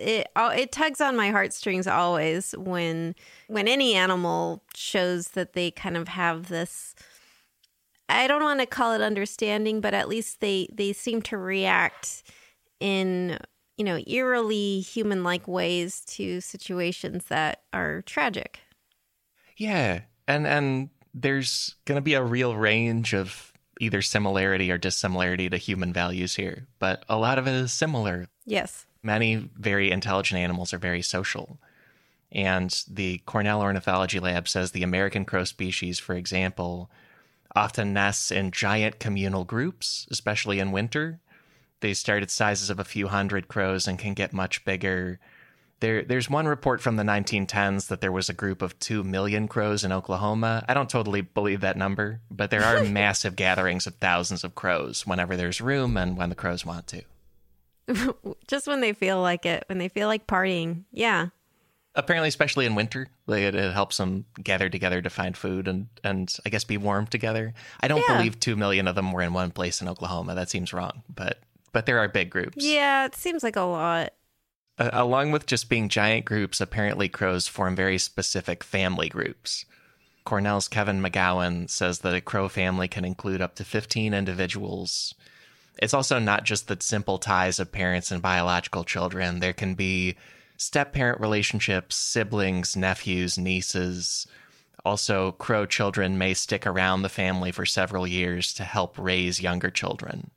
it 0.00 0.26
it 0.36 0.72
tugs 0.72 1.00
on 1.00 1.14
my 1.14 1.30
heartstrings 1.30 1.86
always 1.86 2.56
when 2.58 3.14
when 3.46 3.68
any 3.68 3.94
animal 3.94 4.64
shows 4.74 5.28
that 5.28 5.52
they 5.52 5.70
kind 5.70 5.96
of 5.96 6.08
have 6.08 6.48
this 6.48 6.96
I 8.08 8.26
don't 8.26 8.42
want 8.42 8.58
to 8.58 8.66
call 8.66 8.94
it 8.94 9.00
understanding, 9.00 9.80
but 9.80 9.94
at 9.94 10.08
least 10.08 10.40
they 10.40 10.66
they 10.72 10.92
seem 10.92 11.22
to 11.22 11.36
react 11.36 12.24
in 12.80 13.38
you 13.76 13.84
know 13.84 14.00
eerily 14.08 14.80
human 14.80 15.22
like 15.22 15.46
ways 15.46 16.00
to 16.16 16.40
situations 16.40 17.26
that 17.26 17.62
are 17.72 18.02
tragic. 18.02 18.58
Yeah, 19.56 20.00
and 20.26 20.48
and 20.48 20.90
there's 21.14 21.76
going 21.84 21.96
to 21.96 22.02
be 22.02 22.14
a 22.14 22.24
real 22.24 22.56
range 22.56 23.14
of 23.14 23.52
either 23.80 24.02
similarity 24.02 24.70
or 24.70 24.78
dissimilarity 24.78 25.48
to 25.48 25.56
human 25.56 25.92
values 25.92 26.36
here, 26.36 26.66
but 26.78 27.04
a 27.08 27.16
lot 27.16 27.38
of 27.38 27.46
it 27.46 27.54
is 27.54 27.72
similar. 27.72 28.28
Yes. 28.44 28.86
Many 29.02 29.48
very 29.56 29.90
intelligent 29.90 30.40
animals 30.40 30.72
are 30.72 30.78
very 30.78 31.02
social. 31.02 31.58
And 32.30 32.84
the 32.90 33.18
Cornell 33.18 33.62
Ornithology 33.62 34.20
Lab 34.20 34.48
says 34.48 34.70
the 34.72 34.82
American 34.82 35.24
crow 35.24 35.44
species, 35.44 35.98
for 35.98 36.14
example, 36.14 36.90
often 37.56 37.92
nests 37.92 38.30
in 38.30 38.50
giant 38.50 38.98
communal 38.98 39.44
groups, 39.44 40.06
especially 40.10 40.58
in 40.58 40.72
winter. 40.72 41.20
They 41.80 41.94
start 41.94 42.22
at 42.22 42.30
sizes 42.30 42.70
of 42.70 42.78
a 42.78 42.84
few 42.84 43.08
hundred 43.08 43.48
crows 43.48 43.86
and 43.86 43.98
can 43.98 44.14
get 44.14 44.32
much 44.32 44.64
bigger. 44.64 45.20
There, 45.80 46.02
there's 46.02 46.28
one 46.28 46.46
report 46.48 46.80
from 46.80 46.96
the 46.96 47.04
1910s 47.04 47.86
that 47.86 48.00
there 48.00 48.10
was 48.10 48.28
a 48.28 48.32
group 48.34 48.62
of 48.62 48.76
2 48.80 49.04
million 49.04 49.46
crows 49.46 49.84
in 49.84 49.92
Oklahoma. 49.92 50.64
I 50.68 50.74
don't 50.74 50.90
totally 50.90 51.20
believe 51.20 51.60
that 51.60 51.76
number, 51.76 52.20
but 52.30 52.50
there 52.50 52.64
are 52.64 52.82
massive 52.88 53.36
gatherings 53.36 53.86
of 53.86 53.94
thousands 53.96 54.42
of 54.42 54.54
crows 54.56 55.06
whenever 55.06 55.36
there's 55.36 55.60
room 55.60 55.96
and 55.96 56.16
when 56.16 56.30
the 56.30 56.34
crows 56.34 56.66
want 56.66 56.88
to. 56.88 57.02
Just 58.48 58.66
when 58.66 58.80
they 58.80 58.92
feel 58.92 59.20
like 59.22 59.46
it, 59.46 59.64
when 59.68 59.78
they 59.78 59.88
feel 59.88 60.08
like 60.08 60.26
partying. 60.26 60.82
Yeah. 60.92 61.28
Apparently, 61.94 62.28
especially 62.28 62.66
in 62.66 62.74
winter, 62.74 63.08
it, 63.28 63.54
it 63.54 63.72
helps 63.72 63.96
them 63.96 64.24
gather 64.42 64.68
together 64.68 65.00
to 65.00 65.10
find 65.10 65.36
food 65.36 65.66
and, 65.68 65.86
and 66.04 66.32
I 66.44 66.50
guess 66.50 66.64
be 66.64 66.76
warm 66.76 67.06
together. 67.06 67.54
I 67.80 67.88
don't 67.88 68.02
Yeah. 68.08 68.16
believe 68.18 68.38
2 68.40 68.56
million 68.56 68.86
of 68.88 68.94
them 68.94 69.12
were 69.12 69.22
in 69.22 69.32
one 69.32 69.50
place 69.52 69.80
in 69.80 69.88
Oklahoma. 69.88 70.34
That 70.34 70.50
seems 70.50 70.72
wrong, 70.72 71.02
but 71.12 71.38
but 71.72 71.86
there 71.86 71.98
are 71.98 72.08
big 72.08 72.30
groups. 72.30 72.56
Yeah, 72.64 73.04
it 73.04 73.14
seems 73.14 73.42
like 73.42 73.56
a 73.56 73.60
lot. 73.60 74.12
Uh, 74.78 74.90
along 74.92 75.32
with 75.32 75.46
just 75.46 75.68
being 75.68 75.88
giant 75.88 76.24
groups, 76.24 76.60
apparently 76.60 77.08
crows 77.08 77.48
form 77.48 77.74
very 77.74 77.98
specific 77.98 78.62
family 78.62 79.08
groups. 79.08 79.64
Cornell's 80.24 80.68
Kevin 80.68 81.02
McGowan 81.02 81.68
says 81.70 82.00
that 82.00 82.14
a 82.14 82.20
crow 82.20 82.48
family 82.48 82.86
can 82.86 83.04
include 83.04 83.40
up 83.40 83.54
to 83.56 83.64
15 83.64 84.12
individuals. 84.12 85.14
It's 85.80 85.94
also 85.94 86.18
not 86.18 86.44
just 86.44 86.68
the 86.68 86.76
simple 86.80 87.18
ties 87.18 87.58
of 87.58 87.72
parents 87.72 88.10
and 88.10 88.20
biological 88.20 88.84
children. 88.84 89.40
There 89.40 89.52
can 89.52 89.74
be 89.74 90.16
step 90.56 90.92
parent 90.92 91.20
relationships, 91.20 91.96
siblings, 91.96 92.76
nephews, 92.76 93.38
nieces. 93.38 94.26
Also, 94.84 95.32
crow 95.32 95.66
children 95.66 96.18
may 96.18 96.34
stick 96.34 96.66
around 96.66 97.02
the 97.02 97.08
family 97.08 97.50
for 97.50 97.64
several 97.64 98.06
years 98.06 98.52
to 98.54 98.64
help 98.64 98.98
raise 98.98 99.40
younger 99.40 99.70
children. 99.70 100.30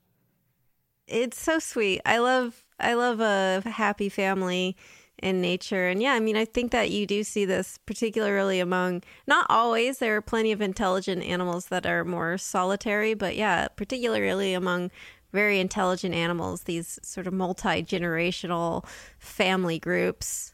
It's 1.06 1.40
so 1.40 1.58
sweet. 1.58 2.00
I 2.06 2.18
love 2.18 2.64
I 2.82 2.94
love 2.94 3.20
a 3.20 3.68
happy 3.68 4.08
family 4.08 4.76
in 5.22 5.40
nature. 5.40 5.88
And 5.88 6.02
yeah, 6.02 6.12
I 6.12 6.20
mean, 6.20 6.36
I 6.36 6.44
think 6.44 6.72
that 6.72 6.90
you 6.90 7.06
do 7.06 7.22
see 7.22 7.44
this 7.44 7.78
particularly 7.86 8.60
among 8.60 9.02
not 9.26 9.46
always. 9.48 9.98
There 9.98 10.16
are 10.16 10.22
plenty 10.22 10.52
of 10.52 10.60
intelligent 10.60 11.22
animals 11.22 11.66
that 11.66 11.86
are 11.86 12.04
more 12.04 12.36
solitary, 12.38 13.14
but 13.14 13.36
yeah, 13.36 13.68
particularly 13.68 14.52
among 14.52 14.90
very 15.32 15.60
intelligent 15.60 16.14
animals, 16.14 16.64
these 16.64 16.98
sort 17.02 17.26
of 17.26 17.32
multi-generational 17.32 18.84
family 19.18 19.78
groups. 19.78 20.52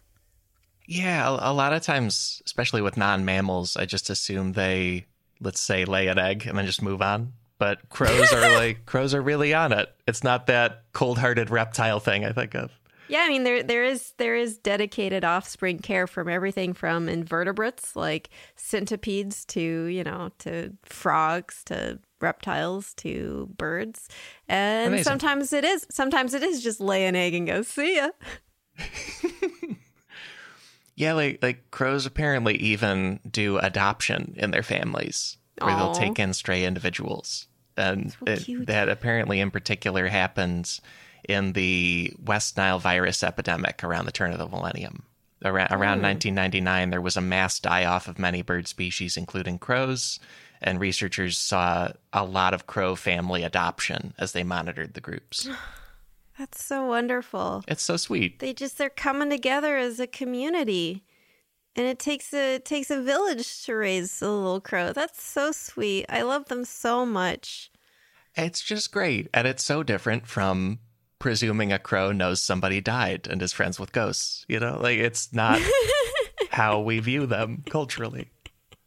Yeah, 0.86 1.28
a, 1.28 1.50
a 1.50 1.52
lot 1.52 1.72
of 1.72 1.82
times, 1.82 2.40
especially 2.46 2.80
with 2.80 2.96
non 2.96 3.24
mammals, 3.24 3.76
I 3.76 3.86
just 3.86 4.08
assume 4.08 4.52
they, 4.52 5.06
let's 5.40 5.60
say, 5.60 5.84
lay 5.84 6.06
an 6.06 6.18
egg 6.18 6.46
and 6.46 6.56
then 6.56 6.66
just 6.66 6.82
move 6.82 7.02
on. 7.02 7.32
But 7.58 7.88
crows 7.88 8.32
are 8.32 8.52
like, 8.52 8.86
crows 8.86 9.14
are 9.14 9.22
really 9.22 9.52
on 9.52 9.72
it. 9.72 9.92
It's 10.06 10.22
not 10.22 10.46
that 10.46 10.84
cold 10.92 11.18
hearted 11.18 11.50
reptile 11.50 12.00
thing 12.00 12.24
I 12.24 12.32
think 12.32 12.54
of. 12.54 12.70
Yeah, 13.08 13.20
I 13.20 13.28
mean 13.28 13.44
there 13.44 13.62
there 13.62 13.84
is 13.84 14.12
there 14.18 14.36
is 14.36 14.58
dedicated 14.58 15.24
offspring 15.24 15.78
care 15.78 16.06
from 16.06 16.28
everything 16.28 16.74
from 16.74 17.08
invertebrates 17.08 17.96
like 17.96 18.28
centipedes 18.54 19.46
to, 19.46 19.60
you 19.60 20.04
know, 20.04 20.30
to 20.40 20.74
frogs 20.84 21.62
to 21.66 21.98
reptiles 22.20 22.92
to 22.94 23.48
birds. 23.56 24.08
And 24.46 24.88
Amazing. 24.88 25.04
sometimes 25.04 25.52
it 25.54 25.64
is 25.64 25.86
sometimes 25.90 26.34
it 26.34 26.42
is 26.42 26.62
just 26.62 26.80
lay 26.80 27.06
an 27.06 27.16
egg 27.16 27.32
and 27.32 27.46
go, 27.46 27.62
see 27.62 27.96
ya. 27.96 28.10
Yeah, 30.98 31.12
like, 31.12 31.38
like 31.42 31.70
crows 31.70 32.06
apparently 32.06 32.56
even 32.56 33.20
do 33.30 33.58
adoption 33.58 34.34
in 34.36 34.50
their 34.50 34.64
families 34.64 35.37
where 35.62 35.74
they'll 35.76 35.92
take 35.94 36.18
in 36.18 36.32
stray 36.34 36.64
individuals. 36.64 37.46
And 37.76 38.12
So 38.12 38.18
it- 38.26 38.66
that 38.66 38.88
apparently, 38.88 39.40
in 39.40 39.50
particular, 39.50 40.08
happens 40.08 40.80
in 41.28 41.52
the 41.52 42.12
West 42.24 42.56
Nile 42.56 42.78
virus 42.78 43.22
epidemic 43.22 43.82
around 43.84 44.06
the 44.06 44.12
turn 44.12 44.32
of 44.32 44.38
the 44.38 44.48
millennium. 44.48 45.04
Around, 45.44 45.70
around 45.70 46.02
1999, 46.02 46.90
there 46.90 47.00
was 47.00 47.16
a 47.16 47.20
mass 47.20 47.60
die 47.60 47.84
off 47.84 48.08
of 48.08 48.18
many 48.18 48.42
bird 48.42 48.66
species, 48.66 49.16
including 49.16 49.58
crows, 49.58 50.18
and 50.60 50.80
researchers 50.80 51.38
saw 51.38 51.92
a 52.12 52.24
lot 52.24 52.52
of 52.54 52.66
crow 52.66 52.96
family 52.96 53.44
adoption 53.44 54.14
as 54.18 54.32
they 54.32 54.42
monitored 54.42 54.94
the 54.94 55.00
groups. 55.00 55.48
That's 56.38 56.64
so 56.64 56.86
wonderful. 56.86 57.64
It's 57.68 57.82
so 57.82 57.96
sweet. 57.96 58.38
They 58.38 58.52
just 58.52 58.78
they're 58.78 58.90
coming 58.90 59.28
together 59.30 59.76
as 59.76 59.98
a 60.00 60.06
community. 60.06 61.04
And 61.78 61.86
it 61.86 62.00
takes 62.00 62.34
a 62.34 62.56
it 62.56 62.64
takes 62.64 62.90
a 62.90 63.00
village 63.00 63.64
to 63.66 63.74
raise 63.76 64.20
a 64.20 64.28
little 64.28 64.60
crow. 64.60 64.92
That's 64.92 65.22
so 65.22 65.52
sweet. 65.52 66.06
I 66.08 66.22
love 66.22 66.46
them 66.46 66.64
so 66.64 67.06
much. 67.06 67.70
It's 68.34 68.60
just 68.60 68.90
great. 68.90 69.28
And 69.32 69.46
it's 69.46 69.62
so 69.62 69.84
different 69.84 70.26
from 70.26 70.80
presuming 71.20 71.72
a 71.72 71.78
crow 71.78 72.10
knows 72.10 72.42
somebody 72.42 72.80
died 72.80 73.28
and 73.30 73.40
is 73.40 73.52
friends 73.52 73.78
with 73.78 73.92
ghosts. 73.92 74.44
You 74.48 74.58
know, 74.58 74.76
like 74.80 74.98
it's 74.98 75.32
not 75.32 75.62
how 76.50 76.80
we 76.80 76.98
view 76.98 77.26
them 77.26 77.62
culturally. 77.70 78.32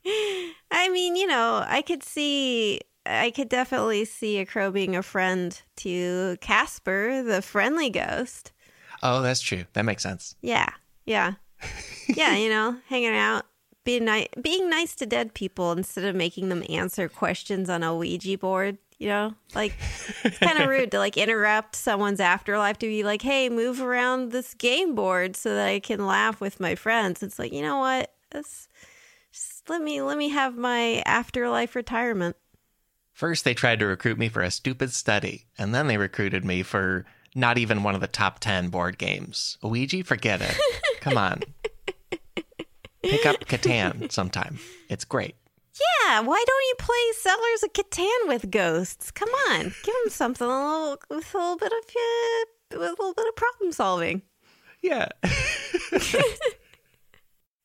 I 0.06 0.90
mean, 0.90 1.16
you 1.16 1.28
know, 1.28 1.64
I 1.66 1.82
could 1.84 2.04
see, 2.04 2.82
I 3.06 3.32
could 3.32 3.48
definitely 3.48 4.04
see 4.04 4.40
a 4.40 4.46
crow 4.46 4.70
being 4.70 4.98
a 4.98 5.04
friend 5.04 5.62
to 5.78 6.36
Casper, 6.42 7.24
the 7.24 7.42
friendly 7.42 7.90
ghost. 7.90 8.52
Oh, 9.02 9.22
that's 9.22 9.42
true. 9.42 9.64
That 9.74 9.86
makes 9.86 10.04
sense. 10.04 10.36
Yeah, 10.42 10.70
yeah, 11.06 11.34
yeah. 12.08 12.36
You 12.36 12.50
know, 12.50 12.78
hanging 12.88 13.16
out, 13.16 13.46
being 13.84 14.06
nice, 14.06 14.28
being 14.42 14.70
nice 14.70 14.96
to 14.96 15.06
dead 15.06 15.34
people 15.34 15.72
instead 15.72 16.06
of 16.06 16.16
making 16.16 16.50
them 16.50 16.64
answer 16.70 17.10
questions 17.10 17.70
on 17.70 17.84
a 17.84 17.96
Ouija 17.96 18.38
board. 18.38 18.78
You 18.98 19.08
know, 19.08 19.34
like 19.56 19.74
it's 20.24 20.38
kind 20.38 20.60
of 20.60 20.70
rude 20.70 20.92
to 20.92 21.00
like 21.00 21.18
interrupt 21.18 21.76
someone's 21.76 22.20
afterlife 22.20 22.78
to 22.80 22.86
be 22.86 23.04
like, 23.04 23.24
"Hey, 23.24 23.50
move 23.50 23.82
around 23.82 24.32
this 24.32 24.54
game 24.54 24.94
board 24.94 25.36
so 25.36 25.56
that 25.56 25.68
I 25.68 25.80
can 25.80 26.06
laugh 26.06 26.40
with 26.40 26.60
my 26.60 26.76
friends." 26.76 27.24
It's 27.24 27.40
like, 27.40 27.52
you 27.52 27.64
know 27.64 27.80
what? 27.80 28.14
Just 28.32 28.70
let 29.68 29.82
me 29.82 30.02
let 30.02 30.18
me 30.18 30.30
have 30.30 30.56
my 30.56 31.02
afterlife 31.06 31.76
retirement. 31.76 32.36
First, 33.14 33.44
they 33.44 33.54
tried 33.54 33.80
to 33.80 33.86
recruit 33.86 34.18
me 34.18 34.30
for 34.30 34.42
a 34.42 34.52
stupid 34.52 34.92
study, 34.92 35.46
and 35.58 35.76
then 35.76 35.88
they 35.88 35.98
recruited 35.98 36.46
me 36.46 36.64
for 36.64 37.06
not 37.36 37.58
even 37.58 37.84
one 37.84 37.96
of 37.96 38.02
the 38.02 38.08
top 38.08 38.40
10 38.40 38.70
board 38.70 38.98
games. 38.98 39.58
Ouija, 39.62 40.04
forget 40.04 40.42
it. 40.42 40.58
Come 41.02 41.18
on. 41.18 41.42
Pick 43.04 43.26
up 43.26 43.44
Catan 43.46 44.12
sometime. 44.12 44.60
It's 44.88 45.04
great. 45.04 45.36
Yeah, 45.74 46.22
why 46.22 46.44
don't 46.48 46.64
you 46.70 46.76
play 46.78 47.12
Settlers 47.18 47.64
of 47.64 47.74
Catan 47.74 48.28
with 48.28 48.52
ghosts? 48.52 49.10
Come 49.10 49.30
on, 49.50 49.64
give 49.64 49.96
them 50.04 50.10
something 50.10 50.48
a 50.48 50.50
little 50.50 50.98
with 51.10 51.34
a 51.34 51.38
little 51.38 51.58
bit 51.58 51.72
of 51.72 51.80
uh, 51.90 52.80
with 52.80 52.88
a 52.88 52.92
little 52.92 53.14
bit 53.14 53.28
of 53.28 53.36
problem 53.36 53.72
solving. 53.72 54.22
Yeah. 54.82 55.08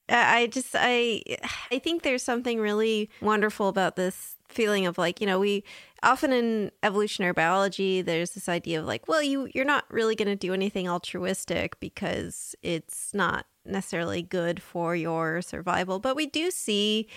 I 0.08 0.38
I 0.38 0.46
just 0.46 0.74
I 0.74 1.22
I 1.70 1.78
think 1.78 2.02
there's 2.02 2.22
something 2.22 2.60
really 2.60 3.10
wonderful 3.20 3.68
about 3.68 3.96
this 3.96 4.36
feeling 4.48 4.86
of 4.86 4.96
like 4.96 5.20
you 5.20 5.26
know 5.26 5.40
we 5.40 5.64
often 6.06 6.32
in 6.32 6.70
evolutionary 6.82 7.32
biology, 7.32 8.00
there's 8.00 8.30
this 8.30 8.48
idea 8.48 8.80
of 8.80 8.86
like, 8.86 9.08
well, 9.08 9.22
you 9.22 9.48
you're 9.52 9.64
not 9.64 9.84
really 9.90 10.14
going 10.14 10.28
to 10.28 10.36
do 10.36 10.54
anything 10.54 10.88
altruistic 10.88 11.78
because 11.80 12.54
it's 12.62 13.12
not 13.12 13.46
necessarily 13.64 14.22
good 14.22 14.62
for 14.62 14.94
your 14.94 15.42
survival. 15.42 15.98
But 15.98 16.16
we 16.16 16.26
do 16.26 16.50
see 16.50 17.08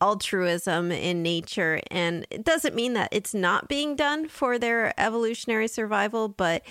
altruism 0.00 0.92
in 0.92 1.22
nature, 1.22 1.80
and 1.90 2.26
it 2.30 2.44
doesn't 2.44 2.74
mean 2.74 2.92
that 2.92 3.08
it's 3.12 3.34
not 3.34 3.68
being 3.68 3.96
done 3.96 4.28
for 4.28 4.58
their 4.58 4.98
evolutionary 4.98 5.68
survival, 5.68 6.28
but 6.28 6.62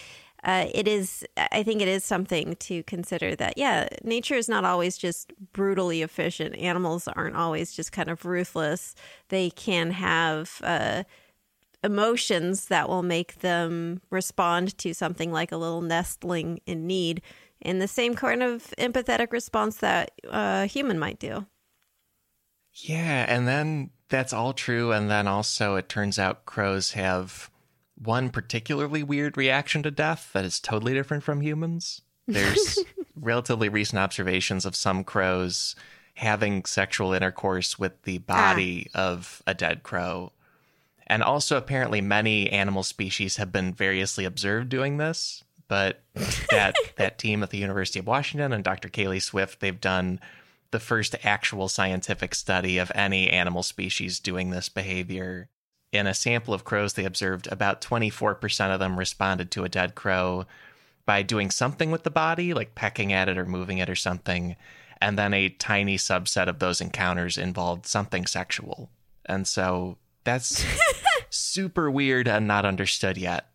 uh, 0.46 0.68
it 0.76 0.88
is 0.88 1.26
i 1.52 1.64
think 1.64 1.82
it 1.82 1.88
is 1.88 2.04
something 2.04 2.56
to 2.58 2.84
consider 2.84 3.36
that 3.36 3.58
yeah 3.58 3.88
nature 4.04 4.36
is 4.36 4.48
not 4.48 4.64
always 4.64 4.96
just 4.96 5.34
brutally 5.54 6.04
efficient 6.04 6.56
animals 6.56 7.08
aren't 7.08 7.36
always 7.36 7.74
just 7.74 7.92
kind 7.92 8.10
of 8.10 8.24
ruthless 8.26 8.94
they 9.30 9.50
can 9.50 9.90
have 9.90 10.62
uh, 10.64 11.04
emotions 11.86 12.66
that 12.66 12.90
will 12.90 13.04
make 13.04 13.36
them 13.36 14.02
respond 14.10 14.78
to 14.80 14.94
something 14.94 15.32
like 15.32 15.52
a 15.52 15.58
little 15.58 15.82
nestling 15.82 16.60
in 16.66 16.88
need 16.88 17.22
in 17.62 17.80
the 17.80 17.88
same 17.88 18.16
kind 18.16 18.44
of 18.44 18.74
empathetic 18.78 19.32
response 19.32 19.78
that 19.78 20.12
a 20.26 20.66
human 20.66 21.00
might 21.00 21.20
do 21.20 21.46
Yeah, 22.74 23.26
and 23.28 23.48
then 23.48 23.92
that's 24.10 24.34
all 24.34 24.54
true. 24.54 24.92
And 24.92 25.10
then 25.10 25.28
also, 25.28 25.76
it 25.76 25.90
turns 25.90 26.20
out 26.20 26.46
crows 26.46 26.92
have 26.92 27.50
one 27.96 28.30
particularly 28.30 29.04
weird 29.04 29.38
reaction 29.38 29.84
to 29.84 29.92
death 29.92 30.30
that 30.34 30.46
is 30.46 30.60
totally 30.60 30.94
different 30.94 31.24
from 31.24 31.42
humans. 31.42 32.02
There's 32.28 32.80
relatively 33.16 33.70
recent 33.70 34.00
observations 34.00 34.66
of 34.66 34.76
some 34.76 35.04
crows 35.04 35.76
having 36.16 36.66
sexual 36.66 37.14
intercourse 37.14 37.78
with 37.78 38.02
the 38.04 38.22
ah. 38.30 38.54
body 38.54 38.88
of 38.94 39.42
a 39.48 39.54
dead 39.54 39.84
crow. 39.84 40.32
And 41.08 41.22
also, 41.22 41.58
apparently, 41.58 42.02
many 42.02 42.50
animal 42.50 42.84
species 42.84 43.38
have 43.38 43.52
been 43.52 43.74
variously 43.74 44.26
observed 44.26 44.70
doing 44.70 44.98
this. 44.98 45.44
But 45.68 46.02
that 46.52 46.76
that 46.98 47.18
team 47.18 47.44
at 47.44 47.50
the 47.50 47.58
University 47.58 48.00
of 48.00 48.08
Washington 48.08 48.54
and 48.54 48.64
Dr. 48.64 48.90
Kaeli 48.90 49.22
Swift, 49.22 49.60
they've 49.60 49.80
done 49.80 50.20
the 50.72 50.80
first 50.80 51.16
actual 51.24 51.70
scientific 51.70 52.36
study 52.36 52.78
of 52.78 52.92
any 52.94 53.30
animal 53.30 53.64
species 53.64 54.20
doing 54.20 54.50
this 54.50 54.68
behavior. 54.68 55.48
In 55.92 56.08
a 56.08 56.14
sample 56.14 56.54
of 56.54 56.66
crows 56.66 56.94
they 56.94 57.06
observed, 57.06 57.48
about 57.52 57.82
24% 57.82 58.74
of 58.74 58.80
them 58.80 59.00
responded 59.00 59.52
to 59.52 59.64
a 59.64 59.70
dead 59.70 59.96
crow 59.96 60.46
by 61.06 61.22
doing 61.22 61.52
something 61.52 61.92
with 61.92 62.04
the 62.04 62.12
body, 62.12 62.54
like 62.54 62.76
pecking 62.76 63.14
at 63.14 63.30
it 63.30 63.38
or 63.38 63.46
moving 63.46 63.78
it 63.78 63.90
or 63.90 63.96
something. 63.96 64.56
And 65.00 65.18
then 65.18 65.34
a 65.34 65.50
tiny 65.50 65.98
subset 65.98 66.48
of 66.48 66.60
those 66.60 66.82
encounters 66.82 67.38
involved 67.38 67.86
something 67.86 68.26
sexual. 68.26 68.90
And 69.26 69.48
so 69.48 69.98
that's 70.26 70.66
super 71.30 71.90
weird 71.90 72.28
and 72.28 72.46
not 72.48 72.66
understood 72.66 73.18
yet. 73.18 73.46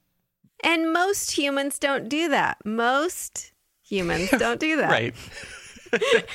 and 0.64 0.92
most 0.92 1.32
humans 1.32 1.78
don't 1.78 2.08
do 2.08 2.28
that 2.30 2.56
most 2.64 3.52
humans 3.82 4.30
don't 4.30 4.58
do 4.60 4.76
that 4.76 4.90
Right. 4.90 5.14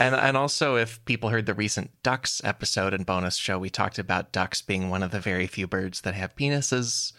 and 0.00 0.14
and 0.14 0.36
also 0.36 0.76
if 0.76 1.02
people 1.04 1.30
heard 1.30 1.46
the 1.46 1.54
recent 1.54 1.90
ducks 2.02 2.40
episode 2.44 2.92
and 2.94 3.06
bonus 3.06 3.36
show 3.36 3.58
we 3.58 3.70
talked 3.70 3.98
about 3.98 4.32
ducks 4.32 4.60
being 4.62 4.90
one 4.90 5.02
of 5.02 5.10
the 5.12 5.20
very 5.20 5.46
few 5.46 5.66
birds 5.66 6.00
that 6.02 6.14
have 6.14 6.34
penises 6.36 7.12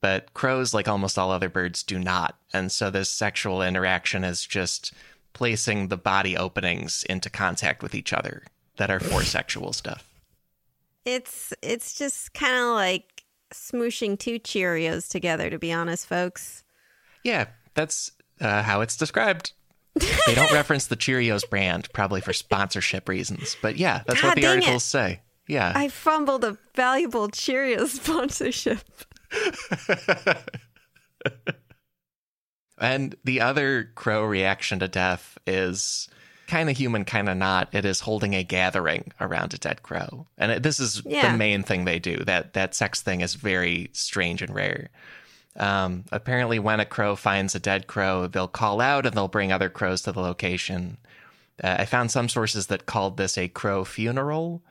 but 0.00 0.32
crows 0.32 0.72
like 0.72 0.88
almost 0.88 1.18
all 1.18 1.30
other 1.30 1.48
birds 1.50 1.82
do 1.82 1.98
not 1.98 2.38
and 2.52 2.72
so 2.72 2.90
this 2.90 3.10
sexual 3.10 3.60
interaction 3.62 4.24
is 4.24 4.44
just 4.46 4.92
placing 5.34 5.88
the 5.88 5.96
body 5.96 6.36
openings 6.36 7.04
into 7.08 7.28
contact 7.30 7.82
with 7.82 7.94
each 7.94 8.12
other 8.12 8.44
that 8.76 8.90
are 8.90 9.00
for 9.00 9.22
sexual 9.36 9.72
stuff 9.72 10.08
It's 11.04 11.52
it's 11.62 11.96
just 11.98 12.34
kind 12.34 12.54
of 12.54 12.74
like 12.74 13.24
smooshing 13.52 14.18
two 14.18 14.38
Cheerios 14.38 15.08
together, 15.08 15.50
to 15.50 15.58
be 15.58 15.72
honest, 15.72 16.06
folks. 16.06 16.62
yeah 17.24 17.46
that's 17.74 18.12
uh, 18.40 18.62
how 18.62 18.80
it's 18.80 18.96
described 18.96 19.52
they 19.94 20.34
don't 20.34 20.52
reference 20.52 20.86
the 20.86 20.96
cheerios 20.96 21.48
brand 21.48 21.88
probably 21.92 22.20
for 22.20 22.32
sponsorship 22.32 23.08
reasons 23.08 23.56
but 23.60 23.76
yeah 23.76 24.02
that's 24.06 24.20
God 24.20 24.28
what 24.28 24.34
the 24.36 24.40
dang 24.42 24.58
it. 24.58 24.62
articles 24.62 24.84
say 24.84 25.20
yeah 25.48 25.72
I 25.74 25.88
fumbled 25.88 26.44
a 26.44 26.56
valuable 26.74 27.28
Cheerios 27.28 27.88
sponsorship. 28.00 28.80
And 32.78 33.14
the 33.24 33.42
other 33.42 33.90
crow 33.94 34.24
reaction 34.24 34.78
to 34.78 34.88
death 34.88 35.36
is 35.46 36.08
kind 36.50 36.68
of 36.68 36.76
human, 36.76 37.04
kind 37.04 37.28
of 37.28 37.36
not. 37.36 37.68
It 37.74 37.84
is 37.84 38.00
holding 38.00 38.34
a 38.34 38.42
gathering 38.44 39.12
around 39.20 39.54
a 39.54 39.58
dead 39.58 39.82
crow, 39.82 40.26
and 40.36 40.52
it, 40.52 40.62
this 40.62 40.80
is 40.80 41.02
Yeah. 41.06 41.30
the 41.32 41.38
main 41.38 41.62
thing 41.62 41.84
they 41.84 41.98
do. 41.98 42.18
That 42.18 42.52
that 42.54 42.74
sex 42.74 43.00
thing 43.00 43.20
is 43.22 43.34
very 43.34 43.88
strange 43.92 44.42
and 44.42 44.54
rare. 44.54 44.90
Um, 45.56 46.04
apparently, 46.12 46.58
when 46.58 46.80
a 46.80 46.84
crow 46.84 47.16
finds 47.16 47.54
a 47.54 47.60
dead 47.60 47.86
crow, 47.86 48.26
they'll 48.26 48.48
call 48.48 48.80
out 48.80 49.06
and 49.06 49.14
they'll 49.16 49.28
bring 49.28 49.50
other 49.52 49.68
crows 49.68 50.02
to 50.02 50.12
the 50.12 50.20
location. 50.20 50.96
Uh, 51.62 51.76
I 51.80 51.84
found 51.86 52.10
some 52.10 52.28
sources 52.28 52.66
that 52.68 52.86
called 52.86 53.16
this 53.16 53.36
a 53.36 53.48
crow 53.48 53.84
funeral, 53.84 54.62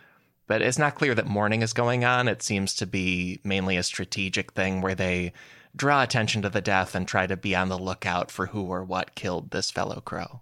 but 0.48 0.62
it's 0.62 0.80
not 0.80 0.96
clear 0.96 1.14
that 1.16 1.28
mourning 1.28 1.62
is 1.62 1.74
going 1.74 2.04
on. 2.06 2.28
It 2.28 2.42
seems 2.42 2.74
to 2.76 2.86
be 2.88 3.40
mainly 3.44 3.78
a 3.78 3.84
strategic 3.84 4.54
thing 4.54 4.82
where 4.82 4.96
they 4.96 5.34
draw 5.76 6.02
attention 6.02 6.42
to 6.42 6.50
the 6.50 6.62
death 6.62 6.96
and 6.96 7.08
try 7.08 7.28
to 7.28 7.38
be 7.38 7.56
on 7.56 7.70
the 7.70 7.78
lookout 7.78 8.32
for 8.32 8.48
who 8.48 8.64
or 8.64 8.84
what 8.84 9.16
killed 9.16 9.52
this 9.52 9.70
fellow 9.70 10.02
crow. 10.02 10.42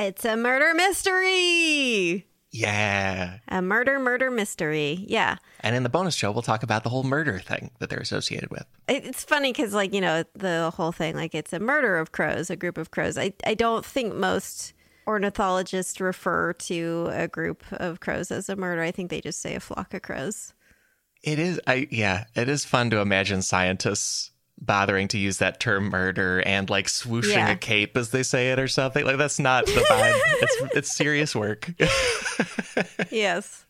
It's 0.00 0.24
a 0.24 0.34
murder 0.34 0.72
mystery. 0.72 2.26
Yeah. 2.50 3.36
A 3.48 3.60
murder 3.60 3.98
murder 3.98 4.30
mystery. 4.30 5.04
Yeah. 5.06 5.36
And 5.60 5.76
in 5.76 5.82
the 5.82 5.90
bonus 5.90 6.14
show, 6.14 6.32
we'll 6.32 6.40
talk 6.40 6.62
about 6.62 6.84
the 6.84 6.88
whole 6.88 7.02
murder 7.02 7.38
thing 7.38 7.70
that 7.80 7.90
they're 7.90 8.00
associated 8.00 8.50
with. 8.50 8.64
It's 8.88 9.24
funny 9.24 9.52
because, 9.52 9.74
like, 9.74 9.92
you 9.92 10.00
know, 10.00 10.24
the 10.34 10.72
whole 10.74 10.90
thing, 10.90 11.16
like, 11.16 11.34
it's 11.34 11.52
a 11.52 11.60
murder 11.60 11.98
of 11.98 12.12
crows, 12.12 12.48
a 12.48 12.56
group 12.56 12.78
of 12.78 12.90
crows. 12.90 13.18
I, 13.18 13.34
I 13.46 13.52
don't 13.52 13.84
think 13.84 14.14
most 14.14 14.72
ornithologists 15.06 16.00
refer 16.00 16.54
to 16.54 17.10
a 17.12 17.28
group 17.28 17.62
of 17.72 18.00
crows 18.00 18.30
as 18.30 18.48
a 18.48 18.56
murder. 18.56 18.80
I 18.80 18.92
think 18.92 19.10
they 19.10 19.20
just 19.20 19.42
say 19.42 19.54
a 19.54 19.60
flock 19.60 19.92
of 19.92 20.00
crows. 20.00 20.54
It 21.22 21.38
is, 21.38 21.60
I 21.66 21.88
yeah, 21.90 22.24
it 22.34 22.48
is 22.48 22.64
fun 22.64 22.88
to 22.88 23.00
imagine 23.00 23.42
scientists 23.42 24.30
bothering 24.60 25.08
to 25.08 25.18
use 25.18 25.38
that 25.38 25.58
term 25.60 25.88
murder 25.90 26.42
and 26.46 26.68
like 26.68 26.86
swooshing 26.86 27.34
Yeah. 27.34 27.50
a 27.50 27.56
cape 27.56 27.96
as 27.96 28.10
they 28.10 28.22
say 28.22 28.52
it 28.52 28.58
or 28.58 28.68
something. 28.68 29.04
Like 29.04 29.16
that's 29.16 29.38
not 29.38 29.66
the 29.66 29.72
vibe. 29.90 30.20
it's 30.42 30.76
it's 30.76 30.96
serious 30.96 31.34
work. 31.34 31.70
yes. 33.10 33.64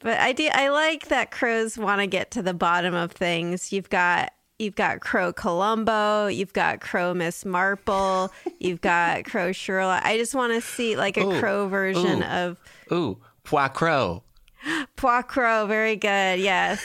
But 0.00 0.18
I 0.20 0.32
do 0.32 0.48
I 0.52 0.68
like 0.68 1.08
that 1.08 1.30
crows 1.30 1.76
want 1.76 2.00
to 2.00 2.06
get 2.06 2.30
to 2.32 2.42
the 2.42 2.54
bottom 2.54 2.94
of 2.94 3.12
things. 3.12 3.72
You've 3.72 3.90
got 3.90 4.32
you've 4.60 4.76
got 4.76 5.00
Crow 5.00 5.32
Columbo, 5.32 6.26
you've 6.28 6.52
got 6.52 6.80
Crow 6.80 7.14
Miss 7.14 7.44
Marple, 7.44 8.32
you've 8.60 8.80
got 8.80 9.24
Crow 9.24 9.52
Sherlock. 9.52 10.04
I 10.04 10.16
just 10.18 10.34
want 10.34 10.52
to 10.52 10.60
see 10.60 10.96
like 10.96 11.16
a 11.16 11.24
Ooh, 11.26 11.38
crow 11.40 11.68
version 11.68 12.22
ooh. 12.22 12.26
of 12.26 12.60
Ooh, 12.92 13.18
poicro. 13.44 14.22
Poicro. 14.96 15.66
Very 15.68 15.94
good. 15.96 16.40
Yes. 16.40 16.80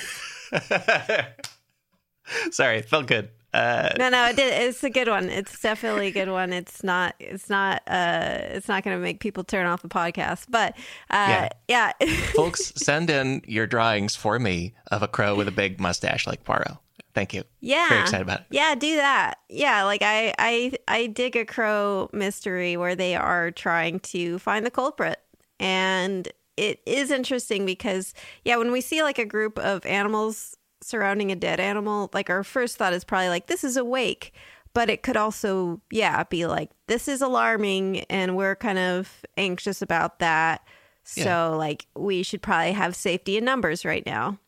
Sorry, 2.52 2.82
felt 2.84 3.08
good. 3.08 3.30
Uh, 3.54 3.90
No, 4.00 4.10
no, 4.10 4.26
it 4.30 4.36
did. 4.36 4.54
It's 4.68 4.84
a 4.84 4.90
good 4.90 5.08
one. 5.08 5.30
It's 5.30 5.60
definitely 5.62 6.08
a 6.08 6.12
good 6.12 6.30
one. 6.30 6.52
It's 6.52 6.84
not. 6.84 7.16
It's 7.20 7.50
not. 7.50 7.84
Uh, 7.88 8.38
it's 8.42 8.68
not 8.68 8.84
going 8.84 8.98
to 8.98 9.02
make 9.02 9.20
people 9.20 9.44
turn 9.44 9.66
off 9.66 9.82
the 9.82 9.90
podcast. 9.90 10.46
But 10.50 10.76
uh, 11.10 11.50
yeah, 11.68 11.92
folks, 12.36 12.74
send 12.76 13.10
in 13.10 13.42
your 13.48 13.68
drawings 13.68 14.16
for 14.16 14.40
me 14.40 14.74
of 14.92 15.04
a 15.04 15.08
crow 15.08 15.36
with 15.36 15.48
a 15.48 15.52
big 15.52 15.80
mustache 15.80 16.26
like 16.26 16.44
Poirot. 16.44 16.78
Thank 17.14 17.34
you. 17.36 17.44
Yeah. 17.60 17.88
Very 17.90 18.02
excited 18.02 18.24
about 18.24 18.40
it. 18.40 18.46
Yeah, 18.50 18.74
do 18.74 18.96
that. 18.96 19.36
Yeah, 19.50 19.84
like 19.84 20.02
I 20.02 20.34
I 20.40 20.74
I 20.88 21.08
dig 21.08 21.36
a 21.36 21.46
crow 21.46 22.10
mystery 22.12 22.76
where 22.76 22.96
they 22.96 23.16
are 23.16 23.52
trying 23.52 24.00
to 24.00 24.40
find 24.40 24.66
the 24.66 24.72
culprit. 24.72 25.20
And 25.60 26.28
it 26.58 26.82
is 26.88 27.12
interesting 27.12 27.66
because 27.68 28.16
yeah, 28.44 28.58
when 28.58 28.72
we 28.72 28.82
see 28.82 29.04
like 29.04 29.20
a 29.20 29.26
group 29.26 29.60
of 29.60 29.86
animals 29.86 30.58
surrounding 30.84 31.32
a 31.32 31.36
dead 31.36 31.60
animal, 31.60 32.10
like 32.14 32.30
our 32.30 32.44
first 32.44 32.78
thought 32.78 32.94
is 32.94 33.04
probably 33.04 33.30
like 33.30 33.48
this 33.48 33.64
is 33.64 33.78
a 33.78 33.86
wake, 33.86 34.34
but 34.74 34.90
it 34.90 35.04
could 35.04 35.18
also 35.18 35.82
yeah, 35.92 36.24
be 36.24 36.46
like 36.46 36.72
this 36.88 37.08
is 37.08 37.22
alarming 37.22 38.00
and 38.10 38.36
we're 38.36 38.56
kind 38.56 38.80
of 38.80 39.24
anxious 39.38 39.82
about 39.82 40.20
that. 40.20 40.62
So 41.04 41.22
Yeah. 41.22 41.46
like 41.48 41.88
we 41.96 42.24
should 42.24 42.42
probably 42.42 42.72
have 42.74 42.96
safety 42.96 43.38
in 43.38 43.46
numbers 43.46 43.84
right 43.86 44.06
now. 44.06 44.40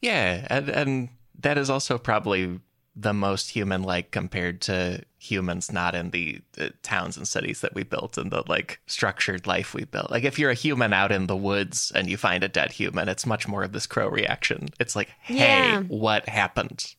Yeah, 0.00 0.46
and 0.50 0.68
and 0.68 1.08
that 1.40 1.58
is 1.58 1.70
also 1.70 1.98
probably 1.98 2.60
the 3.00 3.14
most 3.14 3.50
human 3.50 3.82
like 3.82 4.10
compared 4.10 4.60
to 4.60 5.00
humans 5.18 5.70
not 5.70 5.94
in 5.94 6.10
the, 6.10 6.40
the 6.54 6.70
towns 6.82 7.16
and 7.16 7.28
cities 7.28 7.60
that 7.60 7.74
we 7.74 7.84
built 7.84 8.18
and 8.18 8.32
the 8.32 8.42
like 8.48 8.80
structured 8.86 9.46
life 9.46 9.72
we 9.72 9.84
built. 9.84 10.10
Like 10.10 10.24
if 10.24 10.36
you're 10.38 10.50
a 10.50 10.54
human 10.54 10.92
out 10.92 11.12
in 11.12 11.28
the 11.28 11.36
woods 11.36 11.92
and 11.94 12.10
you 12.10 12.16
find 12.16 12.42
a 12.42 12.48
dead 12.48 12.72
human, 12.72 13.08
it's 13.08 13.24
much 13.24 13.46
more 13.46 13.62
of 13.62 13.72
this 13.72 13.86
crow 13.86 14.08
reaction. 14.08 14.68
It's 14.80 14.96
like, 14.96 15.10
"Hey, 15.20 15.70
Yeah. 15.70 15.82
what 15.82 16.28
happened?" 16.28 16.94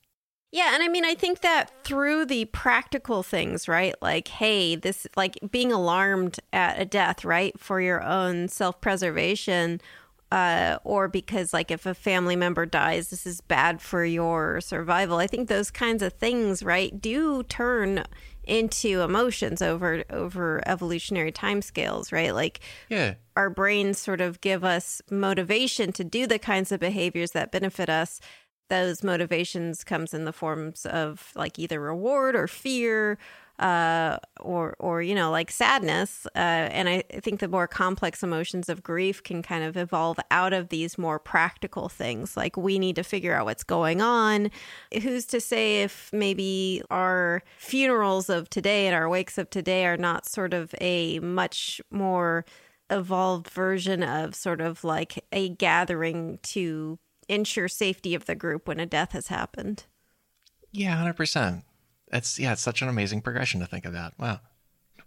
Yeah, 0.51 0.73
and 0.73 0.81
I 0.81 0.87
mean, 0.87 1.05
I 1.05 1.13
think 1.13 1.41
that 1.41 1.69
through 1.83 2.25
the 2.25 2.45
practical 2.45 3.21
things, 3.21 3.67
right? 3.67 3.93
Like, 4.01 4.29
hey, 4.29 4.75
this, 4.75 5.05
like 5.15 5.37
being 5.51 5.71
alarmed 5.71 6.39
at 6.51 6.81
a 6.81 6.85
death, 6.85 7.23
right? 7.23 7.59
For 7.59 7.79
your 7.81 8.01
own 8.01 8.47
self 8.47 8.81
preservation, 8.81 9.79
uh, 10.31 10.77
or 10.83 11.07
because 11.07 11.53
like 11.53 11.71
if 11.71 11.85
a 11.85 11.93
family 11.93 12.35
member 12.35 12.65
dies, 12.65 13.09
this 13.09 13.25
is 13.25 13.41
bad 13.41 13.81
for 13.81 14.05
your 14.05 14.61
survival. 14.61 15.17
I 15.17 15.27
think 15.27 15.49
those 15.49 15.71
kinds 15.71 16.03
of 16.03 16.13
things, 16.13 16.61
right, 16.63 16.99
do 16.99 17.43
turn 17.43 18.03
into 18.43 19.01
emotions 19.01 19.61
over 19.61 20.03
over 20.09 20.61
evolutionary 20.67 21.31
timescales, 21.31 22.11
right? 22.11 22.33
Like 22.33 22.59
Yeah. 22.89 23.15
our 23.35 23.49
brains 23.49 23.99
sort 23.99 24.21
of 24.21 24.41
give 24.41 24.63
us 24.63 25.01
motivation 25.09 25.91
to 25.93 26.03
do 26.03 26.27
the 26.27 26.39
kinds 26.39 26.71
of 26.71 26.79
behaviors 26.79 27.31
that 27.31 27.51
benefit 27.51 27.89
us 27.89 28.19
those 28.69 29.03
motivations 29.03 29.83
comes 29.83 30.13
in 30.13 30.25
the 30.25 30.33
forms 30.33 30.85
of 30.85 31.31
like 31.35 31.57
either 31.57 31.79
reward 31.79 32.35
or 32.35 32.47
fear 32.47 33.17
uh, 33.59 34.17
or 34.39 34.73
or 34.79 35.01
you 35.01 35.13
know 35.13 35.29
like 35.29 35.51
sadness 35.51 36.25
uh, 36.33 36.39
and 36.71 36.87
I 36.87 37.03
think 37.19 37.41
the 37.41 37.49
more 37.49 37.67
complex 37.67 38.23
emotions 38.23 38.69
of 38.69 38.81
grief 38.81 39.21
can 39.21 39.41
kind 39.41 39.65
of 39.65 39.75
evolve 39.75 40.17
out 40.31 40.53
of 40.53 40.69
these 40.69 40.97
more 40.97 41.19
practical 41.19 41.89
things. 41.89 42.37
Like 42.37 42.55
we 42.55 42.79
need 42.79 42.95
to 42.95 43.03
figure 43.03 43.33
out 43.33 43.45
what's 43.45 43.65
going 43.65 44.01
on. 44.01 44.49
Who's 45.01 45.25
to 45.25 45.41
say 45.41 45.83
if 45.83 46.09
maybe 46.13 46.81
our 46.89 47.43
funerals 47.57 48.29
of 48.29 48.49
today 48.49 48.87
and 48.87 48.95
our 48.95 49.09
wakes 49.09 49.37
of 49.37 49.49
today 49.49 49.85
are 49.85 49.97
not 49.97 50.25
sort 50.25 50.53
of 50.53 50.73
a 50.79 51.19
much 51.19 51.81
more 51.91 52.45
evolved 52.89 53.49
version 53.49 54.03
of 54.03 54.35
sort 54.35 54.61
of 54.61 54.83
like 54.83 55.25
a 55.31 55.49
gathering 55.49 56.39
to 56.43 56.97
ensure 57.27 57.67
safety 57.67 58.15
of 58.15 58.25
the 58.25 58.35
group 58.35 58.67
when 58.67 58.79
a 58.79 58.85
death 58.85 59.11
has 59.11 59.27
happened? 59.27 59.83
Yeah 60.71 60.95
100% 61.03 61.63
that's 62.09 62.39
yeah, 62.39 62.53
it's 62.53 62.61
such 62.61 62.81
an 62.81 62.89
amazing 62.89 63.21
progression 63.21 63.59
to 63.59 63.67
think 63.67 63.85
about. 63.85 64.13
Wow. 64.17 64.39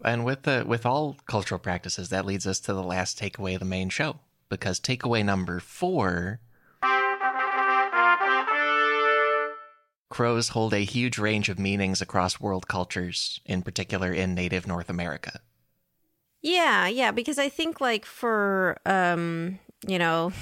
And 0.05 0.25
with 0.25 0.43
the 0.43 0.65
with 0.67 0.87
all 0.87 1.17
cultural 1.27 1.59
practices, 1.59 2.09
that 2.11 2.27
leads 2.27 2.47
us 2.47 2.61
to 2.61 2.73
the 2.73 2.83
last 2.83 3.19
takeaway 3.19 3.55
of 3.55 3.61
the 3.61 3.67
main 3.67 3.89
show. 3.89 4.21
Because 4.49 4.79
takeaway 4.79 5.25
number 5.25 5.61
four 5.61 6.41
Crows 10.13 10.51
hold 10.51 10.75
a 10.75 10.85
huge 10.85 11.17
range 11.17 11.49
of 11.49 11.59
meanings 11.59 12.03
across 12.03 12.39
world 12.39 12.69
cultures, 12.69 13.41
in 13.47 13.63
particular 13.63 14.13
in 14.13 14.35
native 14.35 14.67
North 14.67 14.91
America. 14.91 15.41
Yeah, 16.43 16.87
yeah, 16.87 17.13
because 17.13 17.39
I 17.39 17.49
think 17.49 17.81
like 17.81 18.05
for 18.05 18.79
um, 18.85 19.59
you 19.87 19.99
know, 19.99 20.33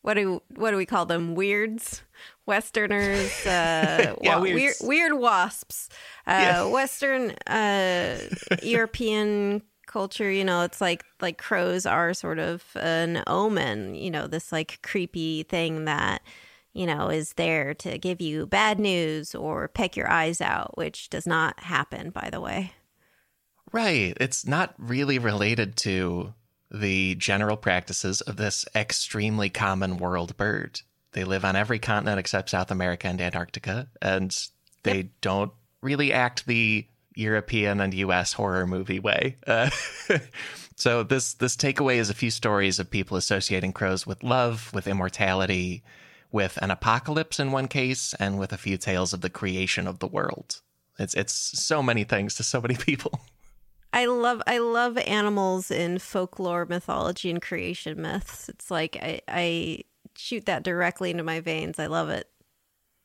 what 0.00 0.14
do 0.14 0.42
what 0.56 0.72
do 0.72 0.76
we 0.76 0.86
call 0.86 1.06
them? 1.06 1.36
Weirds 1.36 2.02
Westerners, 2.46 3.46
uh, 3.46 4.14
Yeah, 4.22 4.36
wa- 4.36 4.42
weird, 4.42 4.74
weird 4.80 5.14
wasps, 5.14 5.88
uh, 6.26 6.30
Yeah. 6.30 6.64
Western, 6.66 7.30
uh, 7.46 8.18
European 8.62 9.62
culture. 9.86 10.30
You 10.30 10.44
know, 10.44 10.62
it's 10.62 10.80
like 10.80 11.04
like 11.20 11.38
crows 11.38 11.86
are 11.86 12.14
sort 12.14 12.38
of 12.38 12.64
an 12.76 13.22
omen. 13.26 13.94
You 13.94 14.10
know, 14.10 14.26
this 14.26 14.50
like 14.52 14.80
creepy 14.82 15.44
thing 15.44 15.84
that 15.84 16.22
you 16.72 16.86
know 16.86 17.08
is 17.10 17.34
there 17.34 17.74
to 17.74 17.98
give 17.98 18.20
you 18.20 18.46
bad 18.46 18.80
news 18.80 19.34
or 19.34 19.68
peck 19.68 19.96
your 19.96 20.10
eyes 20.10 20.40
out, 20.40 20.76
which 20.76 21.10
does 21.10 21.26
not 21.26 21.60
happen, 21.60 22.10
by 22.10 22.28
the 22.30 22.40
way. 22.40 22.72
Right. 23.72 24.16
It's 24.20 24.46
not 24.46 24.74
really 24.78 25.18
related 25.18 25.76
to 25.78 26.34
the 26.70 27.14
general 27.14 27.56
practices 27.56 28.20
of 28.22 28.36
this 28.36 28.64
extremely 28.74 29.48
common 29.50 29.96
world 29.98 30.36
bird. 30.36 30.80
They 31.12 31.24
live 31.24 31.44
on 31.44 31.56
every 31.56 31.78
continent 31.78 32.18
except 32.18 32.50
South 32.50 32.70
America 32.70 33.06
and 33.06 33.20
Antarctica, 33.20 33.88
and 34.00 34.36
they 34.82 35.10
don't 35.20 35.52
really 35.82 36.12
act 36.12 36.46
the 36.46 36.86
European 37.14 37.80
and 37.80 37.92
US 37.94 38.32
horror 38.32 38.66
movie 38.66 39.00
way. 39.00 39.36
Uh, 39.46 39.70
so 40.76 41.02
this 41.02 41.34
this 41.34 41.56
takeaway 41.56 41.96
is 41.96 42.10
a 42.10 42.14
few 42.14 42.30
stories 42.30 42.78
of 42.78 42.90
people 42.90 43.16
associating 43.16 43.72
crows 43.72 44.06
with 44.06 44.22
love, 44.22 44.70
with 44.74 44.88
immortality, 44.88 45.82
with 46.32 46.58
an 46.60 46.70
apocalypse 46.70 47.38
in 47.38 47.52
one 47.52 47.68
case, 47.68 48.14
and 48.14 48.38
with 48.38 48.52
a 48.52 48.58
few 48.58 48.76
tales 48.76 49.12
of 49.12 49.20
the 49.20 49.30
creation 49.30 49.86
of 49.86 50.00
the 50.00 50.06
world. 50.06 50.60
It's 50.98 51.14
it's 51.14 51.32
so 51.32 51.82
many 51.82 52.04
things 52.04 52.34
to 52.36 52.42
so 52.42 52.60
many 52.60 52.74
people. 52.88 53.20
I 53.92 54.06
love 54.06 54.42
I 54.46 54.58
love 54.58 54.96
animals 54.98 55.70
in 55.70 55.98
folklore, 55.98 56.66
mythology, 56.66 57.30
and 57.30 57.40
creation 57.40 58.00
myths. 58.00 58.48
It's 58.48 58.70
like 58.70 58.96
I, 59.00 59.20
I 59.28 59.84
shoot 60.16 60.46
that 60.46 60.62
directly 60.62 61.10
into 61.10 61.22
my 61.22 61.40
veins. 61.40 61.78
I 61.78 61.86
love 61.86 62.08
it. 62.08 62.28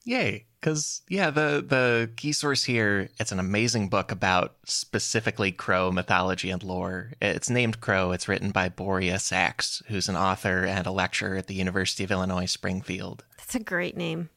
Yay. 0.06 0.46
Because, 0.60 1.02
yeah, 1.08 1.30
the, 1.30 1.64
the 1.66 2.10
key 2.16 2.32
source 2.32 2.64
here, 2.64 3.10
it's 3.20 3.32
an 3.32 3.40
amazing 3.40 3.90
book 3.90 4.12
about 4.12 4.56
specifically 4.66 5.52
crow 5.52 5.92
mythology 5.92 6.50
and 6.50 6.64
lore. 6.64 7.12
It's 7.22 7.50
named 7.50 7.80
Crow. 7.80 8.12
It's 8.12 8.28
written 8.28 8.50
by 8.50 8.70
Boria 8.70 9.20
Sax, 9.20 9.84
who's 9.88 10.10
an 10.10 10.16
author 10.16 10.66
and 10.66 10.88
a 10.88 10.92
lecturer 10.92 11.36
at 11.36 11.48
the 11.48 11.54
University 11.54 12.04
of 12.04 12.12
Illinois 12.12 12.48
Springfield. 12.48 13.24
That's 13.38 13.54
a 13.54 13.60
great 13.60 13.96
name. 13.96 14.30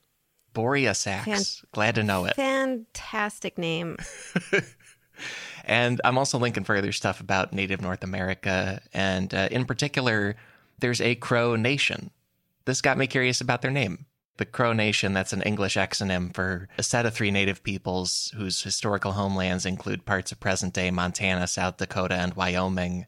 Boria 0.55 0.95
Sax. 0.95 1.25
Fan- 1.25 1.69
Glad 1.73 1.95
to 1.95 2.03
know 2.03 2.27
it. 2.27 2.37
Fantastic 2.37 3.57
name. 3.57 3.97
And 5.65 6.01
I'm 6.05 6.19
also 6.19 6.39
linking 6.39 6.65
further 6.65 6.93
stuff 6.93 7.21
about 7.21 7.53
Native 7.53 7.81
North 7.81 8.03
America. 8.03 8.81
And 8.93 9.33
uh, 9.33 9.49
in 9.51 9.65
particular, 9.65 10.37
there's 10.79 11.01
a 11.01 11.15
Crow 11.15 11.57
Nation. 11.57 12.11
This 12.71 12.83
got 12.83 12.99
me 12.99 13.09
curious 13.09 13.41
about 13.41 13.63
their 13.63 13.71
name. 13.73 14.07
The 14.37 14.45
Crow 14.45 14.73
Nation, 14.73 15.13
that's 15.13 15.33
an 15.33 15.43
English 15.43 15.75
exonym 15.75 16.33
for 16.33 16.69
a 16.79 16.85
set 16.85 17.05
of 17.05 17.13
three 17.13 17.33
native 17.33 17.65
peoples 17.65 18.33
whose 18.37 18.63
historical 18.63 19.11
homelands 19.11 19.67
include 19.67 20.07
parts 20.07 20.31
of 20.31 20.39
present 20.39 20.73
day 20.73 20.93
Montana, 20.93 21.49
South 21.49 21.79
Dakota, 21.79 22.15
and 22.15 22.35
Wyoming. 22.35 23.07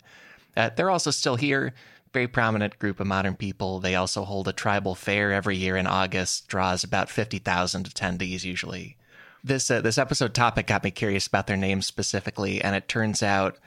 Uh, 0.57 0.71
they're 0.75 0.91
also 0.91 1.13
still 1.13 1.37
here. 1.37 1.75
Very 2.13 2.27
prominent 2.27 2.81
group 2.81 2.99
of 2.99 3.07
modern 3.07 3.37
people. 3.37 3.79
They 3.79 3.95
also 3.95 4.25
hold 4.25 4.49
a 4.49 4.53
tribal 4.53 4.97
fair 4.97 5.33
every 5.33 5.57
year 5.57 5.77
in 5.77 5.87
August, 5.87 6.49
draws 6.49 6.83
about 6.83 7.09
50,000 7.09 7.89
attendees 7.89 8.43
usually 8.43 8.97
this 9.45 9.71
uh, 9.71 9.81
this 9.81 9.97
episode 9.97 10.35
topic 10.35 10.67
got 10.67 10.83
me 10.83 10.91
curious 10.91 11.29
about 11.29 11.47
their 11.47 11.57
names 11.57 11.87
specifically, 11.87 12.61
and 12.61 12.75
it 12.75 12.89
turns 12.89 13.23
out 13.23 13.59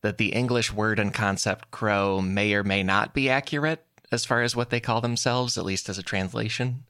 that 0.00 0.18
the 0.18 0.32
English 0.32 0.72
word 0.72 0.98
and 0.98 1.14
concept 1.14 1.70
crow 1.70 2.20
may 2.20 2.54
or 2.54 2.64
may 2.64 2.82
not 2.82 3.14
be 3.14 3.30
accurate 3.30 3.84
as 4.12 4.24
far 4.24 4.42
as 4.42 4.54
what 4.54 4.70
they 4.70 4.80
call 4.80 5.00
themselves, 5.00 5.58
at 5.58 5.64
least 5.64 5.88
as 5.88 5.98
a 5.98 6.02
translation. 6.02 6.84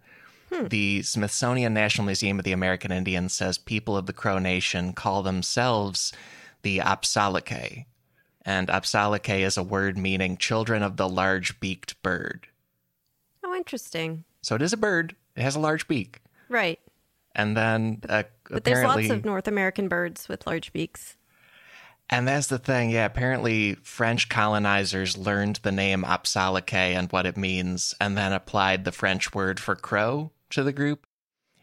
The 0.69 1.03
Smithsonian 1.03 1.75
National 1.75 2.05
Museum 2.05 2.39
of 2.39 2.45
the 2.45 2.53
American 2.53 2.93
Indians 2.93 3.35
says 3.35 3.59
people 3.59 3.97
of 3.97 4.07
the 4.07 4.12
Crow 4.12 4.39
Nation 4.39 4.93
call 4.93 5.25
themselves 5.25 6.12
the 6.62 6.81
Apsalake, 6.81 7.87
and 8.43 8.71
Apsalake 8.71 9.29
is 9.31 9.57
a 9.57 9.65
word 9.65 9.99
meaning 9.99 10.37
children 10.37 10.83
of 10.85 10.97
the 10.97 11.09
large 11.09 11.59
beaked 11.59 12.01
bird. 12.03 12.47
Oh, 13.43 13.55
interesting. 13.55 14.25
So 14.43 14.55
it 14.55 14.62
is 14.62 14.73
a 14.73 14.77
bird. 14.77 15.17
It 15.35 15.43
has 15.43 15.57
a 15.57 15.61
large 15.61 15.89
beak. 15.89 16.21
Right. 16.49 16.79
And 17.35 17.57
then 17.57 18.03
uh, 18.09 18.23
But 18.49 18.62
there's 18.62 18.85
lots 18.85 19.11
of 19.11 19.25
North 19.25 19.49
American 19.49 19.89
birds 19.89 20.29
with 20.29 20.47
large 20.47 20.73
beaks. 20.73 21.17
And 22.11 22.29
that's 22.29 22.49
the 22.49 22.59
thing. 22.59 22.91
Yeah, 22.91 23.07
apparently 23.07 23.75
French 23.77 24.29
colonizers 24.29 25.17
learned 25.17 25.61
the 25.63 25.73
name 25.73 26.05
Apsalake 26.05 26.73
and 26.73 27.11
what 27.11 27.27
it 27.27 27.37
means, 27.37 27.95
and 28.01 28.17
then 28.17 28.33
applied 28.33 28.85
the 28.85 28.93
French 28.93 29.35
word 29.35 29.59
for 29.59 29.75
crow 29.75 30.31
to 30.51 30.63
the 30.63 30.73
group. 30.73 31.07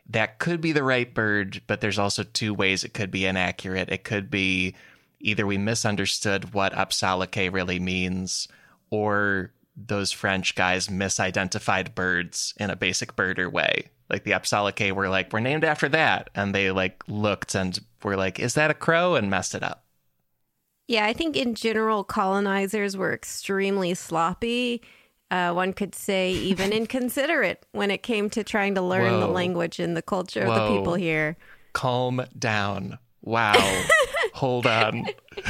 That 0.10 0.40
could 0.40 0.60
be 0.60 0.72
the 0.72 0.84
right 0.84 1.14
bird, 1.14 1.62
but 1.68 1.80
there's 1.80 2.00
also 2.00 2.24
two 2.24 2.54
ways 2.54 2.84
it 2.84 2.94
could 2.94 3.12
be 3.12 3.26
inaccurate. 3.26 3.90
It 3.90 4.04
could 4.04 4.30
be 4.30 4.76
either 5.20 5.46
we 5.46 5.58
misunderstood 5.58 6.54
what 6.54 6.74
Apsalake 6.74 7.54
really 7.54 7.80
means, 7.80 8.48
or 8.90 9.54
those 9.78 10.12
French 10.12 10.56
guys 10.56 10.88
misidentified 10.88 11.96
birds 11.96 12.54
in 12.58 12.70
a 12.70 12.76
basic 12.76 13.16
birder 13.16 13.50
way. 13.50 13.90
Like 14.10 14.26
the 14.26 14.34
Apsalake 14.34 14.94
were 14.94 15.08
like, 15.08 15.32
we're 15.32 15.40
named 15.40 15.64
after 15.64 15.88
that. 15.90 16.30
And 16.36 16.54
they 16.54 16.72
like 16.72 17.04
looked 17.08 17.56
and 17.56 17.80
were 18.04 18.18
like, 18.18 18.40
is 18.40 18.56
that 18.56 18.72
a 18.72 18.74
crow? 18.74 19.16
And 19.16 19.30
messed 19.30 19.56
it 19.56 19.64
up. 19.64 19.86
Yeah, 20.92 21.06
I 21.06 21.14
think 21.14 21.38
in 21.38 21.56
general, 21.56 22.04
colonizers 22.04 22.98
were 22.98 23.14
extremely 23.14 23.94
sloppy. 23.94 24.82
Uh, 25.32 25.54
one 25.54 25.72
could 25.72 25.96
say 25.96 26.34
even 26.34 26.74
inconsiderate 26.74 27.66
when 27.72 27.92
it 27.92 28.04
came 28.04 28.30
to 28.32 28.44
trying 28.44 28.76
to 28.76 28.82
learn 28.82 29.22
the 29.22 29.28
language 29.28 29.80
and 29.80 29.96
the 29.96 30.02
culture 30.02 30.42
of 30.42 30.54
the 30.54 30.78
people 30.78 30.96
here. 30.96 31.38
Calm 31.72 32.26
down. 32.38 33.00
Wow. 33.22 33.54
Hold 34.34 34.68
on. 34.68 35.06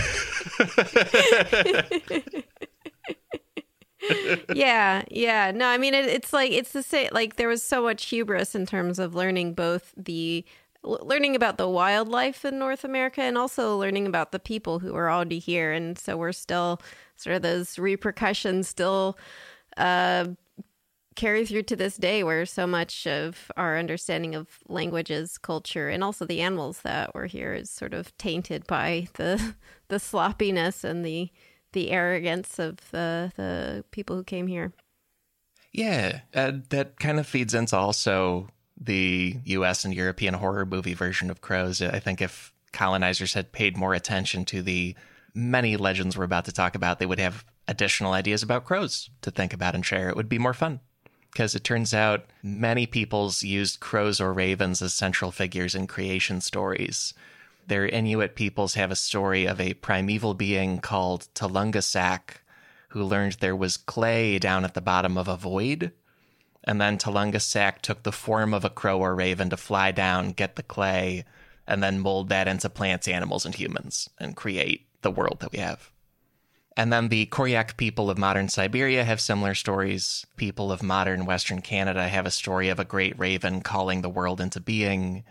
yeah, 4.54 5.02
yeah. 5.10 5.50
No, 5.50 5.66
I 5.66 5.80
mean 5.80 5.96
it, 5.96 6.06
it's 6.06 6.34
like 6.34 6.52
it's 6.52 6.74
the 6.74 6.84
same. 6.84 7.10
Like 7.12 7.38
there 7.38 7.48
was 7.48 7.64
so 7.64 7.82
much 7.82 8.06
hubris 8.06 8.54
in 8.54 8.68
terms 8.68 9.00
of 9.00 9.16
learning 9.16 9.56
both 9.56 9.92
the 9.98 10.46
learning 10.84 11.36
about 11.36 11.58
the 11.58 11.70
wildlife 11.70 12.44
in 12.44 12.58
North 12.58 12.84
America 12.84 13.22
and 13.22 13.38
also 13.38 13.78
learning 13.78 14.08
about 14.08 14.32
the 14.32 14.40
people 14.40 14.80
who 14.80 14.96
are 14.96 15.12
already 15.12 15.40
here. 15.40 15.72
And 15.72 15.98
so 15.98 16.18
we're 16.18 16.32
still 16.32 16.82
sort 17.16 17.36
of 17.36 17.42
those 17.42 17.78
repercussions 17.78 18.68
still 18.68 19.18
uh, 19.78 20.28
carry 21.16 21.46
through 21.46 21.64
to 21.64 21.76
this 21.76 21.98
day, 21.98 22.24
where 22.24 22.46
so 22.46 22.66
much 22.66 23.06
of 23.06 23.52
our 23.58 23.78
understanding 23.78 24.36
of 24.36 24.60
languages, 24.68 25.38
culture, 25.38 25.90
and 25.90 26.04
also 26.04 26.26
the 26.26 26.42
animals 26.42 26.82
that 26.82 27.14
were 27.14 27.28
here 27.28 27.54
is 27.54 27.70
sort 27.70 27.94
of 27.94 28.16
tainted 28.18 28.66
by 28.68 29.08
the 29.16 29.56
the 29.90 30.00
sloppiness 30.00 30.84
and 30.84 31.06
the 31.06 31.30
the 31.74 31.92
arrogance 31.92 32.60
of 32.60 32.78
the 32.92 33.32
the 33.36 33.84
people 33.92 34.16
who 34.16 34.24
came 34.24 34.48
here. 34.48 34.74
Yeah, 35.72 36.22
uh, 36.34 36.54
that 36.70 37.00
kind 37.00 37.20
of 37.20 37.28
feeds 37.28 37.54
into 37.54 37.78
also 37.78 38.50
the 38.82 39.38
US 39.46 39.86
and 39.86 39.94
European 39.94 40.34
horror 40.34 40.66
movie 40.66 40.96
version 40.96 41.30
of 41.30 41.42
crows. 41.42 41.82
I 41.82 42.00
think 42.00 42.22
if 42.22 42.52
colonizers 42.74 43.36
had 43.36 43.52
paid 43.52 43.78
more 43.78 43.94
attention 43.94 44.44
to 44.46 44.62
the 44.62 44.96
many 45.34 45.78
legends 45.78 46.18
we're 46.18 46.24
about 46.24 46.46
to 46.46 46.52
talk 46.52 46.76
about, 46.76 47.00
they 47.00 47.06
would 47.06 47.20
have 47.20 47.46
additional 47.68 48.14
ideas 48.14 48.42
about 48.44 48.66
crows 48.66 49.10
to 49.22 49.32
think 49.32 49.54
about 49.54 49.76
and 49.76 49.86
share. 49.86 50.10
It 50.10 50.16
would 50.16 50.30
be 50.30 50.40
more 50.40 50.54
fun. 50.54 50.80
Because 51.32 51.56
it 51.56 51.64
turns 51.64 51.94
out 51.94 52.26
many 52.44 52.86
peoples 52.86 53.42
used 53.42 53.80
crows 53.80 54.20
or 54.20 54.34
ravens 54.34 54.82
as 54.82 54.94
central 54.94 55.32
figures 55.32 55.76
in 55.76 55.88
creation 55.88 56.42
stories. 56.42 57.14
Their 57.68 57.88
Inuit 57.88 58.36
peoples 58.36 58.74
have 58.74 58.92
a 58.92 58.98
story 58.98 59.46
of 59.46 59.62
a 59.62 59.76
primeval 59.76 60.34
being 60.34 60.80
called 60.80 61.30
Tulungasak 61.34 62.42
who 62.90 63.04
learned 63.04 63.34
there 63.34 63.56
was 63.56 63.78
clay 63.78 64.40
down 64.40 64.66
at 64.66 64.74
the 64.74 64.82
bottom 64.82 65.18
of 65.18 65.30
a 65.30 65.38
void. 65.38 65.94
And 66.64 66.80
then 66.80 66.98
Tulungasak 66.98 67.82
took 67.82 68.04
the 68.04 68.12
form 68.12 68.54
of 68.54 68.64
a 68.64 68.70
crow 68.70 69.00
or 69.00 69.16
raven 69.16 69.50
to 69.50 69.58
fly 69.58 69.92
down, 69.92 70.32
get 70.32 70.56
the 70.56 70.64
clay, 70.64 71.26
and 71.68 71.82
then 71.82 72.00
mold 72.00 72.30
that 72.30 72.48
into 72.48 72.70
plants, 72.70 73.08
animals, 73.08 73.46
and 73.46 73.56
humans 73.56 74.10
and 74.20 74.36
create 74.36 74.86
the 75.02 75.12
world 75.12 75.38
that 75.40 75.52
we 75.52 75.60
have. 75.60 75.92
And 76.78 76.92
then 76.92 77.10
the 77.10 77.26
Koryak 77.26 77.76
people 77.78 78.10
of 78.10 78.18
modern 78.18 78.48
Siberia 78.48 79.04
have 79.04 79.20
similar 79.20 79.56
stories. 79.56 80.26
People 80.38 80.72
of 80.72 80.82
modern 80.82 81.26
Western 81.26 81.62
Canada 81.62 82.08
have 82.08 82.26
a 82.26 82.32
story 82.32 82.70
of 82.70 82.80
a 82.80 82.86
great 82.86 83.18
raven 83.20 83.62
calling 83.62 84.02
the 84.02 84.10
world 84.10 84.40
into 84.40 84.60
being. 84.60 85.24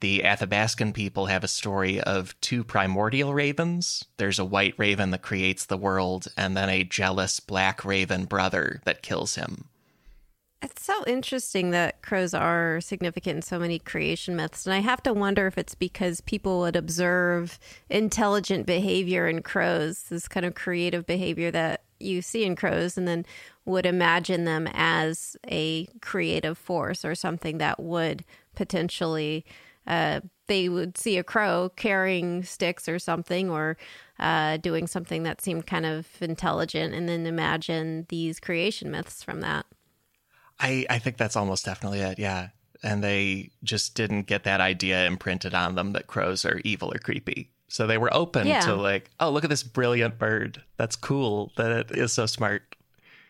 The 0.00 0.20
Athabascan 0.20 0.94
people 0.94 1.26
have 1.26 1.44
a 1.44 1.48
story 1.48 2.00
of 2.00 2.40
two 2.40 2.64
primordial 2.64 3.34
ravens. 3.34 4.04
There's 4.16 4.38
a 4.38 4.44
white 4.44 4.74
raven 4.78 5.10
that 5.10 5.22
creates 5.22 5.66
the 5.66 5.76
world, 5.76 6.28
and 6.36 6.56
then 6.56 6.68
a 6.68 6.84
jealous 6.84 7.40
black 7.40 7.84
raven 7.84 8.24
brother 8.24 8.80
that 8.84 9.02
kills 9.02 9.34
him. 9.34 9.68
It's 10.60 10.84
so 10.84 11.04
interesting 11.06 11.70
that 11.70 12.02
crows 12.02 12.34
are 12.34 12.80
significant 12.80 13.36
in 13.36 13.42
so 13.42 13.60
many 13.60 13.78
creation 13.78 14.34
myths. 14.34 14.66
And 14.66 14.74
I 14.74 14.80
have 14.80 15.00
to 15.04 15.12
wonder 15.12 15.46
if 15.46 15.56
it's 15.56 15.76
because 15.76 16.20
people 16.20 16.60
would 16.60 16.74
observe 16.74 17.60
intelligent 17.88 18.66
behavior 18.66 19.28
in 19.28 19.42
crows, 19.42 20.02
this 20.04 20.26
kind 20.26 20.44
of 20.44 20.56
creative 20.56 21.06
behavior 21.06 21.52
that 21.52 21.84
you 22.00 22.22
see 22.22 22.44
in 22.44 22.56
crows, 22.56 22.98
and 22.98 23.06
then 23.06 23.24
would 23.66 23.86
imagine 23.86 24.44
them 24.46 24.68
as 24.72 25.36
a 25.46 25.86
creative 26.00 26.58
force 26.58 27.04
or 27.04 27.14
something 27.14 27.58
that 27.58 27.78
would 27.80 28.24
potentially. 28.56 29.44
Uh, 29.86 30.20
they 30.48 30.68
would 30.68 30.98
see 30.98 31.16
a 31.18 31.24
crow 31.24 31.70
carrying 31.76 32.42
sticks 32.42 32.88
or 32.88 32.98
something, 32.98 33.48
or 33.48 33.76
uh, 34.18 34.56
doing 34.58 34.86
something 34.86 35.22
that 35.22 35.40
seemed 35.40 35.66
kind 35.66 35.86
of 35.86 36.06
intelligent, 36.20 36.94
and 36.94 37.08
then 37.08 37.26
imagine 37.26 38.06
these 38.08 38.40
creation 38.40 38.90
myths 38.90 39.22
from 39.22 39.40
that. 39.40 39.64
I, 40.60 40.86
I 40.90 40.98
think 40.98 41.16
that's 41.16 41.36
almost 41.36 41.64
definitely 41.64 42.00
it. 42.00 42.18
Yeah. 42.18 42.48
And 42.82 43.02
they 43.02 43.50
just 43.64 43.94
didn't 43.94 44.22
get 44.26 44.44
that 44.44 44.60
idea 44.60 45.06
imprinted 45.06 45.54
on 45.54 45.74
them 45.74 45.92
that 45.92 46.06
crows 46.06 46.44
are 46.44 46.60
evil 46.64 46.92
or 46.92 46.98
creepy. 46.98 47.50
So 47.68 47.86
they 47.86 47.98
were 47.98 48.12
open 48.14 48.46
Yeah. 48.46 48.60
to 48.60 48.74
like, 48.74 49.10
oh, 49.20 49.30
look 49.30 49.44
at 49.44 49.50
this 49.50 49.62
brilliant 49.62 50.18
bird. 50.18 50.62
That's 50.76 50.96
cool. 50.96 51.52
That 51.56 51.70
it 51.70 51.90
is 51.98 52.12
so 52.12 52.26
smart. 52.26 52.74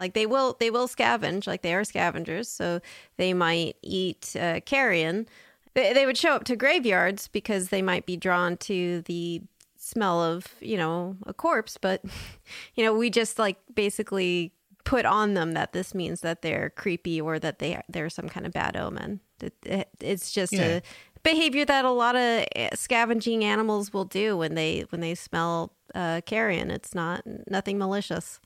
Like 0.01 0.15
they 0.15 0.27
will, 0.27 0.57
they 0.61 0.71
will 0.71 0.87
scavenge. 0.87 1.47
Like 1.47 1.63
they 1.63 1.75
are 1.75 1.83
scavengers, 1.85 2.49
so 2.49 2.81
they 3.17 3.35
might 3.35 3.77
eat 3.83 4.37
uh, 4.39 4.61
carrion. 4.61 5.27
They, 5.75 5.93
they 5.93 6.07
would 6.07 6.17
show 6.17 6.35
up 6.35 6.45
to 6.45 6.57
graveyards 6.57 7.27
because 7.29 7.71
they 7.71 7.83
might 7.83 8.07
be 8.07 8.17
drawn 8.17 8.57
to 8.59 9.03
the 9.03 9.43
smell 9.77 10.23
of 10.23 10.47
you 10.61 10.77
know 10.77 11.17
a 11.27 11.35
corpse. 11.35 11.79
But 11.81 12.05
you 12.77 12.85
know, 12.85 12.95
we 12.95 13.11
just 13.11 13.41
like 13.41 13.57
basically 13.75 14.53
put 14.89 15.05
on 15.05 15.35
them 15.35 15.53
that 15.53 15.73
this 15.73 15.95
means 15.95 16.21
that 16.23 16.41
they're 16.43 16.71
creepy 16.71 17.21
or 17.21 17.39
that 17.39 17.59
they 17.59 17.81
they're 17.89 18.11
some 18.11 18.29
kind 18.29 18.47
of 18.47 18.53
bad 18.53 18.77
omen. 18.77 19.21
It, 19.41 19.55
it, 19.65 19.89
it's 20.01 20.33
just 20.33 20.53
Yeah. 20.53 20.79
a 20.79 20.83
behavior 21.23 21.65
that 21.67 21.85
a 21.85 21.91
lot 21.91 22.17
of 22.17 22.47
eh, 22.57 22.71
scavenging 22.75 23.45
animals 23.45 23.93
will 23.93 24.05
do 24.07 24.37
when 24.37 24.55
they 24.55 24.85
when 24.91 25.01
they 25.01 25.15
smell 25.15 25.73
uh, 25.95 26.21
carrion. 26.25 26.71
It's 26.71 26.95
not 26.95 27.23
nothing 27.51 27.79
malicious. 27.79 28.41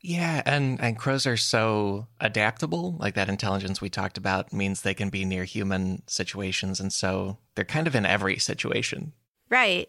Yeah, 0.00 0.42
and 0.44 0.78
and 0.80 0.98
crows 0.98 1.26
are 1.26 1.36
so 1.38 2.06
adaptable. 2.20 2.96
Like 3.00 3.14
that 3.14 3.28
intelligence 3.30 3.80
we 3.80 3.88
talked 3.88 4.18
about 4.18 4.52
means 4.52 4.82
they 4.82 4.94
can 4.94 5.08
be 5.08 5.24
near 5.24 5.44
human 5.44 6.02
situations, 6.06 6.78
and 6.78 6.92
so 6.92 7.38
they're 7.54 7.64
kind 7.64 7.86
of 7.86 7.94
in 7.94 8.04
every 8.06 8.38
situation. 8.38 9.12
Right. 9.48 9.88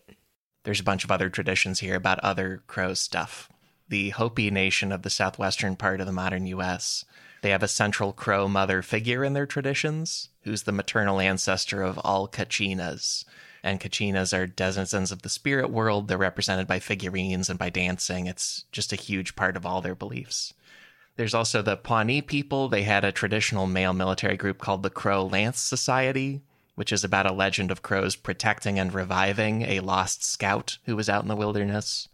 There's 0.64 0.80
a 0.80 0.84
bunch 0.86 1.04
of 1.04 1.12
other 1.12 1.30
traditions 1.30 1.80
here 1.80 1.96
about 1.96 2.20
other 2.22 2.64
crow 2.66 2.94
stuff. 2.94 3.50
The 3.88 4.10
Hopi 4.12 4.50
Nation 4.50 4.92
of 4.92 5.04
the 5.04 5.10
southwestern 5.10 5.76
part 5.76 6.00
of 6.00 6.08
the 6.08 6.12
modern 6.12 6.48
U.S. 6.48 7.06
They 7.42 7.52
have 7.52 7.62
a 7.62 7.68
central 7.68 8.14
crow 8.14 8.48
mother 8.48 8.82
figure 8.82 9.24
in 9.24 9.34
their 9.34 9.46
traditions, 9.46 10.30
who's 10.42 10.64
the 10.64 10.72
maternal 10.72 11.20
ancestor 11.20 11.84
of 11.84 12.00
all 12.00 12.28
Kachinas. 12.28 13.26
And 13.62 13.80
Kachinas 13.80 14.36
are 14.36 14.48
denizens 14.48 15.12
of 15.12 15.22
the 15.22 15.30
spirit 15.30 15.70
world. 15.70 16.08
They're 16.08 16.18
represented 16.18 16.66
by 16.66 16.80
figurines 16.80 17.50
and 17.50 17.60
by 17.60 17.70
dancing. 17.70 18.26
It's 18.26 18.66
just 18.72 18.92
a 18.92 18.96
huge 18.96 19.36
part 19.36 19.56
of 19.56 19.66
all 19.66 19.82
their 19.82 19.96
beliefs. 19.96 20.54
There's 21.18 21.34
also 21.34 21.62
the 21.62 21.78
Pawnee 21.78 22.22
people. 22.22 22.68
They 22.68 22.84
had 22.84 23.06
a 23.06 23.12
traditional 23.12 23.68
male 23.68 23.94
military 23.94 24.38
group 24.38 24.58
called 24.58 24.84
the 24.84 24.90
Crow 24.90 25.26
Lance 25.26 25.60
Society, 25.60 26.42
which 26.74 26.92
is 26.92 27.04
about 27.04 27.26
a 27.26 27.34
legend 27.34 27.72
of 27.72 27.82
crows 27.82 28.16
protecting 28.16 28.78
and 28.80 28.94
reviving 28.94 29.62
a 29.62 29.80
lost 29.80 30.24
scout 30.24 30.78
who 30.86 30.96
was 30.96 31.08
out 31.08 31.22
in 31.22 31.30
the 31.30 31.36
wilderness. 31.36 32.08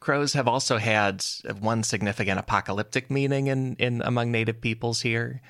Crows 0.00 0.32
have 0.34 0.48
also 0.48 0.78
had 0.78 1.24
one 1.60 1.82
significant 1.82 2.38
apocalyptic 2.38 3.10
meaning 3.10 3.48
in, 3.48 3.74
in 3.76 4.02
among 4.02 4.30
native 4.30 4.60
peoples 4.60 5.00
here. 5.00 5.40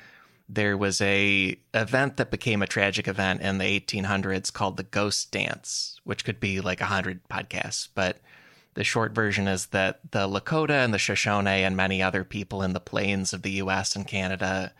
There 0.48 0.76
was 0.76 1.00
a 1.02 1.58
event 1.74 2.16
that 2.16 2.30
became 2.30 2.62
a 2.62 2.66
tragic 2.66 3.06
event 3.06 3.42
in 3.42 3.58
the 3.58 3.80
1800s 3.80 4.52
called 4.52 4.78
the 4.78 4.82
Ghost 4.82 5.30
Dance, 5.30 6.00
which 6.04 6.24
could 6.24 6.40
be 6.40 6.60
like 6.60 6.80
a 6.80 6.86
hundred 6.86 7.20
podcasts, 7.28 7.88
but 7.94 8.18
the 8.74 8.84
short 8.84 9.12
version 9.12 9.48
is 9.48 9.66
that 9.66 10.00
the 10.12 10.26
Lakota 10.26 10.84
and 10.84 10.94
the 10.94 10.98
Shoshone 10.98 11.64
and 11.64 11.76
many 11.76 12.02
other 12.02 12.24
people 12.24 12.62
in 12.62 12.72
the 12.72 12.80
plains 12.80 13.32
of 13.32 13.42
the 13.42 13.50
US 13.52 13.96
and 13.96 14.06
Canada 14.06 14.72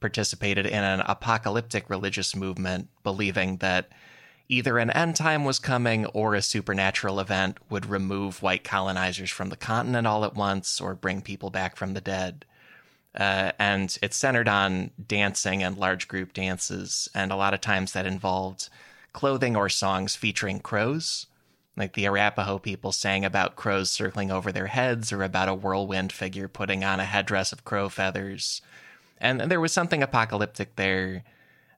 participated 0.00 0.66
in 0.66 0.84
an 0.84 1.00
apocalyptic 1.06 1.88
religious 1.88 2.36
movement, 2.36 2.88
believing 3.02 3.58
that 3.58 3.88
either 4.48 4.78
an 4.78 4.90
end 4.90 5.16
time 5.16 5.44
was 5.44 5.58
coming 5.58 6.06
or 6.06 6.34
a 6.34 6.42
supernatural 6.42 7.18
event 7.18 7.58
would 7.70 7.86
remove 7.86 8.42
white 8.42 8.64
colonizers 8.64 9.30
from 9.30 9.48
the 9.48 9.56
continent 9.56 10.06
all 10.06 10.24
at 10.24 10.34
once 10.34 10.80
or 10.80 10.94
bring 10.94 11.22
people 11.22 11.50
back 11.50 11.76
from 11.76 11.94
the 11.94 12.00
dead. 12.00 12.44
Uh, 13.14 13.52
and 13.58 13.96
it's 14.02 14.16
centered 14.16 14.48
on 14.48 14.90
dancing 15.06 15.62
and 15.62 15.78
large 15.78 16.08
group 16.08 16.32
dances, 16.32 17.08
and 17.14 17.30
a 17.30 17.36
lot 17.36 17.54
of 17.54 17.60
times 17.60 17.92
that 17.92 18.06
involved 18.06 18.68
clothing 19.12 19.54
or 19.54 19.68
songs 19.68 20.16
featuring 20.16 20.58
crows. 20.58 21.26
Like 21.76 21.94
the 21.94 22.06
Arapaho 22.06 22.58
people 22.58 22.92
sang 22.92 23.24
about 23.24 23.56
crows 23.56 23.90
circling 23.90 24.30
over 24.30 24.50
their 24.52 24.66
heads, 24.66 25.12
or 25.12 25.22
about 25.22 25.48
a 25.48 25.54
whirlwind 25.54 26.12
figure 26.12 26.48
putting 26.48 26.84
on 26.84 27.00
a 27.00 27.04
headdress 27.04 27.52
of 27.52 27.64
crow 27.64 27.88
feathers. 27.88 28.60
And 29.18 29.42
there 29.42 29.60
was 29.60 29.72
something 29.72 30.02
apocalyptic 30.02 30.76
there. 30.76 31.24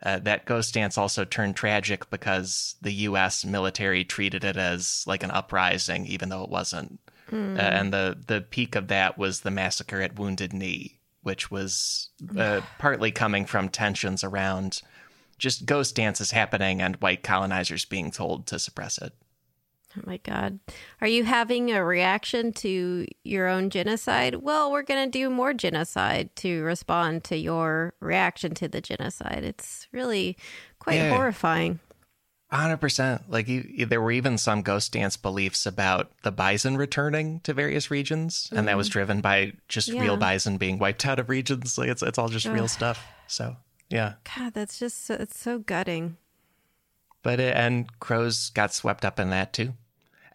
Uh, 0.02 0.18
that 0.20 0.44
ghost 0.44 0.74
dance 0.74 0.98
also 0.98 1.24
turned 1.24 1.56
tragic 1.56 2.08
because 2.10 2.76
the 2.82 2.92
U.S. 2.92 3.44
military 3.44 4.04
treated 4.04 4.44
it 4.44 4.56
as 4.56 5.04
like 5.06 5.22
an 5.22 5.30
uprising, 5.30 6.06
even 6.06 6.28
though 6.28 6.44
it 6.44 6.50
wasn't. 6.50 7.00
Hmm. 7.30 7.56
Uh, 7.56 7.62
and 7.62 7.92
the 7.92 8.18
the 8.26 8.40
peak 8.40 8.74
of 8.76 8.88
that 8.88 9.18
was 9.18 9.40
the 9.40 9.50
massacre 9.50 10.00
at 10.00 10.18
Wounded 10.18 10.52
Knee, 10.52 11.00
which 11.22 11.50
was 11.50 12.10
uh, 12.38 12.60
partly 12.78 13.10
coming 13.10 13.46
from 13.46 13.68
tensions 13.68 14.22
around 14.22 14.82
just 15.38 15.66
ghost 15.66 15.96
dances 15.96 16.30
happening 16.30 16.80
and 16.80 16.96
white 16.96 17.22
colonizers 17.22 17.84
being 17.84 18.10
told 18.10 18.46
to 18.46 18.58
suppress 18.58 18.98
it. 18.98 19.12
Oh 19.96 20.02
my 20.04 20.18
God. 20.18 20.58
Are 21.00 21.06
you 21.08 21.24
having 21.24 21.70
a 21.72 21.84
reaction 21.84 22.52
to 22.54 23.06
your 23.24 23.48
own 23.48 23.70
genocide? 23.70 24.36
Well, 24.36 24.70
we're 24.70 24.82
going 24.82 25.04
to 25.04 25.18
do 25.18 25.30
more 25.30 25.54
genocide 25.54 26.34
to 26.36 26.62
respond 26.64 27.24
to 27.24 27.36
your 27.36 27.94
reaction 28.00 28.54
to 28.54 28.68
the 28.68 28.80
genocide. 28.80 29.42
It's 29.42 29.88
really 29.92 30.36
quite 30.78 30.96
Yeah. 30.96 31.10
horrifying. 31.16 31.80
Hundred 32.50 32.76
percent. 32.76 33.28
Like 33.28 33.48
you, 33.48 33.86
there 33.86 34.00
were 34.00 34.12
even 34.12 34.38
some 34.38 34.62
ghost 34.62 34.92
dance 34.92 35.16
beliefs 35.16 35.66
about 35.66 36.12
the 36.22 36.30
bison 36.30 36.76
returning 36.76 37.40
to 37.40 37.52
various 37.52 37.90
regions, 37.90 38.48
and 38.54 38.68
that 38.68 38.76
was 38.76 38.88
mm. 38.88 38.92
driven 38.92 39.20
by 39.20 39.54
just 39.68 39.88
Yeah. 39.88 40.00
real 40.00 40.16
bison 40.16 40.56
being 40.56 40.78
wiped 40.78 41.04
out 41.04 41.18
of 41.18 41.28
regions. 41.28 41.76
Like 41.76 41.88
it's 41.88 42.02
it's 42.04 42.18
all 42.18 42.28
just 42.28 42.46
real 42.46 42.68
stuff. 42.68 43.04
So 43.26 43.56
yeah, 43.90 44.14
God, 44.36 44.54
that's 44.54 44.78
just 44.78 45.04
so, 45.06 45.14
it's 45.14 45.38
so 45.40 45.58
gutting. 45.58 46.18
but 47.22 47.40
it, 47.40 47.56
and 47.56 47.88
crows 47.98 48.50
got 48.50 48.72
swept 48.72 49.04
up 49.04 49.18
in 49.18 49.30
that 49.30 49.52
too, 49.52 49.74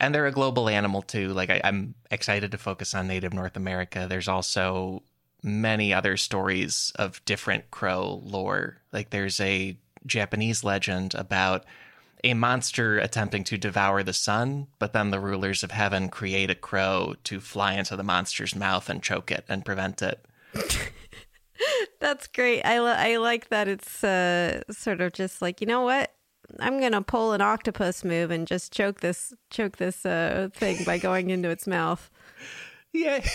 and 0.02 0.14
they're 0.14 0.26
a 0.26 0.32
global 0.32 0.68
animal 0.68 1.04
too. 1.04 1.30
Like 1.30 1.52
I, 1.52 1.62
I'm 1.64 1.94
excited 2.10 2.52
to 2.52 2.58
focus 2.58 2.94
on 2.96 3.08
Native 3.08 3.34
North 3.34 3.56
America. 3.56 4.08
There's 4.10 4.28
also 4.28 5.04
many 5.44 5.94
other 5.94 6.18
stories 6.18 6.92
of 6.96 7.24
different 7.24 7.70
crow 7.70 8.20
lore. 8.24 8.78
Like 8.92 9.12
there's 9.12 9.40
a 9.40 9.78
Japanese 10.06 10.64
legend 10.64 11.14
about 11.14 11.66
a 12.24 12.34
monster 12.34 12.98
attempting 12.98 13.44
to 13.46 13.58
devour 13.58 14.02
the 14.02 14.14
sun, 14.14 14.68
but 14.80 14.92
then 14.92 15.12
the 15.12 15.20
rulers 15.20 15.64
of 15.64 15.72
heaven 15.72 16.10
create 16.10 16.50
a 16.50 16.56
crow 16.56 17.14
to 17.24 17.40
fly 17.40 17.74
into 17.74 17.96
the 17.96 18.04
monster's 18.04 18.56
mouth 18.56 18.90
and 18.90 19.04
choke 19.04 19.32
it 19.32 19.46
and 19.48 19.64
prevent 19.64 20.02
it. 20.02 20.26
that's 22.00 22.26
great. 22.28 22.64
I, 22.64 22.80
li- 22.80 23.14
I 23.14 23.18
like 23.18 23.50
that 23.50 23.68
it's 23.68 24.04
uh, 24.04 24.62
sort 24.72 25.00
of 25.00 25.14
just 25.14 25.44
like, 25.44 25.62
you 25.62 25.68
know 25.68 25.82
what? 25.82 26.12
I'm 26.60 26.80
going 26.80 26.92
to 26.92 27.02
pull 27.02 27.34
an 27.34 27.42
octopus 27.42 28.04
move 28.04 28.32
and 28.32 28.48
just 28.48 28.72
choke 28.72 29.02
this 29.02 29.34
choke 29.50 29.78
this 29.78 30.06
uh, 30.06 30.50
thing 30.54 30.84
by 30.84 30.98
going 30.98 31.30
into 31.30 31.50
its 31.50 31.68
mouth. 31.68 32.10
Yeah. 32.94 33.24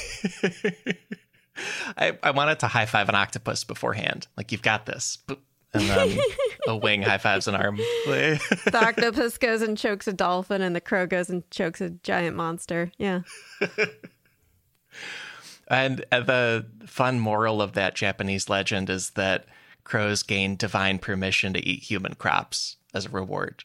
I, 1.96 2.18
I 2.22 2.30
wanted 2.32 2.60
to 2.60 2.66
high 2.66 2.86
five 2.86 3.08
an 3.08 3.14
octopus 3.14 3.64
beforehand. 3.64 4.26
Like, 4.36 4.52
you've 4.52 4.62
got 4.62 4.86
this. 4.86 5.18
And 5.72 5.88
then 5.88 6.18
a 6.66 6.76
wing 6.76 7.02
high 7.02 7.18
fives 7.18 7.48
an 7.48 7.54
arm. 7.54 7.76
The 7.76 8.40
octopus 8.74 9.38
goes 9.38 9.62
and 9.62 9.76
chokes 9.76 10.06
a 10.06 10.12
dolphin, 10.12 10.62
and 10.62 10.76
the 10.76 10.80
crow 10.80 11.06
goes 11.06 11.30
and 11.30 11.48
chokes 11.50 11.80
a 11.80 11.90
giant 11.90 12.36
monster. 12.36 12.92
Yeah. 12.98 13.20
And 15.68 16.04
uh, 16.12 16.20
the 16.20 16.66
fun 16.86 17.18
moral 17.18 17.60
of 17.60 17.72
that 17.72 17.94
Japanese 17.94 18.48
legend 18.48 18.88
is 18.88 19.10
that 19.10 19.46
crows 19.84 20.22
gain 20.22 20.56
divine 20.56 20.98
permission 20.98 21.52
to 21.54 21.66
eat 21.66 21.82
human 21.82 22.14
crops 22.14 22.76
as 22.96 23.06
a 23.06 23.10
reward. 23.10 23.64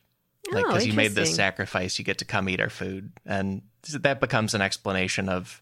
Like, 0.51 0.65
Oh, 0.65 0.67
because 0.69 0.85
you 0.85 0.93
made 0.93 1.11
this 1.13 1.35
sacrifice, 1.35 1.97
you 1.97 2.05
get 2.05 2.17
to 2.19 2.25
come 2.25 2.49
eat 2.49 2.61
our 2.61 2.69
food. 2.69 3.11
And 3.25 3.61
that 3.91 4.19
becomes 4.19 4.53
an 4.53 4.61
explanation 4.61 5.29
of 5.29 5.61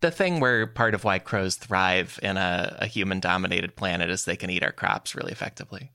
the 0.00 0.10
thing 0.10 0.40
where 0.40 0.66
part 0.66 0.94
of 0.94 1.04
why 1.04 1.18
crows 1.18 1.56
thrive 1.56 2.20
in 2.22 2.36
a, 2.36 2.76
a 2.80 2.86
human 2.86 3.18
dominated 3.18 3.76
planet 3.76 4.10
is 4.10 4.24
they 4.24 4.36
can 4.36 4.50
eat 4.50 4.62
our 4.62 4.72
crops 4.72 5.14
really 5.14 5.32
effectively. 5.32 5.90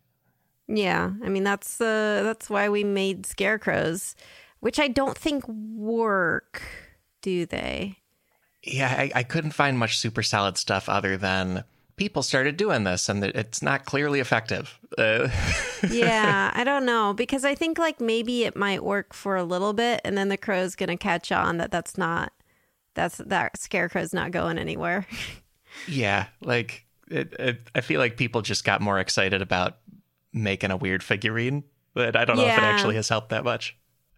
Yeah, 0.68 1.12
I 1.24 1.30
mean 1.30 1.44
that's 1.44 1.82
uh 1.82 2.22
that's 2.24 2.50
why 2.50 2.70
we 2.70 2.84
made 2.84 3.26
scarecrows, 3.26 4.16
which 4.60 4.80
I 4.80 4.88
don't 4.88 5.18
think 5.18 5.48
work, 5.48 6.62
do 7.22 7.46
they? 7.46 7.98
Yeah, 8.64 8.96
I, 8.98 9.12
I 9.16 9.24
couldn't 9.24 9.52
find 9.52 9.78
much 9.78 9.98
super 9.98 10.24
solid 10.24 10.58
stuff 10.58 10.88
other 10.88 11.18
than 11.18 11.64
people 12.02 12.24
started 12.24 12.58
doing 12.58 12.84
this 12.84 13.10
and 13.10 13.24
it's 13.24 13.62
not 13.62 13.86
clearly 13.86 14.20
effective. 14.20 14.80
Uh, 14.98 15.28
Yeah, 15.88 16.50
I 16.52 16.64
don't 16.64 16.84
know 16.84 17.14
because 17.14 17.46
I 17.46 17.54
think 17.54 17.78
like 17.78 18.02
maybe 18.02 18.44
it 18.44 18.56
might 18.56 18.84
work 18.84 19.14
for 19.14 19.36
a 19.36 19.44
little 19.44 19.74
bit 19.74 20.02
and 20.04 20.18
then 20.18 20.30
the 20.30 20.38
crow's 20.38 20.76
going 20.76 20.90
to 20.90 20.98
catch 20.98 21.32
on 21.32 21.58
that 21.58 21.70
that's 21.70 22.00
not 22.00 22.34
that's 22.96 23.18
that 23.18 23.56
scarecrow's 23.58 24.14
not 24.14 24.32
going 24.32 24.58
anywhere. 24.58 25.06
Yeah, 25.88 26.26
like 26.42 26.86
it, 27.10 27.34
it, 27.40 27.70
I 27.74 27.80
feel 27.80 28.02
like 28.02 28.18
people 28.18 28.42
just 28.42 28.66
got 28.66 28.82
more 28.82 29.00
excited 29.00 29.42
about 29.42 29.78
making 30.34 30.70
a 30.70 30.76
weird 30.76 31.02
figurine, 31.02 31.64
but 31.94 32.18
I 32.18 32.26
don't 32.26 32.36
know 32.36 32.44
if 32.44 32.58
it 32.58 32.64
actually 32.64 32.96
has 32.96 33.08
helped 33.08 33.30
that 33.30 33.46
much. 33.46 33.78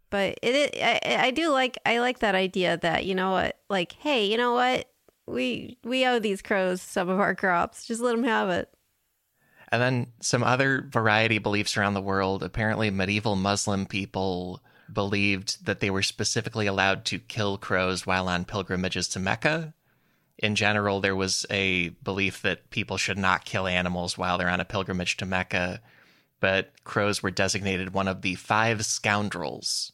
But 0.09 0.39
it, 0.41 0.73
it 0.73 0.77
I, 0.81 1.27
I 1.27 1.29
do 1.29 1.51
like 1.51 1.77
I 1.85 1.99
like 1.99 2.19
that 2.19 2.33
idea 2.33 2.77
that 2.77 3.05
you 3.05 3.13
know 3.13 3.29
what 3.29 3.59
like 3.69 3.91
hey, 3.99 4.25
you 4.25 4.35
know 4.35 4.53
what? 4.53 4.89
We 5.25 5.77
we 5.83 6.05
owe 6.05 6.19
these 6.19 6.41
crows 6.41 6.81
some 6.81 7.09
of 7.09 7.19
our 7.19 7.35
crops. 7.35 7.85
Just 7.85 8.01
let 8.01 8.15
them 8.15 8.25
have 8.25 8.49
it. 8.49 8.69
And 9.71 9.81
then 9.81 10.07
some 10.19 10.43
other 10.43 10.87
variety 10.89 11.39
beliefs 11.39 11.77
around 11.77 11.95
the 11.95 12.01
world. 12.01 12.43
Apparently, 12.43 12.91
medieval 12.91 13.35
Muslim 13.35 13.85
people 13.85 14.61
believed 14.91 15.65
that 15.65 15.79
they 15.79 15.89
were 15.89 16.03
specifically 16.03 16.67
allowed 16.67 17.05
to 17.05 17.19
kill 17.19 17.57
crows 17.57 18.05
while 18.05 18.27
on 18.27 18.45
pilgrimages 18.45 19.07
to 19.09 19.19
Mecca. 19.19 19.73
In 20.37 20.55
general, 20.55 20.99
there 20.99 21.15
was 21.15 21.45
a 21.49 21.89
belief 22.03 22.41
that 22.41 22.69
people 22.69 22.97
should 22.97 23.17
not 23.17 23.45
kill 23.45 23.65
animals 23.65 24.17
while 24.17 24.37
they're 24.37 24.49
on 24.49 24.59
a 24.59 24.65
pilgrimage 24.65 25.17
to 25.17 25.25
Mecca, 25.25 25.81
but 26.39 26.73
crows 26.83 27.23
were 27.23 27.31
designated 27.31 27.93
one 27.93 28.07
of 28.07 28.21
the 28.21 28.35
five 28.35 28.85
scoundrels, 28.85 29.92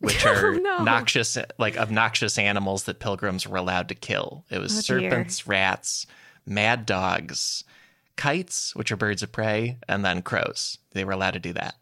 which 0.00 0.26
are 0.26 0.54
no. 0.58 0.82
noxious, 0.82 1.38
like 1.58 1.76
obnoxious 1.78 2.36
animals 2.38 2.84
that 2.84 2.98
pilgrims 3.00 3.46
were 3.46 3.56
allowed 3.56 3.88
to 3.88 3.94
kill. 3.94 4.44
It 4.50 4.58
was 4.58 4.76
Oh, 4.76 4.80
serpents, 4.80 5.46
rats, 5.46 6.06
mad 6.44 6.84
dogs, 6.86 7.64
kites, 8.16 8.74
which 8.74 8.90
are 8.90 8.96
birds 8.96 9.22
of 9.22 9.32
prey, 9.32 9.78
and 9.88 10.04
then 10.04 10.22
crows. 10.22 10.78
They 10.92 11.04
were 11.04 11.12
allowed 11.12 11.32
to 11.34 11.38
do 11.40 11.52
that. 11.54 11.76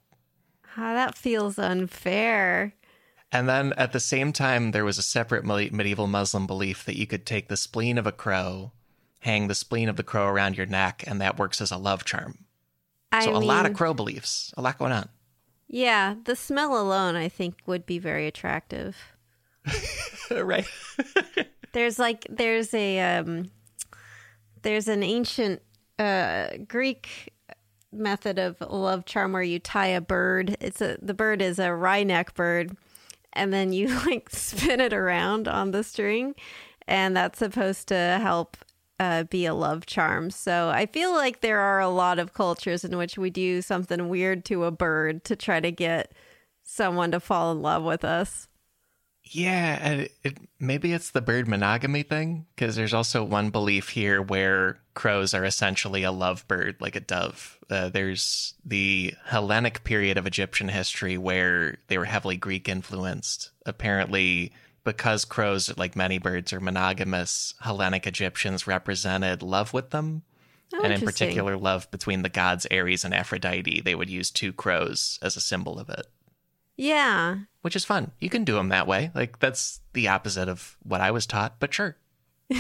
Ah, 0.77 0.93
that 0.95 1.16
feels 1.16 1.59
unfair. 1.59 2.75
And 3.33 3.49
then 3.49 3.73
at 3.77 3.93
the 3.93 4.01
same 4.01 4.33
time, 4.33 4.71
there 4.71 4.85
was 4.85 4.99
a 4.99 5.03
separate 5.03 5.45
medieval 5.45 6.07
Muslim 6.07 6.47
belief 6.47 6.85
that 6.85 6.97
you 6.97 7.07
could 7.07 7.27
take 7.27 7.49
the 7.49 7.57
spleen 7.57 7.99
of 7.99 8.07
a 8.07 8.12
crow, 8.12 8.73
hang 9.21 9.49
the 9.49 9.55
spleen 9.55 9.89
of 9.89 9.97
the 9.97 10.03
crow 10.03 10.27
around 10.27 10.57
your 10.57 10.66
neck, 10.66 11.05
and 11.07 11.21
that 11.21 11.39
works 11.39 11.61
as 11.61 11.71
a 11.71 11.77
love 11.77 12.05
charm. 12.05 12.45
I 13.12 13.25
so 13.25 13.35
a 13.35 13.39
lot 13.39 13.66
of 13.66 13.75
crow 13.75 13.93
beliefs, 13.93 14.53
a 14.57 14.62
lot 14.62 14.79
going 14.79 14.93
on. 14.93 15.09
Yeah, 15.69 16.14
the 16.25 16.35
smell 16.35 16.81
alone 16.81 17.14
I 17.14 17.29
think 17.29 17.57
would 17.66 17.85
be 17.85 17.99
very 17.99 18.27
attractive. 18.27 18.97
right? 20.31 20.66
There's 21.73 21.99
like 21.99 22.27
there's 22.31 22.73
a 22.73 22.99
um 23.01 23.51
there's 24.62 24.89
an 24.89 25.03
ancient 25.03 25.61
uh 25.99 26.49
Greek 26.66 27.35
method 27.93 28.39
of 28.39 28.61
love 28.62 29.05
charm 29.05 29.33
where 29.33 29.43
you 29.43 29.59
tie 29.59 29.89
a 29.89 30.01
bird. 30.01 30.57
It's 30.61 30.81
a 30.81 30.97
the 31.03 31.12
bird 31.12 31.43
is 31.43 31.59
a 31.59 31.69
wryneck 31.69 32.35
bird 32.35 32.75
and 33.35 33.53
then 33.53 33.73
you 33.73 33.89
like 34.07 34.31
spin 34.31 34.81
it 34.81 34.95
around 34.95 35.47
on 35.47 35.73
the 35.73 35.85
string 35.85 36.35
and 36.87 37.14
that's 37.14 37.39
supposed 37.39 37.89
to 37.89 38.19
help 38.21 38.57
uh, 39.01 39.25
be 39.25 39.47
a 39.47 39.55
love 39.55 39.87
charm. 39.87 40.31
So 40.31 40.69
I 40.69 40.87
feel 40.87 41.13
like 41.13 41.41
there 41.41 41.61
are 41.61 41.81
a 41.81 41.89
lot 41.89 42.19
of 42.19 42.35
cultures 42.35 42.85
in 42.85 42.97
which 42.97 43.17
we 43.17 43.31
do 43.31 43.63
something 43.63 44.09
weird 44.09 44.45
to 44.47 44.65
a 44.65 44.71
bird 44.71 45.25
to 45.25 45.37
try 45.37 45.61
to 45.61 45.71
get 45.71 46.13
someone 46.63 47.13
to 47.13 47.21
fall 47.21 47.53
in 47.53 47.63
love 47.63 47.83
with 47.83 48.05
us. 48.05 48.49
Yeah, 49.31 49.89
it, 49.91 50.13
it, 50.25 50.39
maybe 50.59 50.93
it's 50.93 51.11
the 51.11 51.21
bird 51.21 51.49
monogamy 51.49 52.03
thing 52.03 52.47
because 52.55 52.77
there's 52.77 52.95
also 52.95 53.23
one 53.23 53.51
belief 53.51 53.91
here 53.91 54.23
where 54.23 54.81
crows 54.95 55.35
are 55.35 55.45
essentially 55.45 56.03
a 56.03 56.13
love 56.13 56.49
bird, 56.49 56.77
like 56.81 56.97
a 56.97 57.01
dove. 57.01 57.59
Uh, 57.69 57.91
there's 57.91 58.55
the 58.65 59.15
Hellenic 59.27 59.85
period 59.85 60.17
of 60.17 60.27
Egyptian 60.27 60.69
history 60.69 61.19
where 61.19 61.77
they 61.89 61.99
were 61.99 62.07
heavily 62.07 62.37
Greek 62.37 62.69
influenced. 62.69 63.51
Apparently, 63.67 64.53
because 64.89 65.24
crows, 65.24 65.76
like 65.76 65.95
many 65.95 66.18
birds, 66.18 66.53
are 66.53 66.61
monogamous, 66.61 67.55
Hellenic 67.61 68.07
Egyptians 68.07 68.66
represented 68.66 69.43
love 69.43 69.72
with 69.74 69.91
them. 69.91 70.22
Oh, 70.74 70.82
and 70.82 70.93
in 70.93 71.01
particular, 71.01 71.57
love 71.57 71.91
between 71.91 72.22
the 72.22 72.28
gods 72.28 72.66
Ares 72.70 73.05
and 73.05 73.14
Aphrodite. 73.14 73.80
They 73.82 73.95
would 73.95 74.11
use 74.11 74.30
two 74.30 74.53
crows 74.53 75.18
as 75.22 75.36
a 75.36 75.41
symbol 75.41 75.78
of 75.78 75.89
it 75.89 76.07
Yeah, 76.76 77.36
which 77.62 77.76
is 77.76 77.84
fun. 77.84 78.11
You 78.20 78.28
can 78.30 78.45
do 78.45 78.55
them 78.55 78.68
that 78.70 78.86
way. 78.86 79.11
Like 79.14 79.39
that's 79.39 79.80
the 79.93 80.09
opposite 80.09 80.49
of 80.49 80.76
what 80.82 81.01
I 81.01 81.11
was 81.11 81.26
taught, 81.26 81.57
but 81.61 81.72
sure. 81.74 81.97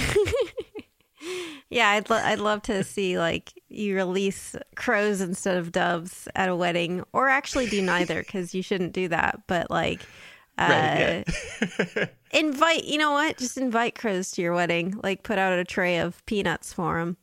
Yeah, 1.70 1.90
I'd 1.90 2.08
lo- 2.08 2.16
I'd 2.24 2.38
love 2.38 2.62
to 2.62 2.82
see 2.82 3.18
like 3.18 3.52
you 3.68 3.94
release 3.94 4.56
crows 4.74 5.20
instead 5.20 5.58
of 5.58 5.70
doves 5.70 6.26
at 6.34 6.48
a 6.48 6.56
wedding, 6.56 7.04
or 7.12 7.28
actually 7.28 7.66
do 7.68 7.82
neither 7.82 8.22
because 8.22 8.54
you 8.54 8.62
shouldn't 8.62 8.94
do 8.94 9.08
that. 9.08 9.40
But 9.46 9.70
like, 9.70 10.00
uh, 10.58 11.22
Right, 11.26 12.10
invite 12.32 12.84
you 12.84 12.98
know 12.98 13.12
what? 13.12 13.38
Just 13.38 13.56
invite 13.56 13.94
crows 13.94 14.30
to 14.32 14.42
your 14.42 14.54
wedding. 14.54 14.98
Like, 15.02 15.22
put 15.22 15.38
out 15.38 15.58
a 15.58 15.64
tray 15.64 15.98
of 15.98 16.24
peanuts 16.26 16.72
for 16.72 16.98
them. 16.98 17.16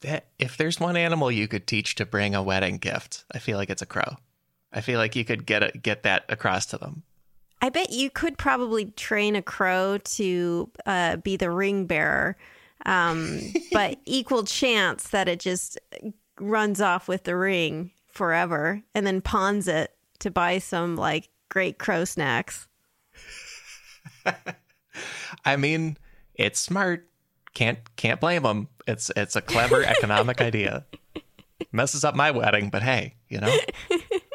That, 0.00 0.26
if 0.38 0.56
there's 0.56 0.78
one 0.78 0.96
animal 0.96 1.30
you 1.30 1.48
could 1.48 1.66
teach 1.66 1.94
to 1.96 2.06
bring 2.06 2.34
a 2.34 2.42
wedding 2.42 2.78
gift, 2.78 3.24
I 3.32 3.38
feel 3.38 3.56
like 3.56 3.70
it's 3.70 3.82
a 3.82 3.86
crow. 3.86 4.16
I 4.72 4.80
feel 4.80 4.98
like 4.98 5.16
you 5.16 5.24
could 5.24 5.46
get 5.46 5.62
a, 5.62 5.78
get 5.78 6.02
that 6.02 6.24
across 6.28 6.66
to 6.66 6.78
them. 6.78 7.04
I 7.62 7.70
bet 7.70 7.90
you 7.90 8.10
could 8.10 8.36
probably 8.36 8.86
train 8.86 9.36
a 9.36 9.42
crow 9.42 9.98
to 9.98 10.70
uh, 10.84 11.16
be 11.16 11.36
the 11.36 11.50
ring 11.50 11.86
bearer, 11.86 12.36
um, 12.84 13.40
but 13.72 13.98
equal 14.04 14.42
chance 14.44 15.08
that 15.08 15.28
it 15.28 15.40
just 15.40 15.78
runs 16.38 16.80
off 16.80 17.08
with 17.08 17.24
the 17.24 17.36
ring 17.36 17.92
forever 18.08 18.82
and 18.94 19.06
then 19.06 19.20
pawns 19.20 19.68
it 19.68 19.94
to 20.18 20.30
buy 20.30 20.58
some 20.58 20.96
like 20.96 21.30
great 21.48 21.78
crow 21.78 22.04
snacks. 22.04 22.68
I 25.44 25.56
mean, 25.56 25.96
it's 26.34 26.58
smart. 26.60 27.08
Can't 27.54 27.78
can't 27.96 28.20
blame 28.20 28.42
them. 28.42 28.68
It's 28.86 29.10
it's 29.16 29.36
a 29.36 29.40
clever 29.40 29.82
economic 29.84 30.40
idea. 30.40 30.86
Messes 31.72 32.04
up 32.04 32.14
my 32.14 32.30
wedding, 32.30 32.70
but 32.70 32.82
hey, 32.82 33.14
you 33.28 33.40
know. 33.40 33.56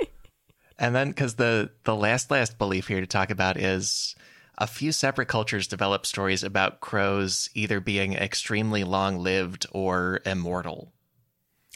and 0.80 0.96
then 0.96 1.10
because 1.10 1.36
the 1.36 1.72
the 1.84 1.96
last 1.96 2.32
last 2.32 2.58
belief 2.58 2.88
here 2.88 3.02
to 3.02 3.08
talk 3.08 3.30
about 3.30 3.58
is 3.58 4.16
a 4.58 4.68
few 4.68 4.92
separate 4.92 5.28
cultures 5.28 5.68
develop 5.68 6.06
stories 6.06 6.44
about 6.44 6.82
crows 6.82 7.50
either 7.54 7.80
being 7.80 8.14
extremely 8.14 8.84
long 8.84 9.18
lived 9.20 9.66
or 9.72 10.22
immortal. 10.26 10.92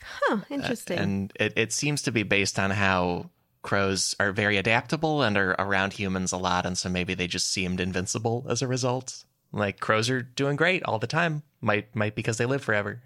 Huh, 0.02 0.40
interesting. 0.50 1.00
Uh, 1.00 1.02
and 1.02 1.34
it, 1.40 1.54
it 1.56 1.74
seems 1.74 2.02
to 2.04 2.12
be 2.12 2.24
based 2.24 2.60
on 2.60 2.72
how 2.72 3.30
crows 3.64 4.16
are 4.20 4.32
very 4.32 4.58
adaptable 4.58 5.24
and 5.24 5.36
are 5.38 5.56
around 5.58 5.94
humans 5.94 6.32
a 6.32 6.38
lot. 6.38 6.66
And 6.66 6.78
so 6.78 6.88
maybe 6.90 7.14
they 7.16 7.26
just 7.28 7.50
seemed 7.50 7.80
invincible 7.80 8.46
as 8.48 8.62
a 8.62 8.68
result. 8.68 9.24
Like 9.52 9.80
crows 9.80 10.10
are 10.10 10.22
doing 10.22 10.56
great 10.56 10.84
all 10.84 11.00
the 11.00 11.08
time. 11.08 11.42
Might 11.62 11.96
might 11.96 12.14
because 12.16 12.38
they 12.38 12.46
live 12.46 12.64
forever. 12.64 13.02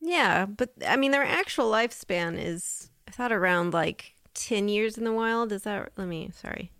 yeah, 0.00 0.46
but 0.46 0.70
I 0.86 0.96
mean, 0.96 1.10
their 1.10 1.24
actual 1.24 1.70
lifespan 1.70 2.36
is, 2.42 2.90
I 3.06 3.10
thought, 3.10 3.32
around 3.32 3.74
like 3.74 4.14
10 4.34 4.68
years 4.68 4.96
in 4.96 5.04
the 5.04 5.12
wild. 5.12 5.52
Is 5.52 5.62
that, 5.62 5.90
let 5.96 6.08
me, 6.08 6.30
sorry. 6.34 6.70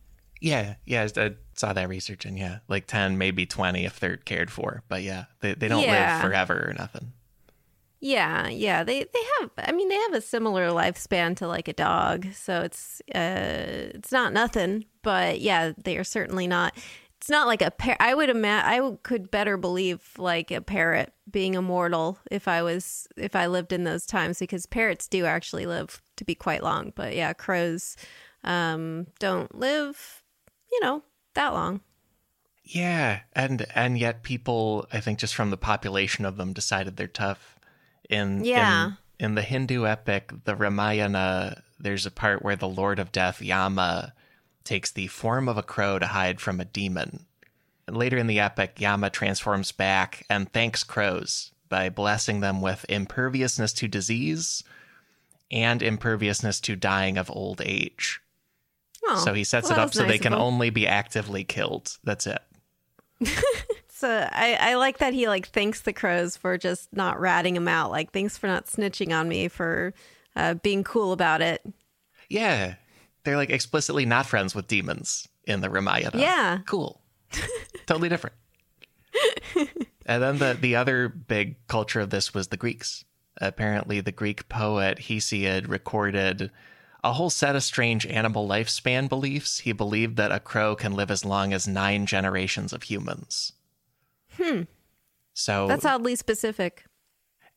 Yeah, 0.40 0.76
yeah, 0.86 1.06
I 1.16 1.34
saw 1.54 1.72
that 1.74 1.88
research 1.90 2.24
and 2.24 2.38
yeah, 2.38 2.60
like 2.66 2.86
ten, 2.86 3.18
maybe 3.18 3.44
twenty 3.44 3.84
if 3.84 4.00
they're 4.00 4.16
cared 4.16 4.50
for. 4.50 4.82
But 4.88 5.02
yeah, 5.02 5.24
they 5.40 5.52
they 5.52 5.68
don't 5.68 5.82
Yeah. 5.82 6.14
live 6.14 6.22
forever 6.22 6.66
or 6.70 6.72
nothing. 6.72 7.12
Yeah, 8.00 8.48
yeah. 8.48 8.82
They 8.82 9.00
they 9.04 9.24
have 9.40 9.50
I 9.58 9.72
mean 9.72 9.88
they 9.88 9.96
have 9.96 10.14
a 10.14 10.22
similar 10.22 10.68
lifespan 10.70 11.36
to 11.36 11.46
like 11.46 11.68
a 11.68 11.72
dog. 11.74 12.26
So 12.32 12.62
it's 12.62 13.02
uh 13.14 13.92
it's 13.94 14.10
not 14.10 14.32
nothing, 14.32 14.86
but 15.02 15.40
yeah, 15.40 15.72
they 15.76 15.98
are 15.98 16.04
certainly 16.04 16.46
not 16.46 16.76
it's 17.18 17.28
not 17.28 17.46
like 17.46 17.60
a 17.60 17.70
par- 17.70 17.98
I 18.00 18.14
would 18.14 18.30
imagine 18.30 18.66
I 18.66 18.96
could 19.02 19.30
better 19.30 19.58
believe 19.58 20.00
like 20.16 20.50
a 20.50 20.62
parrot 20.62 21.12
being 21.30 21.54
immortal 21.54 22.18
if 22.30 22.48
I 22.48 22.62
was 22.62 23.06
if 23.18 23.36
I 23.36 23.46
lived 23.46 23.72
in 23.72 23.84
those 23.84 24.06
times 24.06 24.38
because 24.38 24.64
parrots 24.64 25.06
do 25.06 25.26
actually 25.26 25.66
live 25.66 26.00
to 26.16 26.24
be 26.24 26.34
quite 26.34 26.62
long, 26.62 26.94
but 26.96 27.14
yeah, 27.14 27.34
crows 27.34 27.96
um 28.44 29.08
don't 29.18 29.54
live, 29.54 30.22
you 30.72 30.80
know, 30.80 31.02
that 31.34 31.52
long. 31.52 31.82
Yeah, 32.62 33.20
and 33.34 33.66
and 33.74 33.98
yet 33.98 34.22
people, 34.22 34.86
I 34.92 35.00
think, 35.00 35.18
just 35.18 35.34
from 35.34 35.50
the 35.50 35.56
population 35.58 36.24
of 36.24 36.38
them, 36.38 36.54
decided 36.54 36.96
they're 36.96 37.06
tough. 37.06 37.58
In 38.10 38.44
Yeah. 38.44 38.86
in, 39.18 39.26
in 39.26 39.34
the 39.36 39.42
Hindu 39.42 39.86
epic, 39.86 40.32
the 40.44 40.54
Ramayana, 40.56 41.62
there's 41.78 42.04
a 42.06 42.10
part 42.10 42.42
where 42.42 42.56
the 42.56 42.68
Lord 42.68 42.98
of 42.98 43.12
Death, 43.12 43.40
Yama, 43.40 44.12
takes 44.64 44.90
the 44.90 45.06
form 45.06 45.48
of 45.48 45.56
a 45.56 45.62
crow 45.62 45.98
to 45.98 46.08
hide 46.08 46.40
from 46.40 46.60
a 46.60 46.64
demon. 46.64 47.26
And 47.86 47.96
later 47.96 48.18
in 48.18 48.26
the 48.26 48.40
epic, 48.40 48.80
Yama 48.80 49.10
transforms 49.10 49.72
back 49.72 50.26
and 50.28 50.52
thanks 50.52 50.84
crows 50.84 51.52
by 51.68 51.88
blessing 51.88 52.40
them 52.40 52.60
with 52.60 52.84
imperviousness 52.88 53.72
to 53.74 53.88
disease 53.88 54.62
and 55.50 55.82
imperviousness 55.82 56.60
to 56.60 56.76
dying 56.76 57.16
of 57.16 57.30
old 57.30 57.62
age. 57.64 58.20
Oh, 59.06 59.22
so 59.24 59.34
he 59.34 59.44
sets 59.44 59.70
well, 59.70 59.78
it 59.78 59.82
up 59.82 59.94
so 59.94 60.02
they 60.02 60.08
nice 60.08 60.16
of 60.18 60.22
can 60.22 60.34
only 60.34 60.70
be 60.70 60.86
actively 60.86 61.42
killed. 61.44 61.96
That's 62.04 62.26
it. 62.26 62.42
So 64.00 64.08
I, 64.32 64.56
I 64.58 64.74
like 64.76 64.96
that 64.98 65.12
he 65.12 65.28
like 65.28 65.48
thanks 65.48 65.82
the 65.82 65.92
crows 65.92 66.34
for 66.34 66.56
just 66.56 66.88
not 66.90 67.20
ratting 67.20 67.54
him 67.54 67.68
out. 67.68 67.90
Like 67.90 68.12
thanks 68.12 68.38
for 68.38 68.46
not 68.46 68.64
snitching 68.64 69.14
on 69.14 69.28
me 69.28 69.48
for 69.48 69.92
uh, 70.34 70.54
being 70.54 70.84
cool 70.84 71.12
about 71.12 71.42
it. 71.42 71.62
Yeah. 72.30 72.76
They're 73.24 73.36
like 73.36 73.50
explicitly 73.50 74.06
not 74.06 74.24
friends 74.24 74.54
with 74.54 74.68
demons 74.68 75.28
in 75.44 75.60
the 75.60 75.68
Ramayana. 75.68 76.18
Yeah. 76.18 76.60
Cool. 76.64 76.98
totally 77.86 78.08
different. 78.08 78.36
and 80.06 80.22
then 80.22 80.38
the, 80.38 80.56
the 80.58 80.76
other 80.76 81.10
big 81.10 81.66
culture 81.66 82.00
of 82.00 82.08
this 82.08 82.32
was 82.32 82.48
the 82.48 82.56
Greeks. 82.56 83.04
Apparently, 83.38 84.00
the 84.00 84.12
Greek 84.12 84.48
poet 84.48 84.96
Hesiod 84.96 85.68
recorded 85.68 86.50
a 87.04 87.12
whole 87.12 87.28
set 87.28 87.54
of 87.54 87.62
strange 87.62 88.06
animal 88.06 88.48
lifespan 88.48 89.10
beliefs. 89.10 89.58
He 89.58 89.72
believed 89.72 90.16
that 90.16 90.32
a 90.32 90.40
crow 90.40 90.74
can 90.74 90.94
live 90.94 91.10
as 91.10 91.26
long 91.26 91.52
as 91.52 91.68
nine 91.68 92.06
generations 92.06 92.72
of 92.72 92.84
humans. 92.84 93.52
Hmm. 94.40 94.62
So 95.34 95.66
That's 95.68 95.84
oddly 95.84 96.16
specific. 96.16 96.84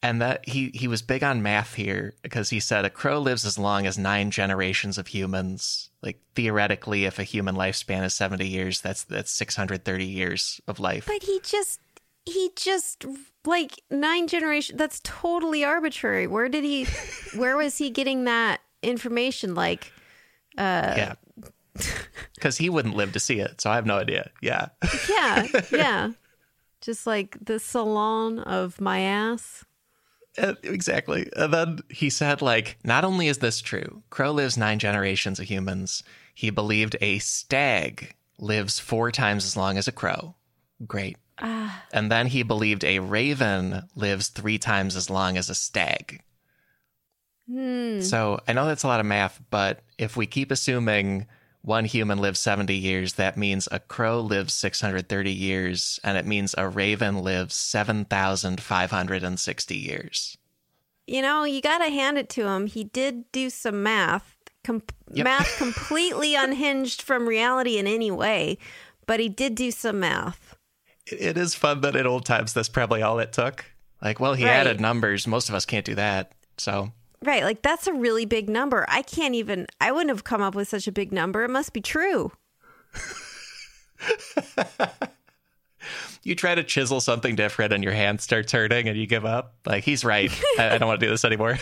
and 0.01 0.21
that 0.21 0.47
he 0.47 0.69
he 0.73 0.87
was 0.87 1.01
big 1.01 1.23
on 1.23 1.41
math 1.41 1.75
here 1.75 2.13
because 2.21 2.49
he 2.49 2.59
said 2.59 2.85
a 2.85 2.89
crow 2.89 3.19
lives 3.19 3.45
as 3.45 3.57
long 3.57 3.85
as 3.85 3.97
nine 3.97 4.31
generations 4.31 4.97
of 4.97 5.07
humans. 5.07 5.89
Like 6.01 6.19
theoretically, 6.35 7.05
if 7.05 7.19
a 7.19 7.23
human 7.23 7.55
lifespan 7.55 8.03
is 8.03 8.13
seventy 8.13 8.47
years, 8.47 8.81
that's 8.81 9.03
that's 9.05 9.31
six 9.31 9.55
hundred 9.55 9.85
thirty 9.85 10.05
years 10.05 10.59
of 10.67 10.79
life. 10.79 11.05
But 11.07 11.23
he 11.23 11.39
just 11.43 11.79
he 12.25 12.51
just 12.55 13.05
like 13.45 13.81
nine 13.89 14.27
generations 14.27 14.77
that's 14.77 14.99
totally 15.03 15.63
arbitrary. 15.63 16.27
Where 16.27 16.49
did 16.49 16.63
he 16.63 16.85
where 17.35 17.57
was 17.57 17.77
he 17.77 17.89
getting 17.89 18.25
that 18.25 18.61
information? 18.81 19.55
Like 19.55 19.91
uh 20.57 20.93
yeah, 20.97 21.13
because 22.35 22.57
he 22.57 22.69
wouldn't 22.69 22.95
live 22.95 23.13
to 23.13 23.19
see 23.19 23.39
it, 23.39 23.61
so 23.61 23.69
I 23.71 23.75
have 23.75 23.85
no 23.85 23.97
idea. 23.97 24.29
Yeah, 24.41 24.67
yeah, 25.09 25.47
yeah. 25.71 26.11
Just 26.83 27.07
like 27.07 27.37
the 27.41 27.59
salon 27.59 28.39
of 28.39 28.81
my 28.81 28.99
ass. 28.99 29.63
Uh, 30.37 30.55
exactly. 30.63 31.29
And 31.37 31.53
then 31.53 31.79
he 31.89 32.09
said, 32.09 32.41
like, 32.41 32.77
not 32.83 33.05
only 33.05 33.27
is 33.29 33.37
this 33.37 33.61
true, 33.61 34.03
Crow 34.09 34.31
lives 34.31 34.57
nine 34.57 34.79
generations 34.79 35.39
of 35.39 35.45
humans. 35.45 36.03
He 36.33 36.49
believed 36.49 36.97
a 36.99 37.19
stag 37.19 38.15
lives 38.37 38.79
four 38.79 39.11
times 39.11 39.45
as 39.45 39.55
long 39.55 39.77
as 39.77 39.87
a 39.87 39.93
crow. 39.93 40.35
Great. 40.85 41.17
Ah. 41.39 41.85
And 41.93 42.11
then 42.11 42.27
he 42.27 42.43
believed 42.43 42.83
a 42.83 42.99
raven 42.99 43.87
lives 43.95 44.27
three 44.27 44.57
times 44.57 44.97
as 44.97 45.09
long 45.09 45.37
as 45.37 45.49
a 45.49 45.55
stag. 45.55 46.21
Hmm. 47.49 48.01
So 48.01 48.39
I 48.45 48.51
know 48.51 48.65
that's 48.65 48.83
a 48.83 48.87
lot 48.87 48.99
of 48.99 49.05
math, 49.05 49.39
but 49.49 49.83
if 49.97 50.17
we 50.17 50.25
keep 50.25 50.51
assuming 50.51 51.27
one 51.63 51.85
human 51.85 52.19
lives 52.19 52.39
70 52.39 52.75
years, 52.75 53.13
that 53.13 53.37
means 53.37 53.67
a 53.71 53.79
crow 53.79 54.19
lives 54.19 54.53
630 54.53 55.31
years, 55.31 55.99
and 56.03 56.17
it 56.17 56.25
means 56.25 56.53
a 56.57 56.67
raven 56.67 57.19
lives 57.23 57.55
7,560 57.55 59.75
years. 59.75 60.37
You 61.07 61.21
know, 61.21 61.43
you 61.43 61.61
got 61.61 61.79
to 61.79 61.89
hand 61.89 62.17
it 62.17 62.29
to 62.29 62.47
him. 62.47 62.67
He 62.67 62.83
did 62.85 63.29
do 63.31 63.49
some 63.49 63.83
math. 63.83 64.35
Com- 64.63 64.83
Yep. 65.11 65.23
Math 65.25 65.57
completely 65.57 66.35
unhinged 66.35 67.01
from 67.01 67.27
reality 67.27 67.77
in 67.77 67.85
any 67.85 68.09
way, 68.09 68.57
but 69.05 69.19
he 69.19 69.29
did 69.29 69.53
do 69.55 69.69
some 69.69 69.99
math. 69.99 70.55
It- 71.05 71.37
is 71.37 71.53
fun 71.55 71.81
that 71.81 71.95
in 71.95 72.07
old 72.07 72.25
times 72.25 72.53
that's 72.53 72.69
probably 72.69 73.01
all 73.01 73.19
it 73.19 73.33
took. 73.33 73.65
Like, 74.01 74.19
well, 74.19 74.33
he 74.33 74.45
Right. 74.45 74.51
added 74.51 74.81
numbers. 74.81 75.27
Most 75.27 75.49
of 75.49 75.55
us 75.55 75.65
can't 75.65 75.85
do 75.85 75.95
that. 75.95 76.31
So 76.57 76.91
Right, 77.23 77.43
like 77.43 77.61
that's 77.61 77.87
a 77.87 77.93
really 77.93 78.25
big 78.25 78.49
number. 78.49 78.85
I 78.89 79.01
can't 79.01 79.33
even 79.33 79.67
I 79.79 79.91
wouldn't 79.91 80.09
have 80.09 80.25
come 80.25 80.41
up 80.41 80.55
with 80.55 80.67
such 80.67 80.87
a 80.87 80.91
big 80.91 81.13
number. 81.13 81.43
It 81.43 81.49
must 81.49 81.73
be 81.73 81.81
true. 81.81 82.31
you 86.23 86.35
try 86.35 86.55
to 86.55 86.63
chisel 86.63 87.01
something 87.01 87.35
different 87.35 87.73
and 87.73 87.83
your 87.83 87.93
hand 87.93 88.21
starts 88.21 88.51
hurting 88.51 88.87
and 88.87 88.97
you 88.97 89.05
give 89.05 89.25
up. 89.25 89.55
Like, 89.65 89.83
he's 89.83 90.05
right. 90.05 90.31
I, 90.59 90.75
I 90.75 90.77
don't 90.77 90.87
want 90.87 90.99
to 90.99 91.05
do 91.05 91.09
this 91.09 91.25
anymore. 91.25 91.57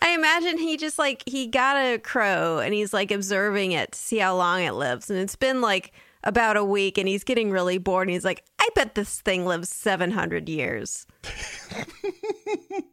I 0.00 0.14
imagine 0.14 0.58
he 0.58 0.76
just 0.76 0.98
like 0.98 1.22
he 1.26 1.46
got 1.46 1.76
a 1.76 1.98
crow 1.98 2.58
and 2.58 2.74
he's 2.74 2.92
like 2.92 3.10
observing 3.10 3.72
it 3.72 3.92
to 3.92 3.98
see 3.98 4.18
how 4.18 4.36
long 4.36 4.62
it 4.62 4.72
lives. 4.72 5.10
And 5.10 5.18
it's 5.18 5.36
been 5.36 5.60
like 5.60 5.92
about 6.24 6.56
a 6.56 6.64
week 6.64 6.98
and 6.98 7.08
he's 7.08 7.24
getting 7.24 7.50
really 7.50 7.78
bored 7.78 8.08
and 8.08 8.12
he's 8.12 8.24
like, 8.24 8.44
I 8.58 8.68
bet 8.74 8.94
this 8.94 9.20
thing 9.20 9.46
lives 9.46 9.68
700 9.68 10.48
years. 10.48 11.06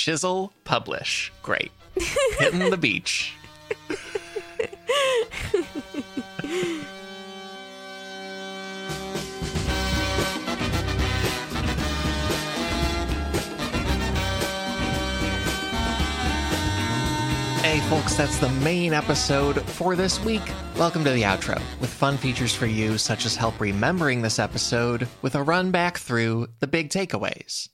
Chisel, 0.00 0.50
publish. 0.64 1.30
Great. 1.42 1.70
Hitting 2.38 2.70
the 2.70 2.78
beach. 2.78 3.34
Hey, 17.60 17.80
folks, 17.90 18.14
that's 18.16 18.38
the 18.38 18.48
main 18.64 18.94
episode 18.94 19.60
for 19.60 19.94
this 19.96 20.18
week. 20.24 20.40
Welcome 20.78 21.04
to 21.04 21.10
the 21.10 21.24
outro, 21.24 21.60
with 21.78 21.92
fun 21.92 22.16
features 22.16 22.54
for 22.54 22.64
you, 22.64 22.96
such 22.96 23.26
as 23.26 23.36
help 23.36 23.60
remembering 23.60 24.22
this 24.22 24.38
episode 24.38 25.06
with 25.20 25.34
a 25.34 25.42
run 25.42 25.70
back 25.70 25.98
through 25.98 26.46
the 26.60 26.66
big 26.66 26.88
takeaways. 26.88 27.68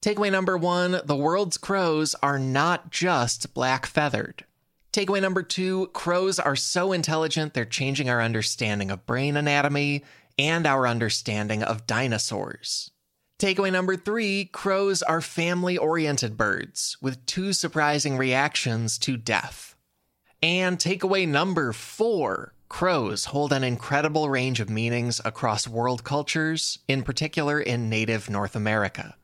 Takeaway 0.00 0.30
number 0.30 0.56
one 0.56 1.00
the 1.04 1.16
world's 1.16 1.58
crows 1.58 2.14
are 2.22 2.38
not 2.38 2.90
just 2.90 3.52
black 3.52 3.84
feathered. 3.84 4.44
Takeaway 4.92 5.20
number 5.20 5.42
two 5.42 5.88
crows 5.88 6.38
are 6.38 6.56
so 6.56 6.92
intelligent 6.92 7.52
they're 7.52 7.64
changing 7.64 8.08
our 8.08 8.22
understanding 8.22 8.90
of 8.90 9.06
brain 9.06 9.36
anatomy 9.36 10.04
and 10.38 10.66
our 10.66 10.86
understanding 10.86 11.62
of 11.64 11.86
dinosaurs. 11.86 12.92
Takeaway 13.40 13.72
number 13.72 13.96
three 13.96 14.46
crows 14.46 15.02
are 15.02 15.20
family 15.20 15.76
oriented 15.76 16.36
birds 16.36 16.96
with 17.00 17.24
two 17.26 17.52
surprising 17.52 18.16
reactions 18.16 18.98
to 18.98 19.16
death. 19.16 19.74
And 20.42 20.78
takeaway 20.78 21.26
number 21.26 21.72
four 21.72 22.54
crows 22.68 23.26
hold 23.26 23.52
an 23.52 23.64
incredible 23.64 24.28
range 24.28 24.60
of 24.60 24.70
meanings 24.70 25.20
across 25.24 25.66
world 25.66 26.04
cultures, 26.04 26.78
in 26.86 27.02
particular 27.02 27.60
in 27.60 27.88
native 27.88 28.30
North 28.30 28.54
America. 28.54 29.16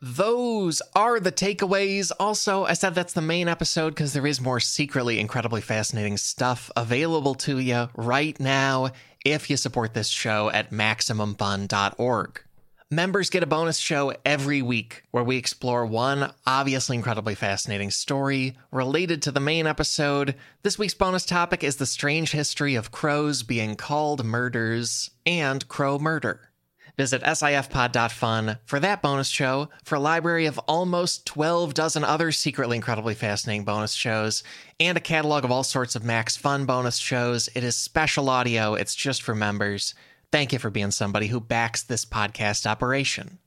Those 0.00 0.80
are 0.94 1.18
the 1.18 1.32
takeaways. 1.32 2.12
Also, 2.20 2.64
I 2.64 2.74
said 2.74 2.94
that's 2.94 3.14
the 3.14 3.20
main 3.20 3.48
episode 3.48 3.90
because 3.90 4.12
there 4.12 4.28
is 4.28 4.40
more 4.40 4.60
secretly 4.60 5.18
incredibly 5.18 5.60
fascinating 5.60 6.18
stuff 6.18 6.70
available 6.76 7.34
to 7.36 7.58
you 7.58 7.88
right 7.96 8.38
now 8.38 8.90
if 9.24 9.50
you 9.50 9.56
support 9.56 9.94
this 9.94 10.06
show 10.06 10.50
at 10.50 10.70
MaximumFun.org. 10.70 12.42
Members 12.90 13.28
get 13.28 13.42
a 13.42 13.46
bonus 13.46 13.76
show 13.76 14.14
every 14.24 14.62
week 14.62 15.02
where 15.10 15.24
we 15.24 15.36
explore 15.36 15.84
one 15.84 16.32
obviously 16.46 16.96
incredibly 16.96 17.34
fascinating 17.34 17.90
story 17.90 18.56
related 18.70 19.20
to 19.22 19.32
the 19.32 19.40
main 19.40 19.66
episode. 19.66 20.36
This 20.62 20.78
week's 20.78 20.94
bonus 20.94 21.26
topic 21.26 21.64
is 21.64 21.76
the 21.76 21.86
strange 21.86 22.30
history 22.30 22.76
of 22.76 22.92
crows 22.92 23.42
being 23.42 23.74
called 23.74 24.24
murders 24.24 25.10
and 25.26 25.66
crow 25.68 25.98
murder. 25.98 26.47
Visit 26.98 27.22
sifpod.fun 27.22 28.58
for 28.64 28.80
that 28.80 29.02
bonus 29.02 29.28
show, 29.28 29.68
for 29.84 29.94
a 29.94 30.00
library 30.00 30.46
of 30.46 30.58
almost 30.66 31.24
12 31.26 31.72
dozen 31.72 32.02
other 32.02 32.32
secretly 32.32 32.74
incredibly 32.74 33.14
fascinating 33.14 33.64
bonus 33.64 33.92
shows, 33.92 34.42
and 34.80 34.98
a 34.98 35.00
catalog 35.00 35.44
of 35.44 35.52
all 35.52 35.62
sorts 35.62 35.94
of 35.94 36.02
Max 36.02 36.36
Fun 36.36 36.66
bonus 36.66 36.96
shows. 36.96 37.48
It 37.54 37.62
is 37.62 37.76
special 37.76 38.28
audio, 38.28 38.74
it's 38.74 38.96
just 38.96 39.22
for 39.22 39.36
members. 39.36 39.94
Thank 40.32 40.52
you 40.52 40.58
for 40.58 40.70
being 40.70 40.90
somebody 40.90 41.28
who 41.28 41.38
backs 41.38 41.84
this 41.84 42.04
podcast 42.04 42.66
operation. 42.66 43.38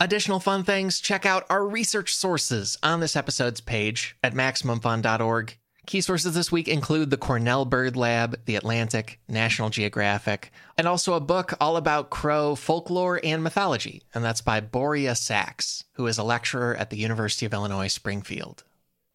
Additional 0.00 0.40
fun 0.40 0.64
things, 0.64 0.98
check 0.98 1.26
out 1.26 1.44
our 1.50 1.66
research 1.66 2.14
sources 2.14 2.78
on 2.82 3.00
this 3.00 3.16
episode's 3.16 3.60
page 3.60 4.16
at 4.24 4.32
MaximumFun.org. 4.32 5.58
Key 5.88 6.02
sources 6.02 6.34
this 6.34 6.52
week 6.52 6.68
include 6.68 7.08
the 7.08 7.16
Cornell 7.16 7.64
Bird 7.64 7.96
Lab, 7.96 8.38
The 8.44 8.56
Atlantic, 8.56 9.20
National 9.26 9.70
Geographic, 9.70 10.52
and 10.76 10.86
also 10.86 11.14
a 11.14 11.20
book 11.20 11.54
all 11.62 11.78
about 11.78 12.10
crow 12.10 12.56
folklore 12.56 13.18
and 13.24 13.42
mythology, 13.42 14.02
and 14.12 14.22
that's 14.22 14.42
by 14.42 14.60
Boria 14.60 15.16
Sax, 15.16 15.84
who 15.94 16.06
is 16.06 16.18
a 16.18 16.22
lecturer 16.22 16.76
at 16.76 16.90
the 16.90 16.98
University 16.98 17.46
of 17.46 17.54
Illinois 17.54 17.86
Springfield. 17.86 18.64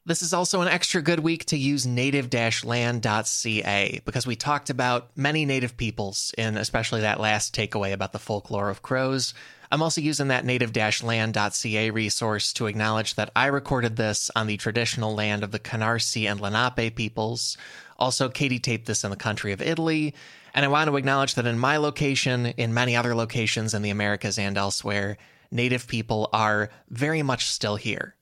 This 0.03 0.23
is 0.23 0.33
also 0.33 0.61
an 0.61 0.67
extra 0.67 1.03
good 1.03 1.19
week 1.19 1.45
to 1.45 1.57
use 1.57 1.85
native-land.ca 1.85 4.01
because 4.03 4.25
we 4.25 4.35
talked 4.35 4.71
about 4.71 5.15
many 5.15 5.45
native 5.45 5.77
peoples 5.77 6.33
in 6.39 6.57
especially 6.57 7.01
that 7.01 7.19
last 7.19 7.55
takeaway 7.55 7.93
about 7.93 8.13
the 8.13 8.19
folklore 8.19 8.71
of 8.71 8.81
crows. 8.81 9.35
I'm 9.73 9.81
also 9.81 10.01
using 10.01 10.27
that 10.27 10.45
native-land.ca 10.45 11.89
resource 11.89 12.53
to 12.53 12.67
acknowledge 12.67 13.15
that 13.15 13.31
I 13.35 13.47
recorded 13.47 13.95
this 13.95 14.29
on 14.35 14.45
the 14.45 14.55
traditional 14.55 15.15
land 15.15 15.43
of 15.43 15.49
the 15.49 15.57
Canarsie 15.57 16.29
and 16.29 16.39
Lenape 16.39 16.95
peoples. 16.95 17.57
Also, 17.97 18.29
Katie 18.29 18.59
taped 18.59 18.85
this 18.85 19.03
in 19.03 19.09
the 19.09 19.15
country 19.15 19.51
of 19.51 19.63
Italy. 19.63 20.13
And 20.53 20.63
I 20.63 20.67
want 20.67 20.91
to 20.91 20.95
acknowledge 20.95 21.33
that 21.33 21.47
in 21.47 21.57
my 21.57 21.77
location, 21.77 22.45
in 22.45 22.75
many 22.75 22.95
other 22.95 23.15
locations 23.15 23.73
in 23.73 23.81
the 23.81 23.89
Americas 23.89 24.37
and 24.37 24.59
elsewhere, 24.59 25.17
Native 25.49 25.87
people 25.87 26.29
are 26.31 26.69
very 26.91 27.23
much 27.23 27.47
still 27.47 27.77
here. 27.77 28.13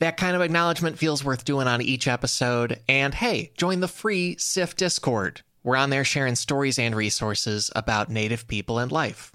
That 0.00 0.18
kind 0.18 0.36
of 0.36 0.42
acknowledgement 0.42 0.98
feels 0.98 1.24
worth 1.24 1.46
doing 1.46 1.68
on 1.68 1.80
each 1.80 2.06
episode. 2.06 2.80
And 2.86 3.14
hey, 3.14 3.52
join 3.56 3.80
the 3.80 3.88
free 3.88 4.36
SIF 4.38 4.76
Discord. 4.76 5.40
We're 5.62 5.76
on 5.76 5.88
there 5.88 6.04
sharing 6.04 6.34
stories 6.34 6.78
and 6.78 6.94
resources 6.94 7.70
about 7.74 8.10
Native 8.10 8.46
people 8.46 8.78
and 8.78 8.92
life. 8.92 9.32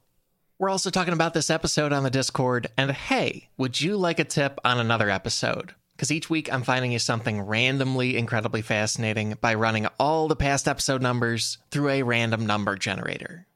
We're 0.60 0.70
also 0.70 0.92
talking 0.92 1.14
about 1.14 1.34
this 1.34 1.50
episode 1.50 1.92
on 1.92 2.04
the 2.04 2.12
Discord. 2.12 2.68
And 2.78 2.92
hey, 2.92 3.50
would 3.58 3.82
you 3.82 3.98
like 3.98 4.20
a 4.20 4.24
tip 4.24 4.60
on 4.64 4.80
another 4.80 5.10
episode? 5.10 5.74
Because 5.96 6.12
each 6.12 6.30
week 6.30 6.52
I'm 6.54 6.64
finding 6.64 6.92
you 6.92 7.00
something 7.00 7.42
randomly 7.42 8.18
incredibly 8.18 8.62
fascinating 8.62 9.36
by 9.42 9.56
running 9.56 9.88
all 10.00 10.28
the 10.28 10.36
past 10.36 10.68
episode 10.68 11.02
numbers 11.02 11.58
through 11.72 11.90
a 11.90 12.04
random 12.04 12.46
number 12.46 12.76
generator. 12.76 13.48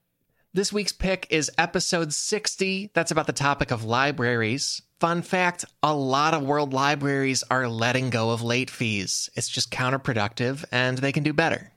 This 0.54 0.74
week's 0.74 0.92
pick 0.92 1.28
is 1.30 1.52
episode 1.58 2.14
60. 2.14 2.90
That's 2.96 3.12
about 3.12 3.28
the 3.28 3.34
topic 3.34 3.70
of 3.70 3.84
libraries. 3.84 4.82
Fun 5.00 5.22
fact 5.22 5.66
a 5.84 5.94
lot 5.94 6.34
of 6.34 6.42
world 6.42 6.74
libraries 6.74 7.44
are 7.52 7.68
letting 7.68 8.10
go 8.10 8.32
of 8.32 8.42
late 8.42 8.72
fees. 8.72 9.30
It's 9.36 9.50
just 9.50 9.70
counterproductive 9.70 10.66
and 10.72 10.98
they 10.98 11.12
can 11.12 11.22
do 11.22 11.34
better. 11.34 11.72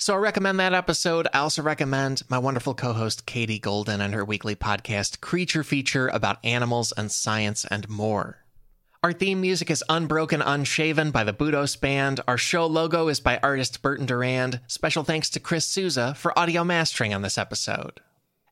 So 0.00 0.14
I 0.14 0.18
recommend 0.18 0.60
that 0.60 0.74
episode. 0.74 1.26
I 1.34 1.38
also 1.38 1.60
recommend 1.60 2.22
my 2.28 2.38
wonderful 2.38 2.72
co 2.72 2.92
host 2.92 3.26
Katie 3.26 3.58
Goldin 3.58 3.98
and 3.98 4.14
her 4.14 4.24
weekly 4.24 4.54
podcast, 4.54 5.20
Creature 5.20 5.64
Feature, 5.64 6.06
about 6.06 6.38
animals 6.44 6.92
and 6.96 7.10
science 7.10 7.64
and 7.68 7.88
more. 7.88 8.44
Our 9.02 9.12
theme 9.12 9.40
music 9.40 9.72
is 9.72 9.82
Unbroken 9.88 10.40
Unshaven 10.40 11.10
by 11.10 11.24
the 11.24 11.32
Budos 11.32 11.80
Band. 11.80 12.20
Our 12.28 12.38
show 12.38 12.64
logo 12.64 13.08
is 13.08 13.18
by 13.18 13.40
artist 13.42 13.82
Burton 13.82 14.06
Durand. 14.06 14.60
Special 14.68 15.02
thanks 15.02 15.30
to 15.30 15.40
Chris 15.40 15.64
Souza 15.64 16.14
for 16.14 16.38
audio 16.38 16.62
mastering 16.62 17.12
on 17.12 17.22
this 17.22 17.36
episode. 17.36 18.00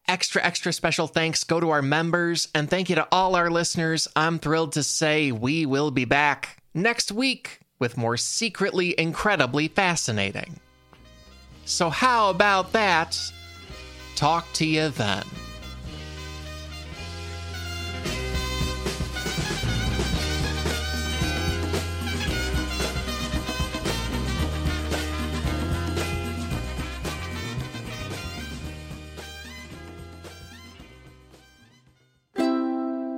Extra, 0.09 0.43
extra 0.43 0.73
special 0.73 1.07
thanks 1.07 1.45
go 1.45 1.61
to 1.61 1.71
our 1.71 1.83
members, 1.83 2.49
and 2.57 2.69
thank 2.69 2.91
you 2.91 2.97
to 2.97 3.07
all 3.13 3.37
our 3.37 3.51
listeners. 3.51 4.09
I'm 4.17 4.41
thrilled 4.41 4.73
to 4.73 4.83
say 4.83 5.31
we 5.31 5.65
will 5.65 5.93
be 5.93 6.07
back 6.07 6.61
next 6.75 7.13
week 7.13 7.61
with 7.79 7.97
more 7.97 8.17
secretly 8.17 8.99
incredibly 8.99 9.69
fascinating. 9.69 10.59
So, 11.67 11.91
how 11.91 12.31
about 12.31 12.73
that? 12.73 13.21
Talk 14.15 14.51
to 14.55 14.65
you 14.65 14.89
then. 14.89 15.25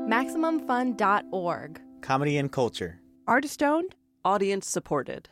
MaximumFun.org. 0.09 1.81
Comedy 2.01 2.39
and 2.39 2.51
culture. 2.51 2.99
Artist 3.27 3.63
owned. 3.63 3.95
Audience 4.25 4.67
supported. 4.67 5.29